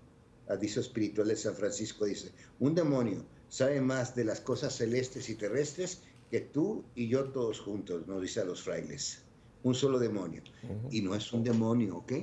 aviso 0.50 0.82
espiritual 0.82 1.30
de 1.30 1.38
San 1.38 1.56
Francisco, 1.56 2.06
dice, 2.06 2.32
un 2.60 2.76
demonio 2.76 3.24
sabe 3.48 3.80
más 3.82 4.16
de 4.16 4.26
las 4.26 4.42
cosas 4.42 4.76
celestes 4.76 5.30
y 5.30 5.36
terrestres 5.36 6.02
que 6.30 6.42
tú 6.42 6.84
y 6.96 7.08
yo 7.08 7.26
todos 7.26 7.60
juntos, 7.60 8.08
nos 8.08 8.22
dice 8.22 8.42
a 8.42 8.46
los 8.46 8.62
frailes. 8.62 9.24
Un 9.64 9.76
solo 9.76 10.00
demonio. 10.00 10.42
Y 10.90 11.02
no 11.02 11.16
es 11.16 11.34
un 11.34 11.44
demonio, 11.44 11.98
¿ok? 11.98 12.14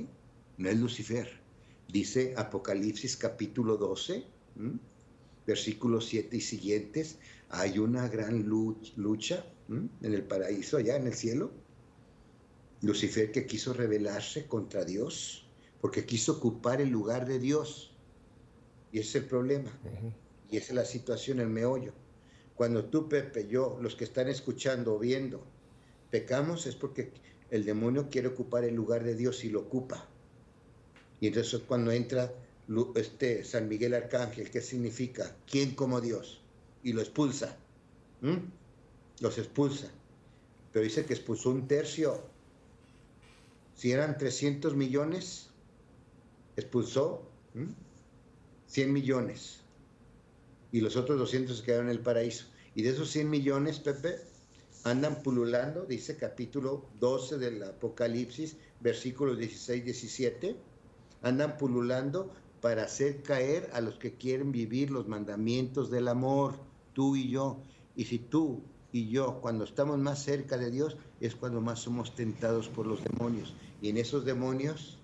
No 0.57 0.69
es 0.69 0.79
Lucifer. 0.79 1.29
Dice 1.87 2.33
Apocalipsis 2.35 3.15
capítulo 3.15 3.77
12, 3.77 4.23
versículos 5.45 6.07
7 6.07 6.35
y 6.35 6.41
siguientes, 6.41 7.17
hay 7.49 7.79
una 7.79 8.07
gran 8.07 8.47
lucha 8.47 9.45
en 9.69 9.89
el 10.01 10.23
paraíso, 10.23 10.77
allá 10.77 10.95
en 10.95 11.07
el 11.07 11.13
cielo. 11.13 11.51
Lucifer 12.81 13.31
que 13.31 13.45
quiso 13.45 13.73
rebelarse 13.73 14.45
contra 14.45 14.85
Dios, 14.85 15.47
porque 15.81 16.05
quiso 16.05 16.33
ocupar 16.33 16.81
el 16.81 16.89
lugar 16.89 17.27
de 17.27 17.39
Dios. 17.39 17.95
Y 18.91 18.99
ese 18.99 19.09
es 19.09 19.23
el 19.23 19.29
problema. 19.29 19.71
Y 20.49 20.57
esa 20.57 20.67
es 20.69 20.75
la 20.75 20.85
situación, 20.85 21.39
el 21.39 21.49
meollo. 21.49 21.93
Cuando 22.55 22.85
tú, 22.85 23.09
Pepe, 23.09 23.47
yo, 23.47 23.77
los 23.81 23.95
que 23.95 24.03
están 24.03 24.27
escuchando 24.29 24.95
o 24.95 24.99
viendo, 24.99 25.43
pecamos 26.09 26.65
es 26.65 26.75
porque 26.75 27.11
el 27.51 27.65
demonio 27.65 28.09
quiere 28.09 28.29
ocupar 28.29 28.63
el 28.63 28.75
lugar 28.75 29.03
de 29.03 29.15
Dios 29.15 29.43
y 29.43 29.49
lo 29.49 29.61
ocupa. 29.61 30.07
Y 31.19 31.27
entonces 31.27 31.61
cuando 31.67 31.91
entra 31.91 32.33
este 32.95 33.43
San 33.43 33.67
Miguel 33.67 33.93
Arcángel, 33.93 34.49
¿qué 34.51 34.61
significa? 34.61 35.35
¿Quién 35.49 35.75
como 35.75 36.01
Dios? 36.01 36.41
Y 36.83 36.93
lo 36.93 37.01
expulsa 37.01 37.57
los 39.19 39.37
expulsa. 39.37 39.87
Pero 40.71 40.83
dice 40.83 41.05
que 41.05 41.13
expulsó 41.13 41.49
un 41.49 41.67
tercio. 41.67 42.21
Si 43.75 43.91
eran 43.91 44.17
300 44.17 44.75
millones, 44.75 45.49
expulsó 46.55 47.23
100 48.67 48.93
millones. 48.93 49.59
Y 50.71 50.81
los 50.81 50.95
otros 50.95 51.17
200 51.17 51.57
se 51.57 51.63
quedaron 51.63 51.87
en 51.87 51.93
el 51.93 51.99
paraíso. 52.01 52.45
Y 52.75 52.83
de 52.83 52.89
esos 52.89 53.09
100 53.11 53.29
millones, 53.29 53.79
Pepe, 53.79 54.19
andan 54.83 55.23
pululando, 55.23 55.85
dice 55.85 56.17
capítulo 56.17 56.85
12 56.99 57.37
del 57.37 57.63
Apocalipsis, 57.63 58.57
versículos 58.79 59.37
16, 59.37 59.83
17, 59.83 60.55
andan 61.21 61.57
pululando 61.57 62.31
para 62.61 62.83
hacer 62.83 63.21
caer 63.23 63.69
a 63.73 63.81
los 63.81 63.95
que 63.95 64.13
quieren 64.15 64.51
vivir 64.51 64.91
los 64.91 65.07
mandamientos 65.07 65.89
del 65.89 66.07
amor, 66.07 66.55
tú 66.93 67.15
y 67.15 67.29
yo. 67.29 67.61
Y 67.95 68.05
si 68.05 68.19
tú 68.19 68.61
y 68.91 69.09
yo, 69.09 69.41
cuando 69.41 69.65
estamos 69.65 69.97
más 69.99 70.23
cerca 70.23 70.57
de 70.57 70.71
Dios, 70.71 70.95
es 71.19 71.35
cuando 71.35 71.59
más 71.61 71.79
somos 71.79 72.15
tentados 72.15 72.69
por 72.69 72.87
los 72.87 73.03
demonios. 73.03 73.53
Y 73.81 73.89
en 73.89 73.97
esos 73.97 74.23
demonios 74.23 74.97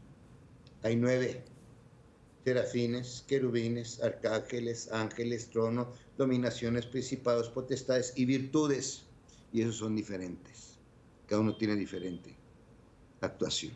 hay 0.83 0.95
nueve 0.95 1.43
serafines, 2.45 3.23
querubines, 3.27 4.01
arcángeles, 4.01 4.91
ángeles, 4.91 5.49
trono, 5.49 5.91
dominaciones, 6.17 6.85
principados, 6.85 7.49
potestades 7.49 8.13
y 8.15 8.25
virtudes. 8.25 9.03
Y 9.51 9.61
esos 9.61 9.77
son 9.77 9.95
diferentes. 9.95 10.77
Cada 11.27 11.41
uno 11.41 11.55
tiene 11.57 11.75
diferente 11.75 12.35
actuación. 13.21 13.73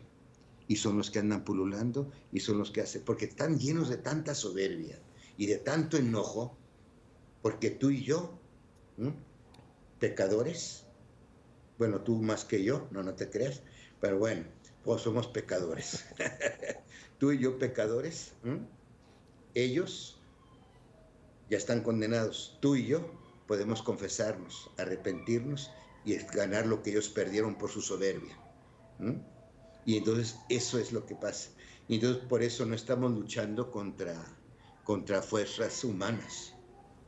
Y 0.68 0.76
son 0.76 0.98
los 0.98 1.10
que 1.10 1.18
andan 1.18 1.44
pululando 1.44 2.10
y 2.32 2.40
son 2.40 2.58
los 2.58 2.70
que 2.70 2.82
hacen, 2.82 3.02
porque 3.04 3.26
están 3.26 3.58
llenos 3.58 3.88
de 3.88 3.96
tanta 3.96 4.34
soberbia 4.34 4.98
y 5.38 5.46
de 5.46 5.58
tanto 5.58 5.96
enojo, 5.96 6.56
porque 7.40 7.70
tú 7.70 7.90
y 7.90 8.02
yo 8.02 8.38
pecadores. 9.98 10.84
Bueno, 11.78 12.02
tú 12.02 12.16
más 12.16 12.44
que 12.44 12.64
yo, 12.64 12.88
no, 12.90 13.02
no 13.02 13.14
te 13.14 13.30
creas, 13.30 13.62
pero 14.00 14.18
bueno, 14.18 14.44
pues 14.84 15.02
somos 15.02 15.28
pecadores. 15.28 16.04
tú 17.18 17.32
y 17.32 17.38
yo 17.38 17.58
pecadores, 17.58 18.32
ellos 19.54 20.20
ya 21.50 21.56
están 21.56 21.82
condenados. 21.82 22.58
Tú 22.60 22.76
y 22.76 22.86
yo 22.86 23.10
podemos 23.46 23.82
confesarnos, 23.82 24.70
arrepentirnos 24.76 25.70
y 26.04 26.16
ganar 26.16 26.66
lo 26.66 26.82
que 26.82 26.90
ellos 26.90 27.08
perdieron 27.08 27.56
por 27.56 27.70
su 27.70 27.80
soberbia. 27.80 28.36
Y 29.84 29.96
entonces 29.96 30.36
eso 30.48 30.78
es 30.78 30.92
lo 30.92 31.06
que 31.06 31.14
pasa. 31.14 31.50
Y 31.88 31.96
entonces 31.96 32.22
por 32.24 32.42
eso 32.42 32.66
no 32.66 32.74
estamos 32.74 33.10
luchando 33.12 33.70
contra, 33.70 34.14
contra 34.84 35.22
fuerzas 35.22 35.82
humanas. 35.84 36.54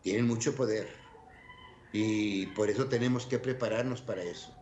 Tienen 0.02 0.26
mucho 0.26 0.54
poder, 0.54 0.88
y 1.92 2.46
por 2.48 2.70
eso 2.70 2.86
tenemos 2.86 3.26
que 3.26 3.38
prepararnos 3.38 4.00
para 4.00 4.22
eso. 4.22 4.54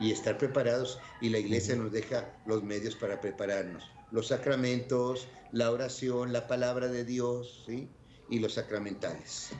Y 0.00 0.12
estar 0.12 0.38
preparados. 0.38 1.00
Y 1.20 1.28
la 1.28 1.38
iglesia 1.38 1.76
nos 1.76 1.92
deja 1.92 2.32
los 2.46 2.62
medios 2.62 2.94
para 2.94 3.20
prepararnos. 3.20 3.90
Los 4.10 4.28
sacramentos, 4.28 5.28
la 5.52 5.70
oración, 5.70 6.32
la 6.32 6.46
palabra 6.46 6.88
de 6.88 7.04
Dios, 7.04 7.64
¿sí? 7.66 7.88
Y 8.30 8.38
los 8.38 8.54
sacramentales. 8.54 9.50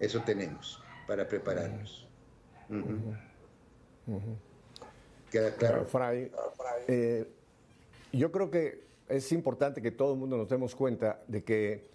Eso 0.00 0.20
tenemos. 0.22 0.82
para 1.06 1.26
prepararnos. 1.26 2.06
¿Queda 5.30 5.54
claro? 5.56 5.84
Fray, 5.84 6.30
eh, 6.88 7.28
yo 8.12 8.30
creo 8.30 8.50
que 8.50 8.84
es 9.08 9.32
importante 9.32 9.82
que 9.82 9.90
todo 9.90 10.14
el 10.14 10.18
mundo 10.18 10.36
nos 10.36 10.48
demos 10.48 10.74
cuenta 10.74 11.22
de 11.26 11.42
que 11.42 11.91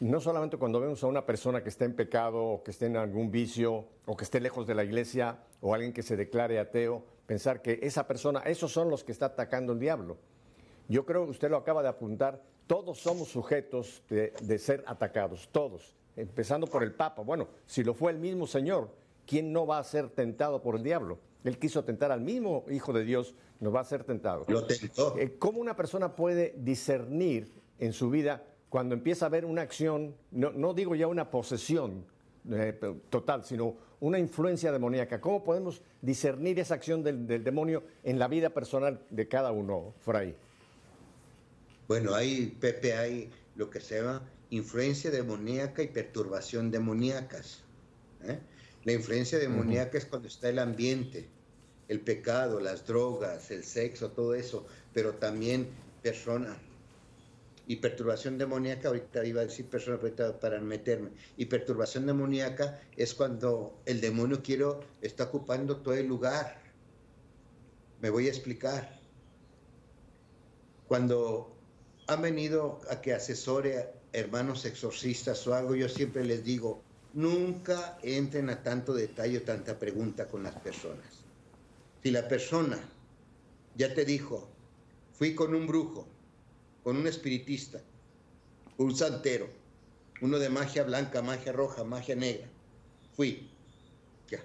no 0.00 0.18
solamente 0.20 0.56
cuando 0.56 0.80
vemos 0.80 1.04
a 1.04 1.06
una 1.06 1.26
persona 1.26 1.62
que 1.62 1.68
está 1.68 1.84
en 1.84 1.94
pecado 1.94 2.42
o 2.42 2.62
que 2.62 2.70
esté 2.70 2.86
en 2.86 2.96
algún 2.96 3.30
vicio 3.30 3.84
o 4.06 4.16
que 4.16 4.24
esté 4.24 4.40
lejos 4.40 4.66
de 4.66 4.74
la 4.74 4.82
iglesia 4.82 5.38
o 5.60 5.74
alguien 5.74 5.92
que 5.92 6.02
se 6.02 6.16
declare 6.16 6.58
ateo, 6.58 7.04
pensar 7.26 7.60
que 7.60 7.78
esa 7.82 8.06
persona, 8.06 8.40
esos 8.40 8.72
son 8.72 8.88
los 8.88 9.04
que 9.04 9.12
está 9.12 9.26
atacando 9.26 9.74
el 9.74 9.78
diablo. 9.78 10.16
Yo 10.88 11.04
creo, 11.04 11.24
usted 11.24 11.50
lo 11.50 11.58
acaba 11.58 11.82
de 11.82 11.88
apuntar, 11.88 12.42
todos 12.66 12.98
somos 12.98 13.28
sujetos 13.28 14.02
de, 14.08 14.32
de 14.42 14.58
ser 14.58 14.82
atacados, 14.86 15.48
todos, 15.52 15.94
empezando 16.16 16.66
por 16.66 16.82
el 16.82 16.92
Papa. 16.92 17.22
Bueno, 17.22 17.48
si 17.66 17.84
lo 17.84 17.92
fue 17.92 18.10
el 18.10 18.18
mismo 18.18 18.46
Señor, 18.46 18.90
¿quién 19.26 19.52
no 19.52 19.66
va 19.66 19.78
a 19.78 19.84
ser 19.84 20.08
tentado 20.08 20.62
por 20.62 20.76
el 20.76 20.82
diablo? 20.82 21.18
Él 21.44 21.58
quiso 21.58 21.84
tentar 21.84 22.10
al 22.10 22.22
mismo 22.22 22.64
Hijo 22.70 22.92
de 22.92 23.04
Dios, 23.04 23.34
nos 23.60 23.74
va 23.74 23.80
a 23.80 23.84
ser 23.84 24.04
tentado. 24.04 24.46
Lo 24.48 24.66
tentó. 24.66 25.16
Eh, 25.18 25.36
¿Cómo 25.38 25.60
una 25.60 25.76
persona 25.76 26.16
puede 26.16 26.54
discernir 26.56 27.52
en 27.78 27.92
su 27.92 28.10
vida 28.10 28.42
cuando 28.70 28.94
empieza 28.94 29.26
a 29.26 29.28
ver 29.28 29.44
una 29.44 29.62
acción, 29.62 30.14
no, 30.30 30.72
digo 30.72 30.94
ya 30.94 31.08
una 31.08 31.28
posesión 31.28 32.04
eh, 32.50 32.78
total, 33.10 33.44
sino 33.44 33.74
una 33.98 34.18
influencia 34.18 34.70
demoníaca? 34.70 35.20
¿Cómo 35.20 35.42
podemos 35.42 35.82
discernir 36.00 36.58
esa 36.60 36.74
acción 36.74 37.02
del, 37.02 37.26
demonio 37.44 37.82
en 38.04 38.18
la 38.18 38.28
vida 38.28 38.50
personal 38.50 39.00
de 39.10 39.28
cada 39.28 39.50
uno, 39.50 39.92
Fray? 40.00 40.36
Bueno, 41.88 42.14
hay, 42.14 42.56
Pepe, 42.60 42.94
hay 42.94 43.28
lo 43.56 43.68
que 43.68 43.80
se 43.80 44.00
llama 44.00 44.22
influencia 44.50 45.10
demoníaca 45.10 45.82
y 45.82 45.88
perturbación 45.88 46.70
demoníacas. 46.70 47.64
¿eh? 48.22 48.38
La 48.84 48.92
influencia 48.92 49.38
demoníaca 49.38 49.98
es 49.98 50.06
cuando 50.06 50.28
está 50.28 50.48
el 50.48 50.60
ambiente, 50.60 51.28
el 51.88 52.00
pecado, 52.00 52.60
las 52.60 52.86
drogas, 52.86 53.50
el 53.50 53.64
sexo, 53.64 54.12
todo 54.12 54.34
eso, 54.34 54.64
pero 54.94 55.14
también 55.14 55.68
persona. 56.02 56.56
Y 57.70 57.76
perturbación 57.76 58.36
demoníaca, 58.36 58.88
ahorita 58.88 59.24
iba 59.24 59.42
a 59.42 59.44
decir 59.44 59.66
persona 59.66 59.96
para 60.40 60.60
meterme. 60.60 61.10
Y 61.36 61.44
perturbación 61.46 62.04
demoníaca 62.04 62.80
es 62.96 63.14
cuando 63.14 63.80
el 63.86 64.00
demonio 64.00 64.42
quiero 64.42 64.80
está 65.00 65.24
ocupando 65.24 65.76
todo 65.76 65.94
el 65.94 66.08
lugar. 66.08 66.60
Me 68.00 68.10
voy 68.10 68.26
a 68.26 68.30
explicar. 68.30 68.98
Cuando 70.88 71.54
han 72.08 72.22
venido 72.22 72.80
a 72.90 73.00
que 73.00 73.14
asesore 73.14 73.92
hermanos 74.12 74.64
exorcistas 74.64 75.46
o 75.46 75.54
algo, 75.54 75.76
yo 75.76 75.88
siempre 75.88 76.24
les 76.24 76.42
digo, 76.42 76.82
Nunca 77.12 77.98
entren 78.02 78.50
a 78.50 78.62
tanto 78.62 78.94
detalle 78.94 79.38
o 79.38 79.42
tanta 79.42 79.78
pregunta 79.78 80.26
con 80.28 80.42
las 80.42 80.54
personas. 80.54 81.24
Si 82.02 82.10
la 82.10 82.26
persona 82.28 82.78
ya 83.76 83.92
te 83.94 84.04
dijo, 84.04 84.48
fui 85.12 85.34
con 85.34 85.54
un 85.54 85.66
brujo, 85.66 86.06
con 86.82 86.96
un 86.96 87.06
espiritista, 87.06 87.80
un 88.76 88.96
santero, 88.96 89.48
uno 90.20 90.38
de 90.38 90.48
magia 90.48 90.84
blanca, 90.84 91.22
magia 91.22 91.52
roja, 91.52 91.84
magia 91.84 92.14
negra, 92.14 92.48
fui, 93.14 93.48
ya. 94.28 94.44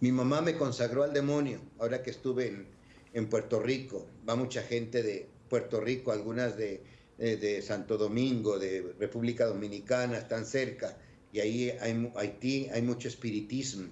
Mi 0.00 0.12
mamá 0.12 0.40
me 0.40 0.56
consagró 0.56 1.02
al 1.02 1.12
demonio, 1.12 1.60
ahora 1.78 2.02
que 2.02 2.10
estuve 2.10 2.48
en, 2.48 2.66
en 3.14 3.28
Puerto 3.28 3.60
Rico, 3.60 4.06
va 4.28 4.36
mucha 4.36 4.62
gente 4.62 5.02
de 5.02 5.28
Puerto 5.48 5.80
Rico, 5.80 6.12
algunas 6.12 6.56
de, 6.56 6.82
de, 7.16 7.36
de 7.36 7.62
Santo 7.62 7.98
Domingo, 7.98 8.58
de 8.58 8.94
República 8.98 9.46
Dominicana, 9.46 10.18
están 10.18 10.44
cerca. 10.46 10.96
Y 11.32 11.40
ahí 11.40 11.70
Haití 12.16 12.68
hay 12.72 12.82
mucho 12.82 13.08
espiritismo. 13.08 13.88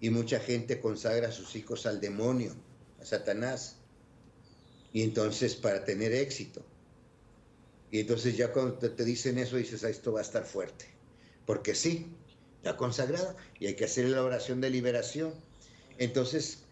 Y 0.00 0.10
mucha 0.10 0.40
gente 0.40 0.80
consagra 0.80 1.28
a 1.28 1.32
sus 1.32 1.54
hijos 1.56 1.86
al 1.86 2.00
demonio, 2.00 2.54
a 3.00 3.04
Satanás. 3.04 3.76
Y 4.92 5.02
entonces 5.02 5.54
para 5.54 5.84
tener 5.84 6.12
éxito. 6.12 6.64
Y 7.90 8.00
entonces 8.00 8.36
ya 8.36 8.52
cuando 8.52 8.76
te, 8.76 9.04
dicen 9.04 9.38
eso 9.38 9.56
dices, 9.56 9.84
ah, 9.84 9.88
esto 9.88 10.12
va 10.12 10.20
a 10.20 10.22
estar 10.22 10.44
fuerte. 10.44 10.86
Porque 11.46 11.74
sí, 11.74 12.06
ya 12.62 12.76
consagrado 12.76 13.36
y 13.58 13.66
hay 13.66 13.74
que 13.74 13.84
hacer 13.84 14.06
la 14.06 14.22
oración 14.22 14.60
de 14.60 14.70
liberación. 14.70 15.34
Entonces, 15.98 16.64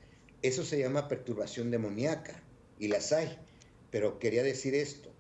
eso 0.43 0.65
se 0.65 0.79
llama 0.79 1.09
perturbación 1.09 1.71
demoníaca 1.71 2.43
y 2.79 2.89
las 2.89 3.13
hay. 3.13 3.39
Pero 3.91 4.19
quería 4.19 4.43
decir 4.43 4.75
esto. 4.75 5.11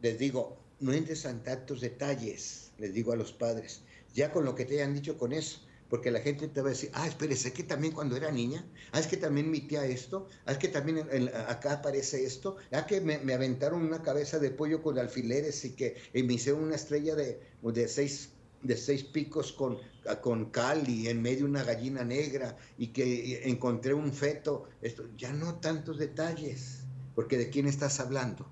Les 0.00 0.18
digo, 0.18 0.58
no 0.80 0.92
entres 0.92 1.24
en 1.24 1.42
tantos 1.42 1.80
detalles 1.80 2.62
les 2.82 2.92
digo 2.92 3.12
a 3.12 3.16
los 3.16 3.32
padres, 3.32 3.82
ya 4.12 4.32
con 4.32 4.44
lo 4.44 4.56
que 4.56 4.64
te 4.64 4.74
hayan 4.74 4.92
dicho 4.92 5.16
con 5.16 5.32
eso, 5.32 5.60
porque 5.92 6.10
la 6.10 6.20
gente 6.20 6.48
te 6.48 6.62
va 6.62 6.68
a 6.68 6.70
decir, 6.70 6.88
ah, 6.94 7.06
espérese, 7.06 7.52
que 7.52 7.64
también 7.64 7.92
cuando 7.92 8.16
era 8.16 8.30
niña, 8.30 8.64
ah, 8.92 8.98
es 8.98 9.06
que 9.06 9.18
también 9.18 9.50
mi 9.50 9.60
tía 9.60 9.84
esto, 9.84 10.26
ah, 10.46 10.52
es 10.52 10.56
que 10.56 10.68
también 10.68 11.06
acá 11.46 11.74
aparece 11.74 12.24
esto, 12.24 12.56
ah, 12.72 12.86
que 12.86 13.02
me, 13.02 13.34
aventaron 13.34 13.82
una 13.82 14.00
cabeza 14.00 14.38
de 14.38 14.50
pollo 14.50 14.82
con 14.82 14.98
alfileres 14.98 15.66
y 15.66 15.72
que 15.72 15.96
me 16.14 16.32
hicieron 16.32 16.62
una 16.62 16.76
estrella 16.76 17.14
de, 17.14 17.42
de 17.60 17.88
seis 17.88 18.30
de 18.62 18.74
seis 18.74 19.04
picos 19.04 19.52
con, 19.52 19.76
con 20.22 20.46
cal 20.46 20.88
y 20.88 21.08
en 21.08 21.20
medio 21.20 21.44
una 21.44 21.62
gallina 21.62 22.02
negra 22.04 22.56
y 22.78 22.86
que 22.86 23.46
encontré 23.46 23.92
un 23.92 24.14
feto, 24.14 24.70
esto, 24.80 25.04
ya 25.18 25.34
no 25.34 25.56
tantos 25.56 25.98
detalles, 25.98 26.78
porque 27.14 27.36
de 27.36 27.50
quién 27.50 27.66
estás 27.66 28.00
hablando. 28.00 28.46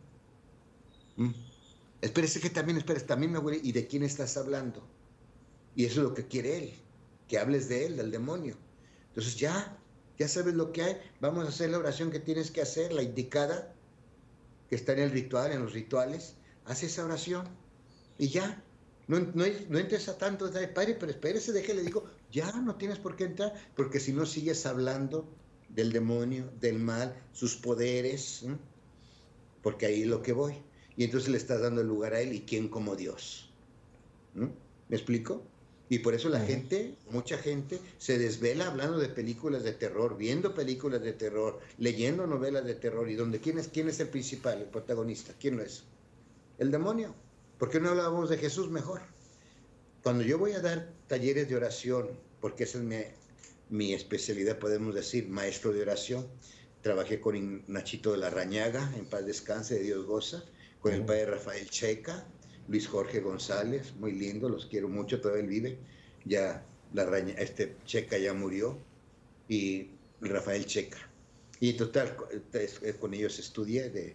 ¿Mm? 1.16 1.30
Espérese 2.02 2.38
que 2.38 2.50
también, 2.50 2.76
espérese, 2.76 3.06
también 3.06 3.32
me 3.32 3.38
voy, 3.38 3.62
¿y 3.62 3.72
de 3.72 3.86
quién 3.86 4.02
estás 4.02 4.36
hablando? 4.36 4.86
Y 5.74 5.86
eso 5.86 6.02
es 6.02 6.08
lo 6.08 6.12
que 6.12 6.26
quiere 6.26 6.58
él, 6.58 6.74
que 7.30 7.38
hables 7.38 7.68
de 7.68 7.86
él, 7.86 7.96
del 7.96 8.10
demonio. 8.10 8.56
Entonces 9.10 9.36
ya, 9.36 9.78
ya 10.18 10.26
sabes 10.26 10.54
lo 10.54 10.72
que 10.72 10.82
hay, 10.82 10.96
vamos 11.20 11.44
a 11.46 11.48
hacer 11.48 11.70
la 11.70 11.78
oración 11.78 12.10
que 12.10 12.18
tienes 12.18 12.50
que 12.50 12.60
hacer, 12.60 12.92
la 12.92 13.04
indicada, 13.04 13.72
que 14.68 14.74
está 14.74 14.94
en 14.94 14.98
el 14.98 15.12
ritual, 15.12 15.52
en 15.52 15.62
los 15.62 15.72
rituales, 15.72 16.34
haz 16.64 16.82
esa 16.82 17.04
oración 17.04 17.46
y 18.18 18.30
ya. 18.30 18.64
No, 19.06 19.20
no, 19.20 19.44
no 19.68 19.78
entres 19.78 20.08
a 20.08 20.18
tanto, 20.18 20.50
padre, 20.74 20.96
pero 20.98 21.10
espérese, 21.10 21.52
déjale, 21.52 21.82
digo, 21.82 22.04
ya 22.32 22.50
no 22.52 22.74
tienes 22.74 22.98
por 22.98 23.14
qué 23.14 23.24
entrar, 23.24 23.54
porque 23.76 24.00
si 24.00 24.12
no 24.12 24.26
sigues 24.26 24.66
hablando 24.66 25.28
del 25.68 25.92
demonio, 25.92 26.50
del 26.60 26.80
mal, 26.80 27.16
sus 27.32 27.54
poderes, 27.54 28.44
porque 29.62 29.86
ahí 29.86 30.02
es 30.02 30.08
lo 30.08 30.20
que 30.20 30.32
voy 30.32 30.62
y 30.96 31.04
entonces 31.04 31.30
le 31.30 31.38
estás 31.38 31.60
dando 31.62 31.80
el 31.80 31.86
lugar 31.86 32.14
a 32.14 32.20
él 32.20 32.32
y 32.32 32.40
quién 32.40 32.68
como 32.68 32.96
Dios. 32.96 33.50
¿Me 34.34 34.96
explico? 34.96 35.44
Y 35.90 35.98
por 35.98 36.14
eso 36.14 36.28
la 36.28 36.38
gente, 36.38 36.94
mucha 37.10 37.36
gente, 37.36 37.80
se 37.98 38.16
desvela 38.16 38.68
hablando 38.68 38.96
de 38.98 39.08
películas 39.08 39.64
de 39.64 39.72
terror, 39.72 40.16
viendo 40.16 40.54
películas 40.54 41.02
de 41.02 41.12
terror, 41.12 41.58
leyendo 41.78 42.28
novelas 42.28 42.64
de 42.64 42.76
terror. 42.76 43.10
¿Y 43.10 43.16
donde 43.16 43.40
quién 43.40 43.58
es, 43.58 43.66
quién 43.66 43.88
es 43.88 43.98
el 43.98 44.08
principal, 44.08 44.60
el 44.60 44.68
protagonista? 44.68 45.34
¿Quién 45.40 45.56
lo 45.56 45.64
es? 45.64 45.82
El 46.58 46.70
demonio. 46.70 47.12
¿Por 47.58 47.70
qué 47.70 47.80
no 47.80 47.88
hablábamos 47.88 48.30
de 48.30 48.38
Jesús 48.38 48.70
mejor? 48.70 49.00
Cuando 50.04 50.22
yo 50.22 50.38
voy 50.38 50.52
a 50.52 50.60
dar 50.60 50.92
talleres 51.08 51.48
de 51.48 51.56
oración, 51.56 52.08
porque 52.40 52.62
esa 52.62 52.78
es 52.78 52.84
mi, 52.84 52.98
mi 53.68 53.92
especialidad, 53.92 54.60
podemos 54.60 54.94
decir, 54.94 55.28
maestro 55.28 55.72
de 55.72 55.82
oración, 55.82 56.24
trabajé 56.82 57.20
con 57.20 57.64
Nachito 57.66 58.12
de 58.12 58.18
la 58.18 58.30
Rañaga, 58.30 58.92
en 58.96 59.06
paz 59.06 59.26
descanse, 59.26 59.74
de 59.74 59.82
Dios 59.82 60.06
goza, 60.06 60.44
con 60.78 60.94
el 60.94 61.04
padre 61.04 61.26
Rafael 61.26 61.68
Checa, 61.68 62.24
Luis 62.70 62.86
Jorge 62.86 63.18
González, 63.18 63.92
muy 63.98 64.12
lindo, 64.12 64.48
los 64.48 64.66
quiero 64.66 64.88
mucho, 64.88 65.20
todavía 65.20 65.42
él 65.42 65.48
vive, 65.48 65.78
ya 66.24 66.64
la 66.94 67.04
raña, 67.04 67.34
este 67.34 67.76
Checa 67.84 68.16
ya 68.16 68.32
murió, 68.32 68.78
y 69.48 69.88
Rafael 70.20 70.64
Checa. 70.64 70.98
Y 71.58 71.72
total, 71.72 72.16
con 73.00 73.12
ellos 73.12 73.40
estudié 73.40 73.90
de 73.90 74.14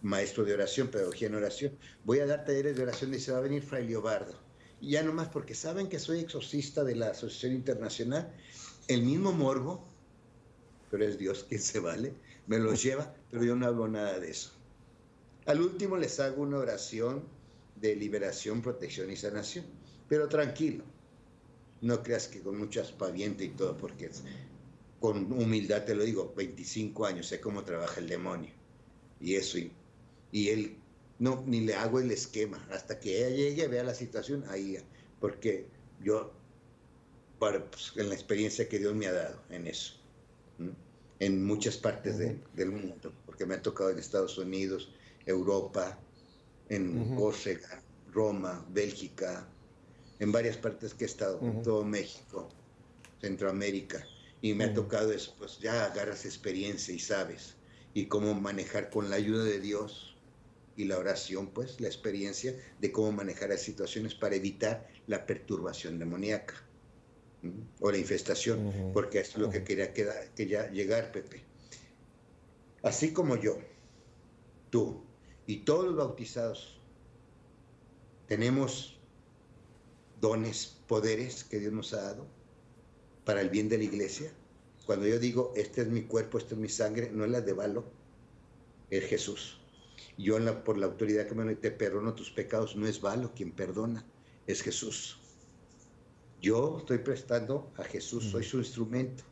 maestro 0.00 0.46
de 0.46 0.54
oración, 0.54 0.88
pedagogía 0.88 1.28
en 1.28 1.34
oración. 1.34 1.78
Voy 2.04 2.20
a 2.20 2.26
dar 2.26 2.46
talleres 2.46 2.76
de 2.76 2.82
oración 2.82 3.14
se 3.20 3.30
va 3.30 3.38
a 3.38 3.42
venir 3.42 3.62
Fray 3.62 3.86
Leobardo. 3.86 4.32
Y 4.80 4.92
ya 4.92 5.02
nomás 5.02 5.28
porque 5.28 5.54
saben 5.54 5.90
que 5.90 5.98
soy 5.98 6.20
exorcista 6.20 6.82
de 6.82 6.96
la 6.96 7.08
Asociación 7.10 7.52
Internacional, 7.52 8.32
el 8.88 9.02
mismo 9.02 9.32
morbo, 9.32 9.86
pero 10.90 11.04
es 11.04 11.18
Dios 11.18 11.44
quien 11.46 11.60
se 11.60 11.78
vale, 11.78 12.14
me 12.46 12.58
los 12.58 12.82
lleva, 12.82 13.14
pero 13.30 13.44
yo 13.44 13.54
no 13.54 13.66
hablo 13.66 13.86
nada 13.86 14.18
de 14.18 14.30
eso. 14.30 14.50
Al 15.44 15.60
último 15.60 15.98
les 15.98 16.18
hago 16.20 16.42
una 16.42 16.56
oración 16.56 17.22
de 17.80 17.96
liberación, 17.96 18.62
protección 18.62 19.10
y 19.10 19.16
sanación. 19.16 19.64
Pero 20.08 20.28
tranquilo, 20.28 20.84
no 21.80 22.02
creas 22.02 22.28
que 22.28 22.40
con 22.40 22.58
mucho 22.58 22.80
aspaviento 22.80 23.42
y 23.44 23.50
todo, 23.50 23.76
porque 23.76 24.10
con 24.98 25.32
humildad 25.32 25.84
te 25.84 25.94
lo 25.94 26.04
digo, 26.04 26.32
25 26.36 27.06
años, 27.06 27.26
sé 27.26 27.40
cómo 27.40 27.64
trabaja 27.64 28.00
el 28.00 28.08
demonio. 28.08 28.52
Y 29.20 29.34
eso, 29.36 29.58
y, 30.32 30.48
él, 30.48 30.76
no, 31.18 31.42
ni 31.46 31.60
le 31.60 31.74
hago 31.74 32.00
el 32.00 32.10
esquema, 32.10 32.66
hasta 32.70 32.98
que 32.98 33.18
ella 33.18 33.36
llegue, 33.36 33.68
vea 33.68 33.84
la 33.84 33.94
situación, 33.94 34.44
ahí, 34.48 34.78
porque 35.20 35.66
yo, 36.02 36.32
pues, 37.38 37.92
en 37.96 38.08
la 38.08 38.14
experiencia 38.14 38.68
que 38.68 38.78
Dios 38.78 38.94
me 38.94 39.06
ha 39.06 39.12
dado 39.12 39.42
en 39.50 39.66
eso, 39.66 39.94
en 41.18 41.44
muchas 41.44 41.76
partes 41.76 42.18
del 42.18 42.70
mundo, 42.70 43.12
porque 43.26 43.46
me 43.46 43.54
ha 43.54 43.62
tocado 43.62 43.90
en 43.90 43.98
Estados 43.98 44.38
Unidos, 44.38 44.90
Europa, 45.26 45.98
en 46.70 47.16
Córcega, 47.16 47.82
Roma, 48.12 48.64
Bélgica, 48.70 49.46
en 50.20 50.32
varias 50.32 50.56
partes 50.56 50.94
que 50.94 51.04
he 51.04 51.06
estado, 51.06 51.38
en 51.42 51.62
todo 51.62 51.84
México, 51.84 52.48
Centroamérica, 53.20 54.06
y 54.40 54.54
me 54.54 54.64
ha 54.64 54.72
tocado 54.74 55.12
eso, 55.12 55.34
pues 55.36 55.58
ya 55.58 55.84
agarras 55.84 56.24
experiencia 56.24 56.94
y 56.94 56.98
sabes, 56.98 57.56
y 57.92 58.06
cómo 58.06 58.34
manejar 58.34 58.88
con 58.88 59.10
la 59.10 59.16
ayuda 59.16 59.44
de 59.44 59.60
Dios 59.60 60.16
y 60.76 60.84
la 60.84 60.96
oración, 60.96 61.48
pues 61.48 61.80
la 61.80 61.88
experiencia 61.88 62.56
de 62.80 62.92
cómo 62.92 63.12
manejar 63.12 63.50
las 63.50 63.62
situaciones 63.62 64.14
para 64.14 64.36
evitar 64.36 64.88
la 65.08 65.26
perturbación 65.26 65.98
demoníaca 65.98 66.54
o 67.80 67.90
la 67.90 67.98
infestación, 67.98 68.92
porque 68.92 69.20
es 69.20 69.36
lo 69.36 69.50
que 69.50 69.64
quería 69.64 69.92
que 69.92 70.46
ya 70.46 70.70
llegar, 70.70 71.10
Pepe. 71.10 71.42
Así 72.82 73.12
como 73.12 73.36
yo, 73.36 73.58
tú 74.70 75.04
y 75.50 75.56
todos 75.64 75.84
los 75.84 75.96
bautizados 75.96 76.78
tenemos 78.28 79.00
dones, 80.20 80.78
poderes 80.86 81.42
que 81.42 81.58
Dios 81.58 81.72
nos 81.72 81.92
ha 81.92 82.02
dado 82.02 82.24
para 83.24 83.40
el 83.40 83.50
bien 83.50 83.68
de 83.68 83.78
la 83.78 83.82
iglesia. 83.82 84.30
Cuando 84.86 85.08
yo 85.08 85.18
digo, 85.18 85.52
este 85.56 85.82
es 85.82 85.88
mi 85.88 86.02
cuerpo, 86.02 86.38
este 86.38 86.54
es 86.54 86.60
mi 86.60 86.68
sangre, 86.68 87.10
no 87.10 87.24
es 87.24 87.32
la 87.32 87.40
de 87.40 87.52
Balo, 87.52 87.84
es 88.90 89.06
Jesús. 89.06 89.58
Yo 90.16 90.38
por 90.62 90.78
la 90.78 90.86
autoridad 90.86 91.26
que 91.26 91.34
me 91.34 91.56
te 91.56 91.72
perdono 91.72 92.14
tus 92.14 92.30
pecados, 92.30 92.76
no 92.76 92.86
es 92.86 93.00
Balo 93.00 93.34
quien 93.34 93.50
perdona, 93.50 94.06
es 94.46 94.62
Jesús. 94.62 95.18
Yo 96.40 96.78
estoy 96.78 96.98
prestando 96.98 97.72
a 97.76 97.82
Jesús, 97.82 98.26
soy 98.30 98.44
su 98.44 98.58
instrumento. 98.58 99.24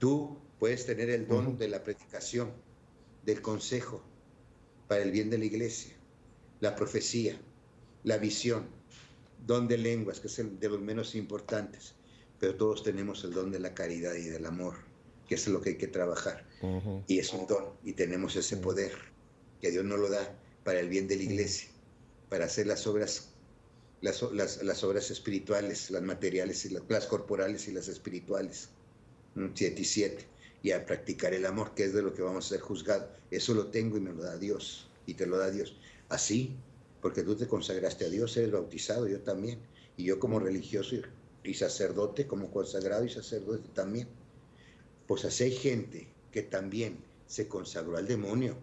Tú 0.00 0.38
puedes 0.58 0.86
tener 0.86 1.08
el 1.08 1.28
don 1.28 1.56
de 1.56 1.68
la 1.68 1.84
predicación, 1.84 2.50
del 3.24 3.40
consejo, 3.42 4.02
para 4.88 5.02
el 5.02 5.10
bien 5.10 5.30
de 5.30 5.38
la 5.38 5.44
iglesia, 5.44 5.94
la 6.60 6.76
profecía, 6.76 7.38
la 8.04 8.18
visión, 8.18 8.66
don 9.46 9.68
de 9.68 9.78
lenguas, 9.78 10.20
que 10.20 10.28
es 10.28 10.38
el 10.38 10.58
de 10.58 10.68
los 10.68 10.80
menos 10.80 11.14
importantes, 11.14 11.94
pero 12.38 12.54
todos 12.54 12.82
tenemos 12.82 13.24
el 13.24 13.32
don 13.32 13.50
de 13.50 13.60
la 13.60 13.74
caridad 13.74 14.14
y 14.14 14.24
del 14.24 14.46
amor, 14.46 14.76
que 15.28 15.36
es 15.36 15.48
lo 15.48 15.60
que 15.60 15.70
hay 15.70 15.76
que 15.76 15.88
trabajar. 15.88 16.46
Y 17.06 17.18
es 17.18 17.32
un 17.32 17.46
don, 17.46 17.64
y 17.84 17.92
tenemos 17.92 18.36
ese 18.36 18.56
poder 18.56 18.92
que 19.60 19.70
Dios 19.70 19.84
nos 19.84 19.98
lo 19.98 20.08
da 20.08 20.36
para 20.64 20.80
el 20.80 20.88
bien 20.88 21.08
de 21.08 21.16
la 21.16 21.22
iglesia, 21.22 21.68
para 22.28 22.46
hacer 22.46 22.66
las 22.66 22.86
obras 22.86 23.32
las, 24.00 24.84
obras 24.84 25.10
espirituales, 25.10 25.90
las 25.90 26.02
materiales, 26.02 26.64
y 26.64 26.70
las, 26.70 27.06
corporales 27.06 27.68
y 27.68 27.72
las 27.72 27.88
espirituales. 27.88 28.68
Siete 29.54 29.82
y 29.82 29.84
siete. 29.84 30.24
Y 30.66 30.72
a 30.72 30.84
practicar 30.84 31.32
el 31.32 31.46
amor, 31.46 31.76
que 31.76 31.84
es 31.84 31.94
de 31.94 32.02
lo 32.02 32.12
que 32.12 32.22
vamos 32.22 32.46
a 32.46 32.48
ser 32.48 32.60
juzgados. 32.60 33.06
Eso 33.30 33.54
lo 33.54 33.68
tengo 33.68 33.98
y 33.98 34.00
me 34.00 34.12
lo 34.12 34.24
da 34.24 34.36
Dios. 34.36 34.90
Y 35.06 35.14
te 35.14 35.24
lo 35.24 35.38
da 35.38 35.48
Dios. 35.48 35.76
Así, 36.08 36.56
porque 37.00 37.22
tú 37.22 37.36
te 37.36 37.46
consagraste 37.46 38.04
a 38.04 38.08
Dios, 38.08 38.36
eres 38.36 38.50
bautizado, 38.50 39.06
yo 39.06 39.20
también. 39.20 39.60
Y 39.96 40.02
yo 40.02 40.18
como 40.18 40.40
religioso 40.40 40.96
y 41.44 41.54
sacerdote, 41.54 42.26
como 42.26 42.50
consagrado 42.50 43.04
y 43.04 43.10
sacerdote 43.10 43.68
también. 43.74 44.08
Pues 45.06 45.24
así 45.24 45.44
hay 45.44 45.52
gente 45.52 46.08
que 46.32 46.42
también 46.42 46.98
se 47.28 47.46
consagró 47.46 47.96
al 47.96 48.08
demonio. 48.08 48.56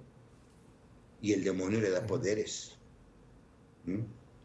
Y 1.22 1.32
el 1.32 1.46
demonio 1.46 1.80
le 1.80 1.90
da 1.90 2.06
poderes 2.06 2.74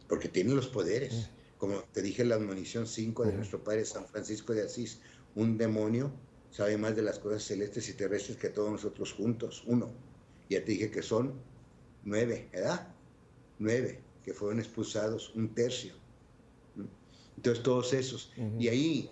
porque 0.09 0.29
tiene 0.29 0.55
los 0.55 0.69
poderes. 0.69 1.29
Como 1.57 1.83
te 1.93 2.03
dije 2.03 2.23
en 2.23 2.29
la 2.29 2.37
admonición 2.37 2.87
5 2.87 3.25
de 3.25 3.33
nuestro 3.33 3.65
Padre 3.65 3.85
San 3.85 4.07
Francisco 4.07 4.53
de 4.53 4.63
Asís, 4.63 5.01
un 5.35 5.59
demonio 5.59 6.13
sabe 6.51 6.77
más 6.77 6.97
de 6.97 7.03
las 7.03 7.19
cosas 7.19 7.43
celestes 7.43 7.89
y 7.89 7.95
terrestres 7.95 8.37
que 8.39 8.49
todos 8.49 8.71
nosotros 8.71 9.13
juntos, 9.13 9.65
uno. 9.67 9.91
Ya 10.49 10.65
te 10.65 10.73
dije 10.73 10.91
que 10.91 11.03
son 11.03 11.35
nueve, 12.05 12.49
¿verdad? 12.53 12.89
Nueve, 13.59 14.01
que 14.25 14.33
fueron 14.33 14.59
expulsados, 14.59 15.35
un 15.35 15.55
tercio. 15.55 15.95
Entonces 17.37 17.63
todos 17.63 17.93
esos. 17.93 18.33
Y 18.59 18.69
ahí, 18.69 19.11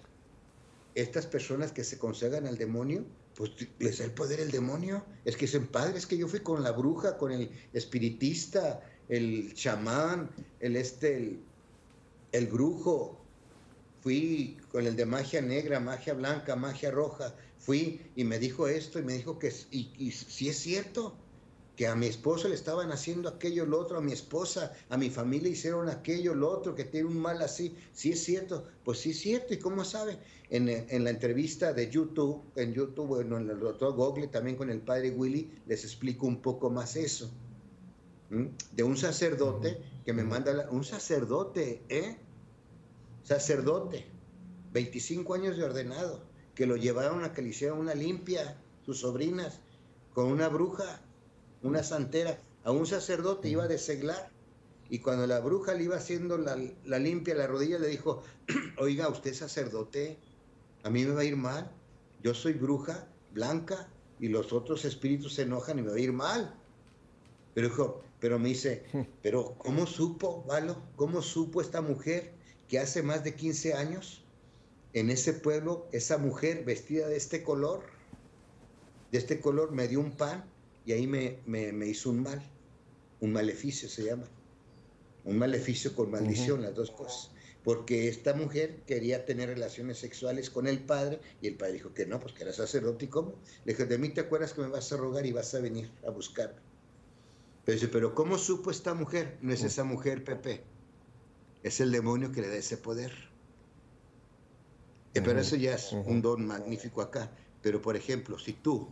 estas 0.95 1.27
personas 1.27 1.73
que 1.73 1.85
se 1.85 1.99
consagran 1.99 2.47
al 2.47 2.59
demonio, 2.59 3.05
pues 3.37 3.53
les 3.79 3.99
da 3.99 4.05
el 4.07 4.13
poder 4.13 4.41
el 4.41 4.51
demonio. 4.51 5.05
Es 5.25 5.37
que 5.37 5.47
dicen, 5.47 5.67
padre, 5.67 5.99
es 5.99 6.07
que 6.07 6.17
yo 6.17 6.27
fui 6.27 6.41
con 6.41 6.63
la 6.63 6.73
bruja, 6.73 7.19
con 7.19 7.31
el 7.31 7.51
espiritista, 7.73 8.83
el 9.09 9.55
chamán, 9.55 10.31
el 10.61 10.77
este, 10.77 11.39
el, 12.33 12.47
brujo, 12.47 13.21
fui 14.07 14.57
con 14.71 14.87
el 14.87 14.95
de 14.95 15.05
magia 15.05 15.43
negra, 15.43 15.81
magia 15.81 16.15
blanca, 16.15 16.55
magia 16.55 16.93
roja, 16.93 17.35
fui 17.59 18.01
y 18.15 18.23
me 18.23 18.39
dijo 18.39 18.69
esto 18.69 19.01
y 19.01 19.03
me 19.03 19.15
dijo 19.15 19.37
que, 19.37 19.53
y, 19.73 20.13
si 20.13 20.49
es 20.49 20.59
cierto, 20.59 21.17
que 21.75 21.89
a 21.89 21.97
mi 21.97 22.07
esposo 22.07 22.47
le 22.47 22.55
estaban 22.55 22.93
haciendo 22.93 23.29
aquello, 23.29 23.67
lo 23.67 23.81
otro, 23.81 23.99
a 23.99 24.01
mi 24.01 24.13
esposa, 24.13 24.73
a 24.91 24.97
mi 24.97 25.11
familia 25.11 25.51
hicieron 25.51 25.89
aquello, 25.89 26.37
lo 26.37 26.49
otro, 26.49 26.77
que 26.77 26.85
tiene 26.85 27.09
un 27.09 27.19
mal 27.19 27.43
así, 27.43 27.75
si 27.95 28.13
es 28.13 28.23
cierto, 28.23 28.69
pues 28.85 29.01
sí 29.01 29.11
es 29.11 29.19
cierto, 29.19 29.55
¿y 29.55 29.59
cómo 29.59 29.85
sabe? 29.85 30.19
En, 30.51 30.69
en 30.69 31.03
la 31.03 31.11
entrevista 31.11 31.73
de 31.73 31.91
YouTube, 31.91 32.45
en 32.55 32.75
YouTube, 32.75 33.09
bueno, 33.09 33.39
en 33.39 33.51
el 33.51 33.59
doctor 33.59 33.93
Google, 33.95 34.29
también 34.29 34.57
con 34.57 34.71
el 34.71 34.83
padre 34.83 35.11
Willy, 35.11 35.51
les 35.67 35.83
explico 35.83 36.29
un 36.29 36.41
poco 36.41 36.71
más 36.71 36.95
eso 36.95 37.29
de 38.31 38.83
un 38.83 38.97
sacerdote 38.97 39.79
que 40.05 40.13
me 40.13 40.23
manda, 40.23 40.69
un 40.71 40.85
sacerdote, 40.85 41.83
¿eh? 41.89 42.17
Sacerdote, 43.27 44.07
25 44.73 45.35
años 45.35 45.57
de 45.57 45.65
ordenado, 45.65 46.23
que 46.55 46.65
lo 46.65 46.77
llevaron 46.77 47.25
a 47.25 47.33
que 47.33 47.43
le 47.43 47.49
hicieran 47.49 47.77
una 47.77 47.93
limpia, 47.93 48.57
sus 48.85 49.01
sobrinas, 49.01 49.59
con 50.15 50.27
una 50.27 50.49
bruja, 50.49 51.01
una 51.61 51.83
santera, 51.83 52.39
a 52.63 52.71
un 52.71 52.87
sacerdote 52.87 53.49
iba 53.49 53.65
a 53.65 53.79
seglar 53.79 54.31
Y 54.89 55.01
cuando 55.01 55.27
la 55.27 55.41
bruja 55.41 55.75
le 55.75 55.83
iba 55.83 55.97
haciendo 55.97 56.39
la, 56.39 56.57
la 56.85 56.99
limpia 57.01 57.35
la 57.35 57.49
rodilla, 57.49 57.81
le 57.81 57.89
dijo, 57.89 58.23
oiga, 58.79 59.09
usted 59.09 59.33
es 59.33 59.39
sacerdote, 59.39 60.19
a 60.85 60.91
mí 60.91 61.05
me 61.05 61.13
va 61.13 61.23
a 61.23 61.25
ir 61.25 61.35
mal, 61.35 61.69
yo 62.23 62.33
soy 62.33 62.53
bruja 62.53 63.09
blanca 63.35 63.89
y 64.21 64.29
los 64.29 64.53
otros 64.53 64.85
espíritus 64.85 65.35
se 65.35 65.43
enojan 65.43 65.81
y 65.81 65.83
me 65.83 65.91
va 65.91 65.97
a 65.97 66.01
ir 66.01 66.13
mal. 66.13 66.55
Pero 67.55 67.67
dijo, 67.71 68.05
pero 68.21 68.39
me 68.39 68.51
dice, 68.51 68.85
pero 69.21 69.57
¿cómo 69.59 69.85
supo, 69.85 70.45
Valo? 70.47 70.81
¿Cómo 70.95 71.23
supo 71.23 71.61
esta 71.61 71.81
mujer 71.81 72.36
que 72.69 72.79
hace 72.79 73.03
más 73.03 73.25
de 73.25 73.35
15 73.35 73.75
años 73.75 74.25
en 74.93 75.11
ese 75.11 75.33
pueblo, 75.33 75.87
esa 75.93 76.19
mujer 76.19 76.65
vestida 76.65 77.07
de 77.07 77.17
este 77.17 77.43
color, 77.43 77.83
de 79.13 79.19
este 79.19 79.41
color, 79.41 79.73
me 79.73 79.89
dio 79.89 80.01
un 80.01 80.13
pan 80.13 80.45
y 80.85 80.93
ahí 80.93 81.07
me, 81.07 81.39
me, 81.47 81.87
hizo 81.87 82.11
un 82.11 82.23
mal, 82.23 82.43
un 83.21 83.33
maleficio 83.33 83.89
se 83.89 84.05
llama, 84.05 84.25
un 85.25 85.39
maleficio 85.39 85.95
con 85.95 86.11
maldición, 86.11 86.63
las 86.63 86.75
dos 86.75 86.91
cosas. 86.91 87.31
Porque 87.63 88.09
esta 88.09 88.33
mujer 88.33 88.83
quería 88.87 89.25
tener 89.27 89.49
relaciones 89.49 89.99
sexuales 89.99 90.51
con 90.51 90.69
el 90.69 90.79
padre 90.79 91.21
y 91.43 91.49
el 91.49 91.57
padre 91.57 91.75
dijo 91.75 91.93
que 91.93 92.07
no, 92.07 92.21
pues 92.21 92.33
que 92.33 92.45
era 92.45 92.53
sacerdote 92.53 93.07
y 93.07 93.09
cómo. 93.09 93.35
Le 93.65 93.73
dije, 93.73 93.87
de 93.87 93.99
mí 93.99 94.11
te 94.11 94.21
acuerdas 94.21 94.53
que 94.53 94.61
me 94.61 94.69
vas 94.69 94.93
a 94.93 94.97
rogar 94.97 95.27
y 95.27 95.33
vas 95.33 95.53
a 95.55 95.61
venir 95.61 95.91
a 96.07 96.11
buscarme. 96.11 96.61
Pero 97.65 97.75
dice, 97.75 97.89
pero 97.89 98.15
¿cómo 98.15 98.39
supo 98.39 98.71
esta 98.71 98.95
mujer? 98.95 99.37
No 99.43 99.53
es 99.53 99.65
esa 99.65 99.83
mujer, 99.83 100.23
Pepe. 100.23 100.63
Es 101.67 101.81
el 101.81 101.91
demonio 101.91 102.31
que 102.31 102.43
le 102.43 102.49
da 102.49 102.55
ese 102.55 102.77
poder. 102.77 103.13
Y 105.15 105.21
pero 105.21 105.41
eso 105.41 105.57
ya 105.57 105.75
es 105.75 105.91
un 105.91 106.23
don 106.23 106.47
magnífico 106.47 107.03
acá. 107.03 107.33
Pero, 107.61 107.83
por 107.83 107.97
ejemplo, 107.97 108.39
si 108.39 108.53
tú 108.53 108.89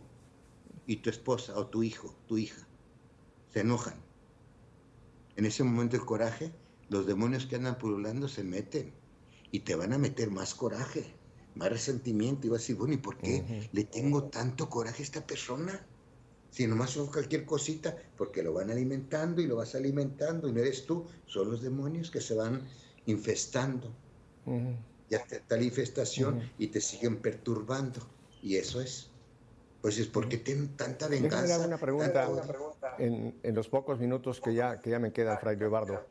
y 0.85 0.97
tu 0.97 1.09
esposa 1.09 1.57
o 1.57 1.67
tu 1.67 1.83
hijo, 1.83 2.13
tu 2.27 2.37
hija, 2.37 2.67
se 3.53 3.61
enojan, 3.61 3.95
en 5.37 5.45
ese 5.45 5.63
momento 5.63 5.95
de 5.97 6.03
coraje, 6.03 6.51
los 6.89 7.07
demonios 7.07 7.45
que 7.45 7.55
andan 7.55 7.77
pululando 7.77 8.27
se 8.27 8.43
meten 8.43 8.93
y 9.51 9.61
te 9.61 9.75
van 9.75 9.93
a 9.93 9.97
meter 9.97 10.29
más 10.29 10.53
coraje, 10.53 11.05
más 11.55 11.69
resentimiento. 11.69 12.45
Y 12.45 12.49
vas 12.49 12.59
a 12.59 12.63
decir, 12.63 12.75
bueno, 12.75 12.95
¿y 12.95 12.97
por 12.97 13.17
qué 13.19 13.69
le 13.71 13.85
tengo 13.85 14.25
tanto 14.25 14.69
coraje 14.69 15.01
a 15.01 15.05
esta 15.05 15.25
persona? 15.25 15.87
Si 16.55 16.67
nomás 16.67 16.91
son 16.91 17.07
cualquier 17.07 17.43
cosita, 17.43 17.93
porque 18.15 18.41
lo 18.41 18.53
van 18.53 18.71
alimentando 18.71 19.41
y 19.41 19.45
lo 19.45 19.57
vas 19.57 19.75
alimentando, 19.75 20.47
y 20.47 20.53
no 20.53 20.61
eres 20.61 20.85
tú, 20.85 21.05
son 21.25 21.51
los 21.51 21.61
demonios 21.61 22.09
que 22.09 22.21
se 22.21 22.33
van 22.33 22.61
infestando. 23.07 23.91
Ya 25.09 25.17
está 25.17 25.57
la 25.57 25.63
infestación 25.63 26.49
y 26.57 26.67
te 26.67 26.79
siguen 26.79 27.17
perturbando. 27.17 27.99
Y 28.41 28.55
eso 28.55 28.79
es. 28.79 29.09
Pues 29.81 29.97
es 29.97 30.07
porque 30.07 30.37
tienen 30.37 30.77
tanta 30.77 31.09
venganza. 31.09 31.59
una 31.59 31.77
pregunta, 31.77 32.25
En, 32.99 33.35
los 33.43 33.67
pocos 33.67 33.99
minutos 33.99 34.39
que 34.39 34.53
ya, 34.53 34.79
que 34.79 34.91
ya 34.91 34.99
me 34.99 35.11
queda, 35.11 35.37
Fray 35.37 35.57
Eduardo. 35.57 36.05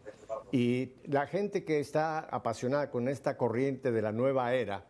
Y 0.53 0.93
la 1.07 1.27
gente 1.27 1.65
que 1.65 1.81
está 1.81 2.19
apasionada 2.19 2.91
con 2.91 3.09
esta 3.09 3.39
corriente 3.39 3.93
de 3.93 4.03
la 4.03 4.13
nueva 4.13 4.53
era, 4.53 4.85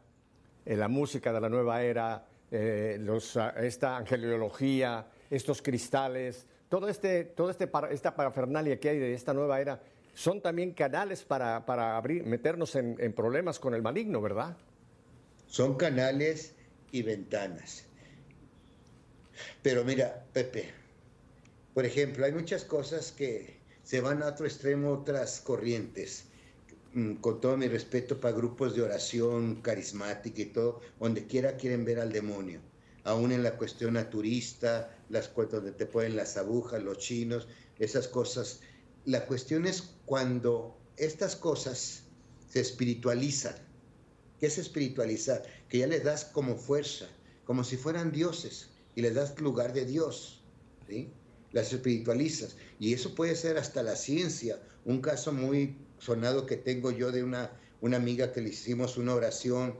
en 0.66 0.80
la 0.80 0.88
música 0.88 1.32
de 1.32 1.40
la 1.40 1.48
nueva 1.48 1.84
era, 1.84 2.26
eh, 2.50 2.96
los, 2.98 3.38
esta 3.56 3.98
angeliología, 3.98 5.06
estos 5.34 5.60
cristales, 5.60 6.46
todo 6.68 6.88
este, 6.88 7.24
todo 7.24 7.50
este 7.50 7.70
esta 7.90 8.16
parafernalia 8.16 8.80
que 8.80 8.88
hay 8.88 8.98
de 8.98 9.14
esta 9.14 9.32
nueva 9.32 9.60
era, 9.60 9.80
son 10.14 10.40
también 10.40 10.72
canales 10.72 11.22
para, 11.22 11.56
abrir, 11.96 12.24
meternos 12.24 12.74
en, 12.76 13.12
problemas 13.12 13.58
con 13.58 13.74
el 13.74 13.82
maligno, 13.82 14.20
¿verdad? 14.20 14.56
Son 15.46 15.76
canales 15.76 16.54
y 16.92 17.02
ventanas. 17.02 17.84
Pero 19.62 19.84
mira, 19.84 20.24
Pepe, 20.32 20.72
por 21.74 21.84
ejemplo, 21.84 22.24
hay 22.24 22.32
muchas 22.32 22.64
cosas 22.64 23.10
que 23.10 23.56
se 23.82 24.00
van 24.00 24.22
a 24.22 24.28
otro 24.28 24.46
extremo, 24.46 24.92
otras 24.92 25.40
corrientes. 25.40 26.26
mm, 26.94 27.14
con 27.16 27.40
todo 27.40 27.56
mi 27.56 27.66
respeto 27.66 28.20
para 28.20 28.36
grupos 28.36 28.76
de 28.76 28.82
oración 28.82 29.56
carismática 29.62 30.42
y 30.42 30.46
todo, 30.46 30.80
donde 31.00 31.26
quiera 31.26 31.56
quieren 31.56 31.84
ver 31.84 31.98
al 31.98 32.12
demonio. 32.12 32.60
Aún 33.02 33.32
en 33.32 33.42
la 33.42 33.56
cuestión 33.56 33.94
naturista, 33.94 34.93
las 35.14 35.32
donde 35.34 35.72
te 35.72 35.86
ponen 35.86 36.16
las 36.16 36.36
agujas, 36.36 36.82
los 36.82 36.98
chinos, 36.98 37.46
esas 37.78 38.08
cosas. 38.08 38.60
La 39.06 39.26
cuestión 39.26 39.64
es 39.64 39.94
cuando 40.04 40.76
estas 40.96 41.36
cosas 41.36 42.02
se 42.50 42.60
espiritualizan. 42.60 43.54
¿Qué 44.40 44.46
es 44.46 44.58
espiritualizar? 44.58 45.42
Que 45.68 45.78
ya 45.78 45.86
les 45.86 46.04
das 46.04 46.24
como 46.24 46.56
fuerza, 46.56 47.06
como 47.44 47.64
si 47.64 47.76
fueran 47.76 48.12
dioses, 48.12 48.68
y 48.96 49.02
les 49.02 49.14
das 49.14 49.40
lugar 49.40 49.72
de 49.72 49.86
Dios. 49.86 50.42
¿sí? 50.88 51.10
Las 51.52 51.72
espiritualizas. 51.72 52.56
Y 52.80 52.92
eso 52.92 53.14
puede 53.14 53.36
ser 53.36 53.56
hasta 53.56 53.82
la 53.82 53.96
ciencia. 53.96 54.60
Un 54.84 55.00
caso 55.00 55.32
muy 55.32 55.76
sonado 55.98 56.44
que 56.44 56.56
tengo 56.56 56.90
yo 56.90 57.12
de 57.12 57.22
una, 57.22 57.52
una 57.80 57.96
amiga 57.96 58.32
que 58.32 58.40
le 58.40 58.50
hicimos 58.50 58.98
una 58.98 59.14
oración, 59.14 59.76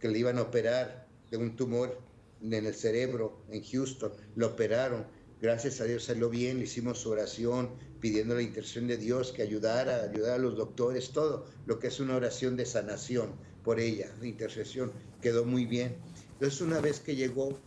que 0.00 0.08
le 0.08 0.18
iban 0.18 0.38
a 0.38 0.42
operar 0.42 1.06
de 1.30 1.36
un 1.36 1.54
tumor 1.54 2.09
en 2.42 2.66
el 2.66 2.74
cerebro 2.74 3.42
en 3.50 3.62
Houston. 3.62 4.12
Lo 4.36 4.48
operaron. 4.48 5.06
Gracias 5.40 5.80
a 5.80 5.84
Dios 5.84 6.04
salió 6.04 6.28
bien, 6.28 6.58
le 6.58 6.64
hicimos 6.64 7.06
oración, 7.06 7.70
pidiendo 7.98 8.34
la 8.34 8.42
intercesión 8.42 8.86
de 8.86 8.98
Dios 8.98 9.32
que 9.32 9.42
ayudara, 9.42 10.02
ayudara 10.02 10.34
a 10.34 10.38
los 10.38 10.56
doctores, 10.56 11.12
todo 11.12 11.46
lo 11.66 11.78
que 11.78 11.86
es 11.86 11.98
una 11.98 12.16
oración 12.16 12.56
de 12.56 12.66
sanación 12.66 13.32
por 13.64 13.80
ella, 13.80 14.10
de 14.20 14.28
intercesión, 14.28 14.92
quedó 15.22 15.44
muy 15.44 15.64
bien. 15.64 15.96
Entonces 16.34 16.60
una 16.60 16.80
vez 16.80 17.00
que 17.00 17.16
llegó, 17.16 17.58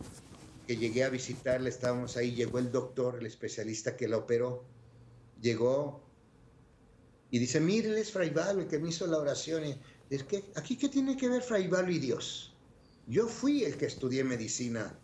que 0.68 0.76
llegué 0.76 1.02
a 1.02 1.08
visitarla, 1.08 1.68
estábamos 1.68 2.16
ahí, 2.16 2.34
llegó 2.34 2.58
el 2.58 2.70
doctor, 2.70 3.16
el 3.18 3.26
especialista 3.26 3.96
que 3.96 4.06
la 4.06 4.18
operó, 4.18 4.64
llegó 5.40 6.04
y 7.30 7.40
dice, 7.40 7.60
mire, 7.60 7.98
es 7.98 8.12
Fray 8.12 8.30
Valo, 8.30 8.60
el 8.60 8.68
que 8.68 8.78
me 8.78 8.90
hizo 8.90 9.06
la 9.08 9.18
oración. 9.18 9.64
es 10.10 10.22
que, 10.22 10.44
¿aquí 10.54 10.76
qué 10.76 10.88
tiene 10.88 11.16
que 11.16 11.28
ver 11.28 11.42
Fray 11.42 11.66
Valo 11.66 11.90
y 11.90 11.98
Dios? 11.98 12.53
Yo 13.06 13.28
fui 13.28 13.64
el 13.64 13.76
que 13.76 13.86
estudié 13.86 14.24
medicina 14.24 14.98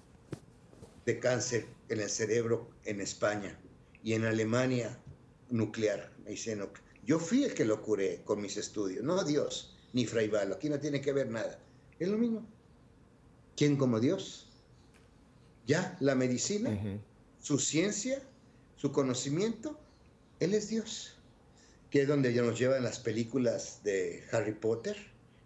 de 1.05 1.20
cáncer 1.20 1.66
en 1.88 2.01
el 2.01 2.09
cerebro 2.09 2.70
en 2.84 3.01
España 3.01 3.59
y 4.03 4.14
en 4.14 4.24
Alemania 4.24 4.98
nuclear, 5.51 6.12
Yo 7.05 7.18
fui 7.18 7.44
el 7.44 7.55
que 7.55 7.64
lo 7.64 7.82
curé 7.82 8.22
con 8.24 8.40
mis 8.40 8.57
estudios, 8.57 9.05
no 9.05 9.22
Dios 9.24 9.76
ni 9.92 10.07
Fray 10.07 10.28
Valo. 10.28 10.55
Aquí 10.55 10.68
no 10.68 10.78
tiene 10.78 11.01
que 11.01 11.12
ver 11.12 11.28
nada. 11.28 11.59
Es 11.98 12.09
lo 12.09 12.16
mismo. 12.16 12.46
¿Quién 13.57 13.76
como 13.76 14.01
Dios? 14.01 14.48
Ya, 15.66 15.96
la 16.01 16.14
medicina, 16.14 17.01
su 17.40 17.59
ciencia, 17.59 18.22
su 18.76 18.92
conocimiento, 18.92 19.78
Él 20.38 20.55
es 20.55 20.68
Dios. 20.68 21.16
Que 21.90 22.03
es 22.03 22.09
donde 22.09 22.32
ya 22.32 22.42
nos 22.42 22.59
llevan 22.59 22.84
las 22.84 23.01
películas 23.01 23.82
de 23.82 24.24
Harry 24.32 24.55
Potter, 24.55 24.96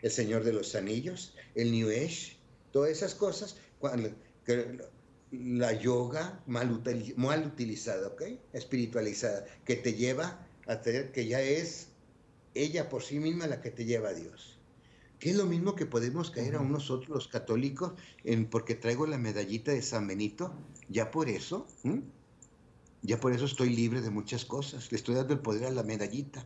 El 0.01 0.11
Señor 0.11 0.45
de 0.45 0.53
los 0.53 0.75
Anillos, 0.75 1.35
el 1.55 1.73
New 1.73 1.89
Age, 1.89 2.37
todas 2.75 2.91
esas 2.91 3.15
cosas. 3.15 3.57
Cuando, 3.79 4.11
la 5.31 5.73
yoga 5.73 6.43
mal, 6.47 6.83
mal 7.17 7.47
utilizada, 7.47 8.09
¿ok? 8.09 8.23
Espiritualizada, 8.53 9.45
que 9.65 9.77
te 9.77 9.95
lleva 9.95 10.45
a 10.67 10.81
tener 10.81 11.13
que 11.13 11.27
ya 11.27 11.41
es 11.41 11.89
ella 12.55 12.89
por 12.89 13.03
sí 13.03 13.21
misma 13.21 13.47
la 13.47 13.61
que 13.61 13.71
te 13.71 13.85
lleva 13.85 14.09
a 14.09 14.15
Dios. 14.15 14.59
Que 15.21 15.31
es 15.31 15.37
lo 15.37 15.47
mismo 15.47 15.77
que 15.77 15.87
podemos 15.87 16.33
caer 16.33 16.57
a 16.57 16.63
nosotros 16.63 17.11
los 17.11 17.29
católicos 17.29 17.93
en 18.25 18.47
porque 18.47 18.75
traigo 18.75 19.07
la 19.07 19.19
medallita 19.19 19.71
de 19.71 19.81
San 19.81 20.09
Benito, 20.09 20.53
ya 20.89 21.13
por 21.13 21.29
eso, 21.29 21.69
ya 23.03 23.21
por 23.21 23.33
eso 23.33 23.45
estoy 23.45 23.71
libre 23.71 24.01
de 24.01 24.11
muchas 24.11 24.45
cosas. 24.45 24.91
Le 24.91 24.99
estoy 24.99 25.15
dando 25.15 25.33
el 25.33 25.41
poder 25.41 25.67
a 25.67 25.71
la 25.71 25.85
medallita. 25.85 26.45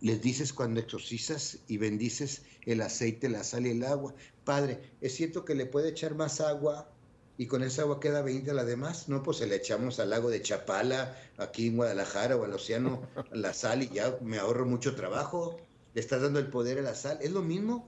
Les 0.00 0.22
dices 0.22 0.52
cuando 0.52 0.80
exorcizas 0.80 1.58
y 1.68 1.76
bendices 1.76 2.42
el 2.64 2.80
aceite, 2.80 3.28
la 3.28 3.44
sal 3.44 3.66
y 3.66 3.70
el 3.70 3.84
agua. 3.84 4.14
Padre, 4.44 4.80
es 5.00 5.14
cierto 5.14 5.44
que 5.44 5.54
le 5.54 5.66
puede 5.66 5.90
echar 5.90 6.14
más 6.14 6.40
agua 6.40 6.90
y 7.36 7.46
con 7.46 7.62
esa 7.62 7.82
agua 7.82 8.00
queda 8.00 8.22
20 8.22 8.50
a 8.50 8.54
la 8.54 8.64
demás. 8.64 9.08
No, 9.08 9.22
pues 9.22 9.38
se 9.38 9.46
le 9.46 9.56
echamos 9.56 10.00
al 10.00 10.10
lago 10.10 10.30
de 10.30 10.40
Chapala, 10.40 11.16
aquí 11.36 11.68
en 11.68 11.76
Guadalajara 11.76 12.36
o 12.36 12.44
al 12.44 12.52
océano, 12.54 13.02
la 13.32 13.52
sal 13.52 13.82
y 13.82 13.88
ya 13.88 14.18
me 14.22 14.38
ahorro 14.38 14.64
mucho 14.64 14.94
trabajo. 14.94 15.58
Le 15.92 16.00
estás 16.00 16.22
dando 16.22 16.38
el 16.38 16.48
poder 16.48 16.78
a 16.78 16.82
la 16.82 16.94
sal. 16.94 17.18
Es 17.20 17.32
lo 17.32 17.42
mismo 17.42 17.86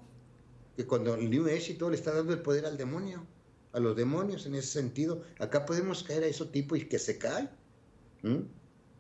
que 0.77 0.87
cuando 0.87 1.15
el 1.15 1.31
New 1.31 1.47
Age 1.47 1.73
y 1.73 1.75
todo 1.75 1.91
le 1.91 1.97
está 1.97 2.13
dando 2.13 2.35
el 2.35 2.43
poder 2.43 2.67
al 2.67 2.77
demonio, 2.77 3.27
a 3.73 3.81
los 3.81 3.97
demonios 3.97 4.45
en 4.45 4.55
ese 4.55 4.69
sentido. 4.69 5.23
Acá 5.39 5.65
podemos 5.65 6.03
caer 6.03 6.25
a 6.25 6.27
esos 6.27 6.53
tipos 6.53 6.79
y 6.79 6.89
que 6.89 6.99
se 6.99 7.17
cae. 7.17 7.49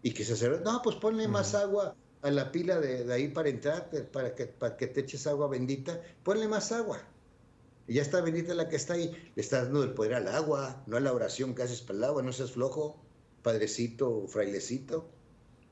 Y 0.02 0.12
que 0.12 0.24
se 0.24 0.32
hace, 0.32 0.48
no, 0.64 0.80
pues 0.82 0.96
ponle 0.96 1.28
más 1.28 1.54
agua 1.54 1.94
a 2.22 2.30
la 2.30 2.52
pila 2.52 2.80
de, 2.80 3.04
de, 3.04 3.12
ahí 3.12 3.28
para 3.28 3.48
entrar, 3.48 3.90
para 4.12 4.34
que, 4.34 4.46
para 4.46 4.76
que 4.76 4.86
te 4.86 5.00
eches 5.00 5.26
agua 5.26 5.48
bendita. 5.48 6.00
Ponle 6.22 6.48
más 6.48 6.72
agua 6.72 7.02
ya 7.88 8.02
está 8.02 8.20
bendita 8.20 8.54
la 8.54 8.68
que 8.68 8.76
está 8.76 8.94
ahí. 8.94 9.12
Le 9.34 9.42
está 9.42 9.64
dando 9.64 9.82
el 9.82 9.92
poder 9.92 10.14
al 10.14 10.28
agua, 10.28 10.82
no 10.86 10.96
a 10.96 11.00
la 11.00 11.12
oración 11.12 11.54
que 11.54 11.62
haces 11.62 11.82
para 11.82 11.98
el 11.98 12.04
agua. 12.04 12.22
No 12.22 12.32
seas 12.32 12.52
flojo, 12.52 12.96
padrecito, 13.42 14.26
frailecito. 14.28 15.08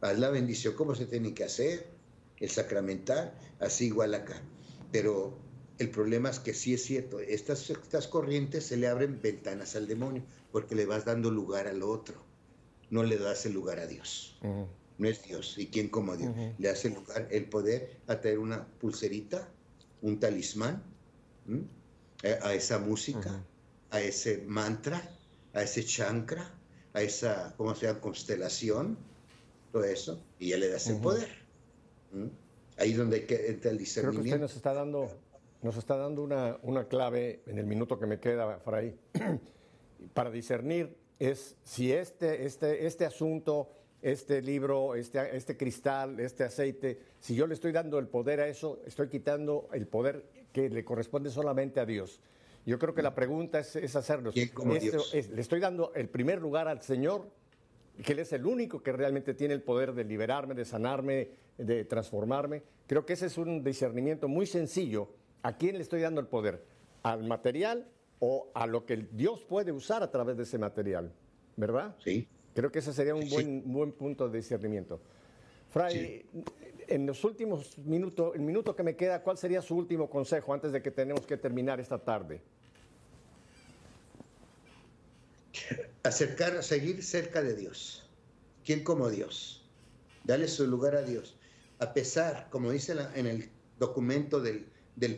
Haz 0.01 0.19
la 0.19 0.31
bendición 0.31 0.75
como 0.75 0.95
se 0.95 1.07
tiene 1.07 1.35
que 1.35 1.45
hacer, 1.45 1.87
el 2.39 2.51
sacramental, 2.51 3.35
así 3.59 3.87
igual 3.87 4.15
acá. 4.15 4.41
Pero 4.93 5.39
el 5.79 5.91
problema 5.91 6.31
es 6.31 6.39
que 6.39 6.55
sí 6.55 6.75
es 6.75 6.83
cierto, 6.83 7.21
estas, 7.21 7.69
estas 7.69 8.09
corrientes 8.09 8.67
se 8.67 8.77
le 8.77 8.89
abren 8.89 9.21
ventanas 9.21 9.77
al 9.77 9.87
demonio 9.87 10.23
porque 10.53 10.75
le 10.75 10.87
vas 10.87 11.05
dando 11.05 11.31
lugar 11.31 11.69
al 11.69 11.83
otro. 11.83 12.23
No 12.91 13.03
le 13.03 13.19
das 13.19 13.47
el 13.47 13.53
lugar 13.53 13.79
a 13.79 13.87
Dios. 13.87 14.39
No 15.01 15.09
es 15.09 15.23
Dios. 15.23 15.57
¿Y 15.57 15.69
quién 15.69 15.89
como 15.89 16.15
Dios? 16.15 16.35
Le 16.59 16.69
hace 16.69 16.91
lugar, 16.91 17.27
el 17.31 17.47
poder 17.47 17.97
a 18.07 18.21
tener 18.21 18.39
una 18.39 18.67
pulserita, 18.67 19.49
un 20.03 20.21
talismán. 20.21 20.83
Eh, 22.23 22.39
a 22.43 22.53
esa 22.53 22.79
música, 22.79 23.43
a 23.91 24.01
ese 24.01 24.45
mantra, 24.47 25.03
a 25.55 25.63
ese 25.63 25.85
chankra, 25.85 26.53
a 26.93 27.01
esa, 27.01 27.55
¿cómo 27.57 27.75
se 27.75 27.87
llama?, 27.87 28.01
constelación, 28.01 28.99
todo 29.73 29.85
eso, 29.85 30.23
y 30.39 30.51
ya 30.51 30.59
le 30.59 30.69
das 30.69 30.87
el 30.89 31.01
poder. 31.01 31.31
Ahí 32.77 32.91
es 32.91 32.99
donde 32.99 33.25
entra 33.49 33.71
el 33.71 33.79
discernimiento. 33.79 34.23
Creo 34.23 34.23
que 34.23 34.29
usted 34.29 34.41
nos 34.41 34.55
está 34.55 34.75
dando, 34.75 35.11
nos 35.63 35.77
está 35.79 35.97
dando 35.97 36.23
una, 36.23 36.59
una 36.63 36.89
clave 36.89 37.43
en 37.47 37.59
el 37.59 37.65
minuto 37.65 37.99
que 37.99 38.07
me 38.07 38.21
queda, 38.21 38.59
Fray, 38.59 38.99
para 40.13 40.31
discernir 40.31 40.95
es 41.19 41.57
si 41.63 41.93
este, 41.93 42.45
este, 42.45 42.87
este 42.87 43.05
asunto, 43.07 43.71
este 44.03 44.41
libro, 44.41 44.95
este, 44.95 45.37
este 45.37 45.57
cristal, 45.57 46.19
este 46.21 46.45
aceite, 46.45 46.99
si 47.21 47.35
yo 47.35 47.47
le 47.47 47.55
estoy 47.55 47.73
dando 47.73 47.99
el 47.99 48.09
poder 48.09 48.41
a 48.41 48.49
eso, 48.49 48.81
estoy 48.87 49.09
quitando 49.09 49.69
el 49.73 49.87
poder 49.87 50.25
que 50.53 50.69
le 50.69 50.85
corresponde 50.85 51.31
solamente 51.31 51.81
a 51.81 51.87
Dios. 51.87 52.21
Yo 52.67 52.79
creo 52.79 52.95
que 52.95 53.03
la 53.03 53.15
pregunta 53.15 53.61
es, 53.61 53.97
hacerlo. 53.97 54.33
le 54.35 55.41
estoy 55.41 55.61
dando 55.61 55.93
el 55.95 56.09
primer 56.09 56.41
lugar 56.41 56.69
al 56.69 56.83
Señor, 56.83 57.31
que 58.05 58.13
Él 58.13 58.21
es 58.21 58.33
el 58.33 58.47
único 58.47 58.83
que 58.83 58.93
realmente 58.93 59.35
tiene 59.35 59.55
el 59.55 59.63
poder 59.63 59.93
de 59.93 60.05
liberarme, 60.05 60.55
de 60.55 60.65
sanarme, 60.65 61.31
de 61.59 61.85
transformarme. 61.85 62.63
Creo 62.87 63.05
que 63.05 63.15
ese 63.15 63.27
es 63.27 63.39
un 63.39 63.63
discernimiento 63.63 64.29
muy 64.29 64.47
sencillo. 64.47 65.09
¿A 65.43 65.57
quién 65.57 65.77
le 65.77 65.83
estoy 65.83 66.01
dando 66.01 66.21
el 66.21 66.27
poder? 66.27 66.65
¿Al 67.03 67.25
material 67.25 67.87
o 68.19 68.51
a 68.55 68.67
lo 68.67 68.85
que 68.85 68.97
Dios 69.13 69.45
puede 69.45 69.73
usar 69.73 70.03
a 70.03 70.11
través 70.11 70.37
de 70.37 70.43
ese 70.43 70.59
material? 70.59 71.13
¿Verdad? 71.57 71.95
Sí. 71.99 72.29
Creo 72.61 72.71
que 72.71 72.81
ese 72.81 72.93
sería 72.93 73.15
un 73.15 73.27
buen, 73.31 73.73
buen 73.73 73.93
punto 73.93 74.29
de 74.29 74.37
discernimiento. 74.37 75.01
Fray, 75.71 76.27
en 76.89 77.07
los 77.07 77.25
últimos 77.25 77.79
minutos, 77.79 78.35
el 78.35 78.43
minuto 78.43 78.77
que 78.77 78.83
me 78.83 78.97
queda, 78.97 79.23
¿cuál 79.23 79.39
sería 79.39 79.63
su 79.63 79.75
último 79.75 80.11
consejo 80.11 80.53
antes 80.53 80.71
de 80.71 80.83
que 80.83 80.91
tenemos 80.91 81.25
que 81.25 81.39
terminar 81.39 81.81
esta 81.81 81.97
tarde? 81.97 82.43
Acercar, 86.03 86.63
seguir 86.63 87.03
cerca 87.03 87.41
de 87.41 87.57
Dios. 87.57 88.07
¿Quién 88.63 88.85
como 88.85 89.09
Dios? 89.09 89.67
Dale 90.25 90.47
su 90.47 90.67
lugar 90.67 90.97
a 90.97 91.03
Dios. 91.03 91.39
A 91.79 91.95
pesar, 91.95 92.49
como 92.51 92.71
dice 92.73 92.95
en 93.15 93.27
el 93.27 93.49
documento 93.79 94.39
del, 94.39 94.67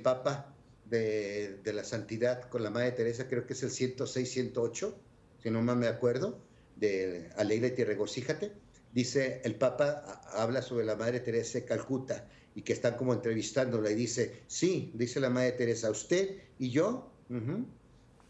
Papa 0.00 0.54
de, 0.84 1.58
la 1.64 1.82
Santidad 1.82 2.48
con 2.48 2.62
la 2.62 2.70
Madre 2.70 2.92
Teresa, 2.92 3.26
creo 3.26 3.48
que 3.48 3.54
es 3.54 3.64
el 3.64 3.72
106, 3.72 4.30
108, 4.30 4.96
si 5.42 5.50
no 5.50 5.60
más 5.60 5.76
me 5.76 5.88
acuerdo, 5.88 6.51
de 6.82 7.30
Alegra 7.36 7.68
y 7.76 7.84
regocíjate 7.84 8.52
dice, 8.92 9.40
el 9.44 9.56
Papa 9.56 10.22
habla 10.32 10.62
sobre 10.62 10.84
la 10.84 10.96
Madre 10.96 11.20
Teresa 11.20 11.58
de 11.58 11.64
Calcuta 11.64 12.28
y 12.54 12.62
que 12.62 12.72
están 12.72 12.96
como 12.96 13.14
entrevistándola 13.14 13.90
y 13.90 13.94
dice, 13.94 14.42
sí, 14.46 14.92
dice 14.94 15.18
la 15.20 15.30
Madre 15.30 15.52
Teresa, 15.52 15.90
usted 15.90 16.38
y 16.58 16.70
yo 16.70 17.10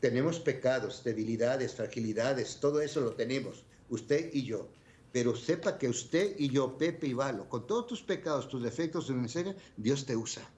tenemos 0.01 0.39
pecados, 0.41 1.03
debilidades, 1.05 1.75
fragilidades, 1.75 2.59
todo 2.61 2.81
eso 2.81 3.01
lo 3.01 3.15
tenemos, 3.15 3.65
usted 3.89 4.31
y 4.33 4.45
yo. 4.45 4.69
Pero 5.13 5.37
sepa 5.37 5.77
que 5.77 5.89
usted 5.89 6.37
y 6.39 6.49
yo, 6.49 6.79
Pepe 6.79 7.09
y 7.09 7.13
Valo, 7.13 7.49
con 7.49 7.67
todos 7.67 7.87
tus 7.87 8.03
pecados, 8.03 8.49
tus 8.49 8.63
defectos, 8.63 9.07
tu 9.07 9.13
miseria, 9.13 9.55
Dios 9.77 10.07
te 10.07 10.17
usa. 10.17 10.49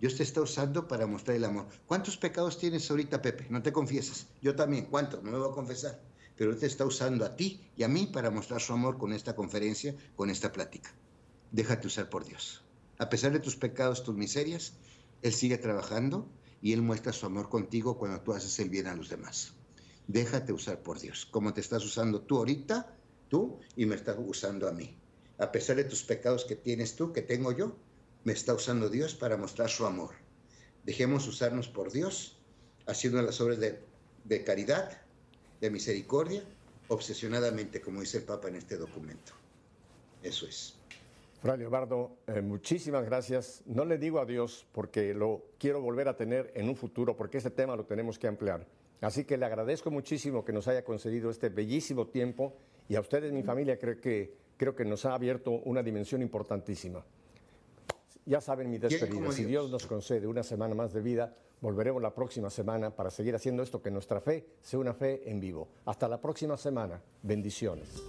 Dios 0.00 0.14
te 0.14 0.22
está 0.22 0.40
usando 0.40 0.86
para 0.86 1.06
mostrar 1.06 1.36
el 1.36 1.44
amor. 1.44 1.66
¿Cuántos 1.86 2.16
pecados 2.16 2.56
tienes 2.58 2.88
ahorita, 2.88 3.20
Pepe? 3.20 3.46
No 3.50 3.60
te 3.60 3.72
confiesas. 3.72 4.28
Yo 4.40 4.54
también. 4.54 4.86
¿Cuántos? 4.86 5.24
No 5.24 5.32
me 5.32 5.38
voy 5.38 5.50
a 5.50 5.54
confesar 5.54 6.00
pero 6.38 6.52
Él 6.52 6.58
te 6.58 6.66
está 6.66 6.86
usando 6.86 7.24
a 7.24 7.34
ti 7.34 7.68
y 7.76 7.82
a 7.82 7.88
mí 7.88 8.06
para 8.06 8.30
mostrar 8.30 8.60
su 8.60 8.72
amor 8.72 8.96
con 8.96 9.12
esta 9.12 9.34
conferencia, 9.34 9.96
con 10.14 10.30
esta 10.30 10.52
plática. 10.52 10.94
Déjate 11.50 11.88
usar 11.88 12.08
por 12.08 12.24
Dios. 12.24 12.62
A 12.98 13.08
pesar 13.08 13.32
de 13.32 13.40
tus 13.40 13.56
pecados, 13.56 14.04
tus 14.04 14.14
miserias, 14.14 14.74
Él 15.22 15.32
sigue 15.32 15.58
trabajando 15.58 16.28
y 16.62 16.72
Él 16.72 16.80
muestra 16.80 17.12
su 17.12 17.26
amor 17.26 17.48
contigo 17.48 17.98
cuando 17.98 18.20
tú 18.20 18.32
haces 18.32 18.56
el 18.60 18.70
bien 18.70 18.86
a 18.86 18.94
los 18.94 19.08
demás. 19.08 19.54
Déjate 20.06 20.52
usar 20.52 20.80
por 20.80 21.00
Dios, 21.00 21.26
como 21.26 21.52
te 21.52 21.60
estás 21.60 21.84
usando 21.84 22.20
tú 22.20 22.38
ahorita, 22.38 22.96
tú, 23.28 23.58
y 23.76 23.86
me 23.86 23.96
estás 23.96 24.16
usando 24.24 24.68
a 24.68 24.72
mí. 24.72 24.96
A 25.38 25.50
pesar 25.50 25.74
de 25.74 25.84
tus 25.84 26.04
pecados 26.04 26.44
que 26.44 26.54
tienes 26.54 26.94
tú, 26.94 27.12
que 27.12 27.22
tengo 27.22 27.50
yo, 27.50 27.76
me 28.22 28.32
está 28.32 28.54
usando 28.54 28.88
Dios 28.88 29.14
para 29.14 29.36
mostrar 29.36 29.70
su 29.70 29.86
amor. 29.86 30.10
Dejemos 30.84 31.26
usarnos 31.26 31.66
por 31.66 31.90
Dios, 31.90 32.38
haciendo 32.86 33.20
las 33.22 33.40
obras 33.40 33.58
de, 33.58 33.82
de 34.24 34.44
caridad, 34.44 35.02
de 35.60 35.70
misericordia, 35.70 36.42
obsesionadamente, 36.88 37.80
como 37.80 38.00
dice 38.00 38.18
el 38.18 38.24
Papa 38.24 38.48
en 38.48 38.56
este 38.56 38.76
documento. 38.76 39.32
Eso 40.22 40.46
es. 40.46 40.74
Fray 41.40 41.58
Leobardo, 41.58 42.16
eh, 42.26 42.40
muchísimas 42.40 43.04
gracias. 43.04 43.62
No 43.66 43.84
le 43.84 43.96
digo 43.96 44.18
adiós 44.18 44.66
porque 44.72 45.14
lo 45.14 45.44
quiero 45.58 45.80
volver 45.80 46.08
a 46.08 46.16
tener 46.16 46.52
en 46.54 46.68
un 46.68 46.74
futuro, 46.74 47.16
porque 47.16 47.38
este 47.38 47.50
tema 47.50 47.76
lo 47.76 47.84
tenemos 47.84 48.18
que 48.18 48.26
ampliar. 48.26 48.66
Así 49.00 49.24
que 49.24 49.36
le 49.36 49.46
agradezco 49.46 49.90
muchísimo 49.92 50.44
que 50.44 50.52
nos 50.52 50.66
haya 50.66 50.84
concedido 50.84 51.30
este 51.30 51.48
bellísimo 51.48 52.08
tiempo 52.08 52.56
y 52.88 52.96
a 52.96 53.00
ustedes, 53.00 53.32
mi 53.32 53.44
familia, 53.44 53.78
creo 53.78 54.00
que, 54.00 54.34
creo 54.56 54.74
que 54.74 54.84
nos 54.84 55.04
ha 55.04 55.14
abierto 55.14 55.52
una 55.52 55.82
dimensión 55.82 56.22
importantísima. 56.22 57.04
Ya 58.26 58.40
saben 58.40 58.68
mi 58.68 58.78
despedida. 58.78 59.30
Si 59.32 59.44
Dios 59.44 59.70
nos 59.70 59.86
concede 59.86 60.26
una 60.26 60.42
semana 60.42 60.74
más 60.74 60.92
de 60.92 61.00
vida, 61.00 61.36
volveremos 61.60 62.02
la 62.02 62.14
próxima 62.14 62.50
semana 62.50 62.90
para 62.90 63.10
seguir 63.10 63.34
haciendo 63.34 63.62
esto, 63.62 63.82
que 63.82 63.90
nuestra 63.90 64.20
fe 64.20 64.46
sea 64.60 64.78
una 64.78 64.94
fe 64.94 65.28
en 65.30 65.40
vivo. 65.40 65.68
Hasta 65.84 66.08
la 66.08 66.20
próxima 66.20 66.56
semana. 66.56 67.00
Bendiciones. 67.22 68.02